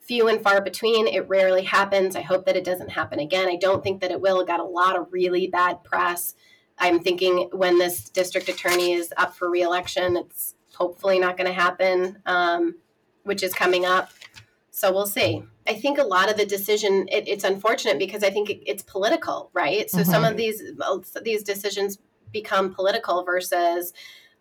[0.00, 1.06] few and far between.
[1.06, 2.16] It rarely happens.
[2.16, 3.48] I hope that it doesn't happen again.
[3.48, 4.40] I don't think that it will.
[4.40, 6.34] It got a lot of really bad press.
[6.78, 11.52] I'm thinking when this district attorney is up for reelection, it's hopefully not going to
[11.52, 12.76] happen, um,
[13.22, 14.10] which is coming up.
[14.70, 15.44] So we'll see.
[15.66, 18.82] I think a lot of the decision it, it's unfortunate because I think it, it's
[18.82, 19.90] political, right?
[19.90, 20.10] So mm-hmm.
[20.10, 20.62] some of these
[21.22, 21.98] these decisions
[22.32, 23.92] become political versus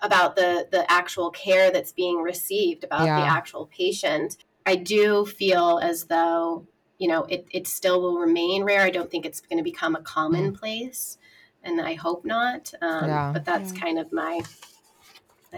[0.01, 3.21] about the the actual care that's being received about yeah.
[3.21, 4.37] the actual patient.
[4.65, 6.67] I do feel as though
[6.97, 8.81] you know it, it still will remain rare.
[8.81, 11.17] I don't think it's going to become a commonplace,
[11.63, 12.73] and I hope not.
[12.81, 13.31] Um, yeah.
[13.31, 13.79] But that's yeah.
[13.79, 14.41] kind of my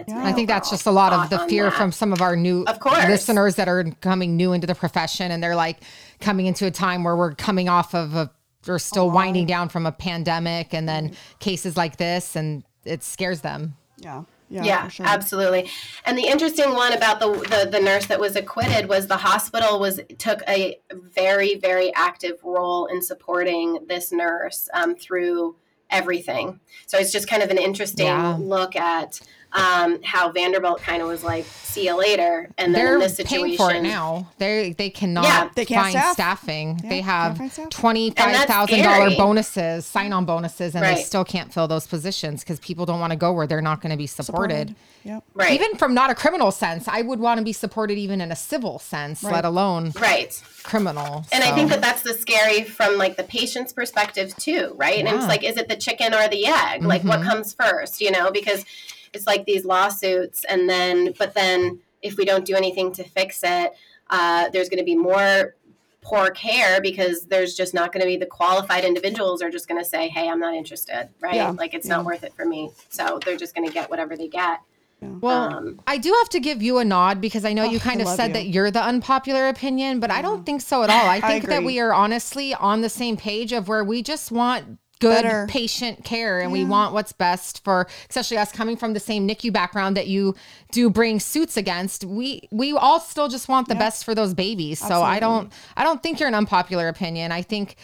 [0.08, 0.24] yeah.
[0.24, 2.80] I think that's just a lot of the fear from some of our new of
[2.80, 3.04] course.
[3.06, 5.78] listeners that are coming new into the profession and they're like
[6.20, 8.30] coming into a time where we're coming off of a
[8.66, 13.40] we're still winding down from a pandemic and then cases like this and it scares
[13.40, 13.76] them.
[13.98, 14.24] Yeah.
[14.48, 15.06] Yeah, yeah sure.
[15.06, 15.68] absolutely.
[16.04, 19.80] And the interesting one about the, the the nurse that was acquitted was the hospital
[19.80, 25.56] was took a very very active role in supporting this nurse um, through
[25.90, 26.60] everything.
[26.86, 28.36] So it's just kind of an interesting yeah.
[28.38, 29.20] look at
[29.52, 33.16] um, how Vanderbilt kind of was like, "See you later," and then They're in this
[33.16, 34.30] situation, paying for it now.
[34.38, 36.12] They they cannot yeah, they can't find staff.
[36.14, 36.80] staffing.
[36.82, 40.96] Yeah, they have twenty five thousand dollar bonuses, sign on bonuses, and right.
[40.96, 43.80] they still can't fill those positions because people don't want to go where they're not
[43.80, 44.68] going to be supported.
[44.68, 44.76] supported.
[45.04, 45.24] Yep.
[45.34, 45.52] Right.
[45.52, 48.36] Even from not a criminal sense, I would want to be supported even in a
[48.36, 49.34] civil sense, right.
[49.34, 51.24] let alone right criminal.
[51.30, 51.50] And so.
[51.50, 54.98] I think that that's the scary from like the patient's perspective too, right?
[54.98, 55.10] Yeah.
[55.10, 56.80] And it's like, is it the chicken or the egg?
[56.80, 56.86] Mm-hmm.
[56.86, 57.28] Like, what mm-hmm.
[57.28, 58.00] comes first?
[58.00, 58.64] You know, because
[59.12, 63.40] it's like these lawsuits and then but then if we don't do anything to fix
[63.42, 63.72] it
[64.10, 65.54] uh, there's going to be more
[66.00, 69.82] poor care because there's just not going to be the qualified individuals are just going
[69.82, 71.50] to say hey i'm not interested right yeah.
[71.50, 71.96] like it's yeah.
[71.96, 74.60] not worth it for me so they're just going to get whatever they get
[75.00, 77.78] well, um, I do have to give you a nod because I know oh, you
[77.78, 78.32] kind of said you.
[78.34, 80.16] that you're the unpopular opinion, but yeah.
[80.16, 81.06] I don't think so at all.
[81.06, 84.32] I think I that we are honestly on the same page of where we just
[84.32, 85.46] want good Better.
[85.48, 89.52] patient care and we want what's best for especially us coming from the same NICU
[89.52, 90.34] background that you
[90.72, 92.04] do bring suits against.
[92.04, 94.78] We we all still just want the best for those babies.
[94.78, 97.32] So I don't I don't think you're an unpopular opinion.
[97.32, 97.76] I think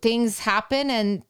[0.00, 1.22] things happen and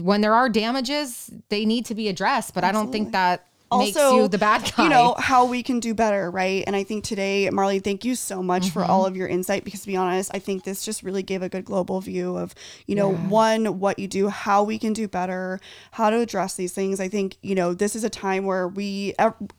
[0.00, 3.96] when there are damages they need to be addressed but I don't think that makes
[3.96, 6.62] you the bad guy You know how we can do better, right?
[6.66, 8.90] And I think today, Marlie, thank you so much for Mm-hmm.
[8.90, 9.64] all of your insight.
[9.64, 12.54] Because to be honest, I think this just really gave a good global view of,
[12.86, 15.58] you know, one what you do, how we can do better,
[15.92, 17.00] how to address these things.
[17.00, 19.14] I think you know this is a time where we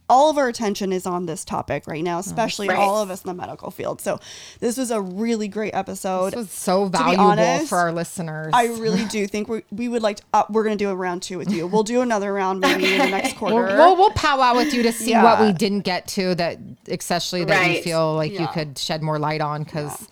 [0.10, 2.78] all of our attention is on this topic right now, especially Right.
[2.78, 4.00] all of us in the medical field.
[4.00, 4.20] So
[4.62, 6.28] this was a really great episode.
[6.32, 10.02] this was so valuable honest, for our listeners I really do think we, we would
[10.02, 11.68] like to, uh, we're going to do a round two with you.
[11.68, 13.76] We'll do another round maybe in the next quarter.
[13.76, 16.58] We'll, we'll, we'll powwow with you to see what we didn't get to that,
[16.88, 20.08] especially that you feel like you could shed more light on because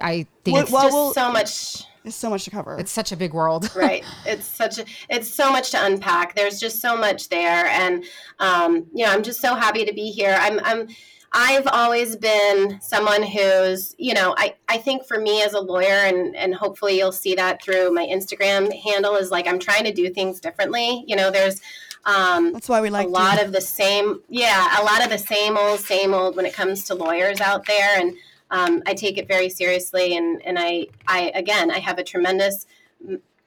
[0.00, 2.78] I think Well- it's, well, Just we'll- so much There's so much to cover.
[2.78, 3.70] it's such a big world.
[3.76, 4.02] right.
[4.24, 6.34] It's such a it's so much to unpack.
[6.34, 7.66] There's just so much there.
[7.66, 8.04] And
[8.38, 10.36] um you know i'm just so happy to be here.
[10.40, 10.88] I'm i'm
[11.32, 15.86] i've always been someone who's you know i i think for me as a lawyer
[16.10, 19.92] and and hopefully you'll see that through my instagram handle is like i'm trying to
[19.92, 21.04] do things differently.
[21.06, 21.60] You know there's
[22.04, 25.18] um That's why we like a lot of the same yeah a lot of the
[25.18, 27.98] same old same old when it comes to lawyers out there.
[28.00, 28.14] And
[28.50, 30.16] um, i take it very seriously.
[30.16, 32.66] And and i i again i have a tremendous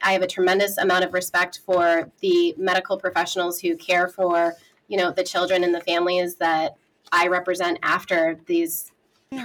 [0.02, 4.54] i have a tremendous amount of respect for the medical professionals who care for
[4.88, 6.76] you know the children and the families that
[7.12, 8.92] i represent after these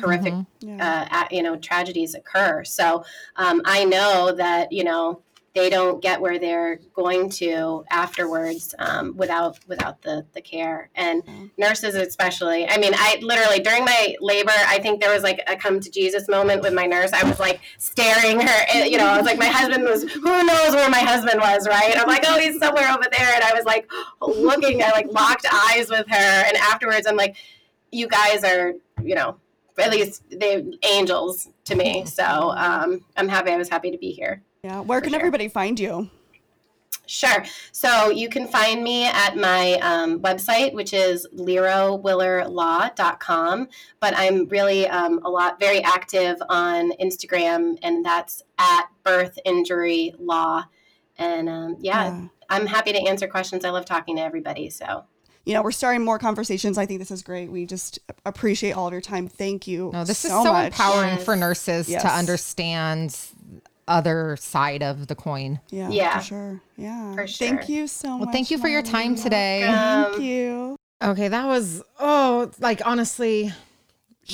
[0.01, 1.09] horrific Yeah.
[1.11, 2.63] uh, you know tragedies occur.
[2.65, 3.05] So
[3.37, 5.23] um, i know that you know
[5.55, 10.91] they don't get where they're going to afterwards um, without without the the care.
[10.95, 11.23] And
[11.57, 15.57] nurses especially i mean i literally during my labor i think there was like a
[15.57, 17.13] come to jesus moment with my nurse.
[17.13, 20.45] I was like staring her eh, you know i was like my husband was who
[20.45, 21.95] knows where my husband was right?
[21.97, 23.35] I'm like oh he's somewhere over there.
[23.35, 26.45] And i was like looking i like locked eyes with her.
[26.47, 27.37] And afterwards i'm like
[27.91, 29.37] you guys are you know
[29.79, 32.05] at least they angels to me.
[32.05, 32.25] So
[32.57, 34.81] um, i'm happy i was happy to be here yeah.
[34.81, 35.19] Where can sure.
[35.21, 36.11] everybody find you?
[37.07, 37.45] Sure.
[37.73, 43.69] So you can find me at my um, website, which is lirowillerlaw.com.
[44.01, 50.15] But I'm really um, a lot, very active on Instagram, and that's at birth injury
[50.19, 50.65] law.
[51.17, 52.29] And um, yeah, Yeah.
[52.51, 53.65] I'm happy to answer questions.
[53.65, 54.71] I love talking to everybody.
[54.71, 55.05] So
[55.45, 56.79] You know, we're starting more conversations.
[56.79, 57.51] I think this is great.
[57.51, 59.29] We just appreciate all of your time.
[59.29, 59.91] Thank you.
[59.93, 60.67] No, this so is so much.
[60.73, 61.25] empowering Yes.
[61.25, 62.03] for nurses Yes.
[62.03, 63.17] to understand
[63.89, 65.61] other side of the coin.
[65.71, 66.19] Yeah, Yeah.
[66.19, 66.61] for sure.
[66.77, 67.15] Yeah.
[67.15, 67.49] For sure.
[67.49, 68.27] Thank you so much.
[68.27, 69.23] Well, thank you for your time Marlie.
[69.23, 69.63] today.
[69.65, 70.77] Thank you.
[71.03, 73.53] Okay, that was oh, like honestly,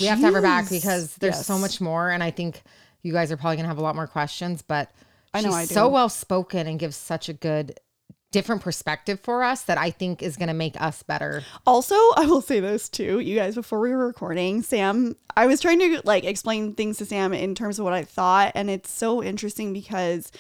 [0.01, 2.63] we have to have her back because there's so much more, and I think
[3.03, 4.63] you guys are probably gonna have a lot more questions.
[4.63, 4.91] But
[5.35, 5.75] I know she's I do.
[5.75, 7.79] so well spoken and gives such a good,
[8.35, 11.45] different perspective for us that I think is gonna make us better.
[11.65, 15.61] Also, I will say this too, you guys, before we were recording, Sam, I was
[15.61, 18.91] trying to like explain things to Sam in terms of what I thought, and it's
[18.91, 20.33] so interesting because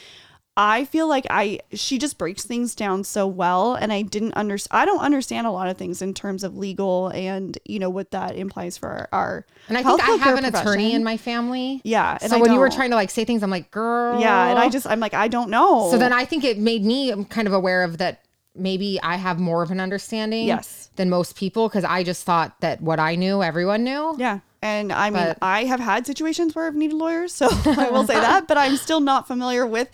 [0.56, 4.81] I feel like I she just breaks things down so well, and I didn't understand.
[4.82, 8.12] I don't understand a lot of things in terms of legal and you know what
[8.12, 9.09] that implies for our.
[9.12, 11.81] our And I think I have an attorney in my family.
[11.82, 14.20] Yeah, and so I when you were trying to like say things, I'm like, girl.
[14.20, 15.90] yeah, and I just I'm like I don't know.
[15.90, 18.20] So then I think it made me um, kind of aware of that
[18.55, 20.89] maybe I have more of an understanding Yes.
[20.94, 24.14] than most people because I just thought that what I knew, everyone knew.
[24.16, 24.39] Yeah.
[24.62, 28.06] And I mean, But- I have had situations where I've needed lawyers, so I will
[28.06, 29.89] say that, but I'm still not familiar with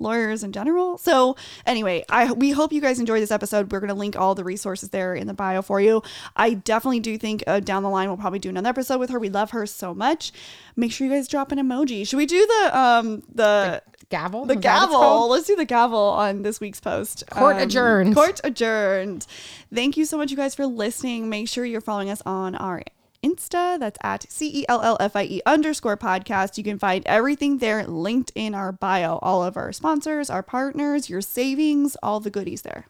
[0.00, 0.98] lawyers in general.
[0.98, 1.36] So
[1.66, 3.70] anyway, I we hope you guys enjoyed this episode.
[3.72, 6.02] We're going to link all the resources there in the bio for you.
[6.36, 9.18] I definitely do think uh, down the line we'll probably do another episode with her.
[9.18, 10.32] We love her so much.
[10.76, 12.06] Make sure you guys drop an emoji.
[12.06, 14.44] Should we do the um the Gavel?
[14.44, 15.28] the Is that what it's gavel.
[15.28, 17.22] Let's do the gavel on this week's post.
[17.30, 18.14] Court adjourned.
[18.14, 19.24] Court adjourned.
[19.72, 21.28] Thank you so much, you guys, for listening.
[21.28, 22.82] Make sure you're following us on our
[23.24, 23.78] Insta.
[23.78, 26.58] That's at C E L L F I E underscore podcast.
[26.58, 29.18] You can find everything there linked in our bio.
[29.22, 32.86] All of our sponsors, our partners, your savings, all the goodies there.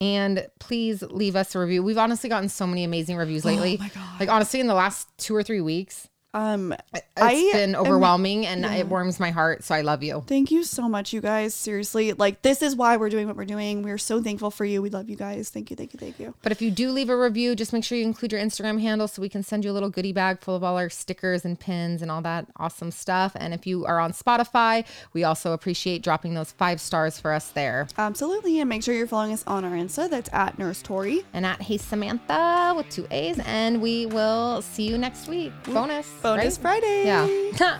[0.00, 1.82] And please leave us a review.
[1.82, 3.78] We've honestly gotten so many amazing reviews oh lately.
[3.80, 4.20] Oh my God.
[4.20, 8.46] Like honestly, in the last two or three weeks, Um, it's I been am- overwhelming
[8.46, 9.64] and it warms my heart.
[9.64, 10.22] So I love you.
[10.26, 11.54] Thank you so much, you guys.
[11.54, 13.82] Seriously, like this is why we're doing what we're doing.
[13.82, 14.82] We're so thankful for you.
[14.82, 15.48] We love you guys.
[15.48, 16.34] Thank you, thank you, thank you.
[16.42, 19.08] But if you do leave a review, just make sure you include your Instagram handle
[19.08, 21.58] so we can send you a little goodie bag full of all our stickers and
[21.58, 23.32] pins and all that awesome stuff.
[23.36, 24.84] And if you are on Spotify,
[25.14, 27.88] we also appreciate dropping those five stars for us there.
[27.96, 30.10] Absolutely, and make sure you're following us on our Insta.
[30.10, 31.24] That's at Nurse Tori.
[31.32, 33.40] And at Hey Samantha with two A's.
[33.46, 35.52] And we will see you next week.
[35.64, 36.06] Bonus.
[36.26, 36.80] Bonus right?
[36.80, 37.02] Friday.
[37.06, 37.22] Yeah.
[37.24, 37.26] I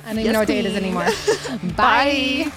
[0.06, 1.06] don't even Yes, know what day it is anymore.
[1.76, 2.50] Bye.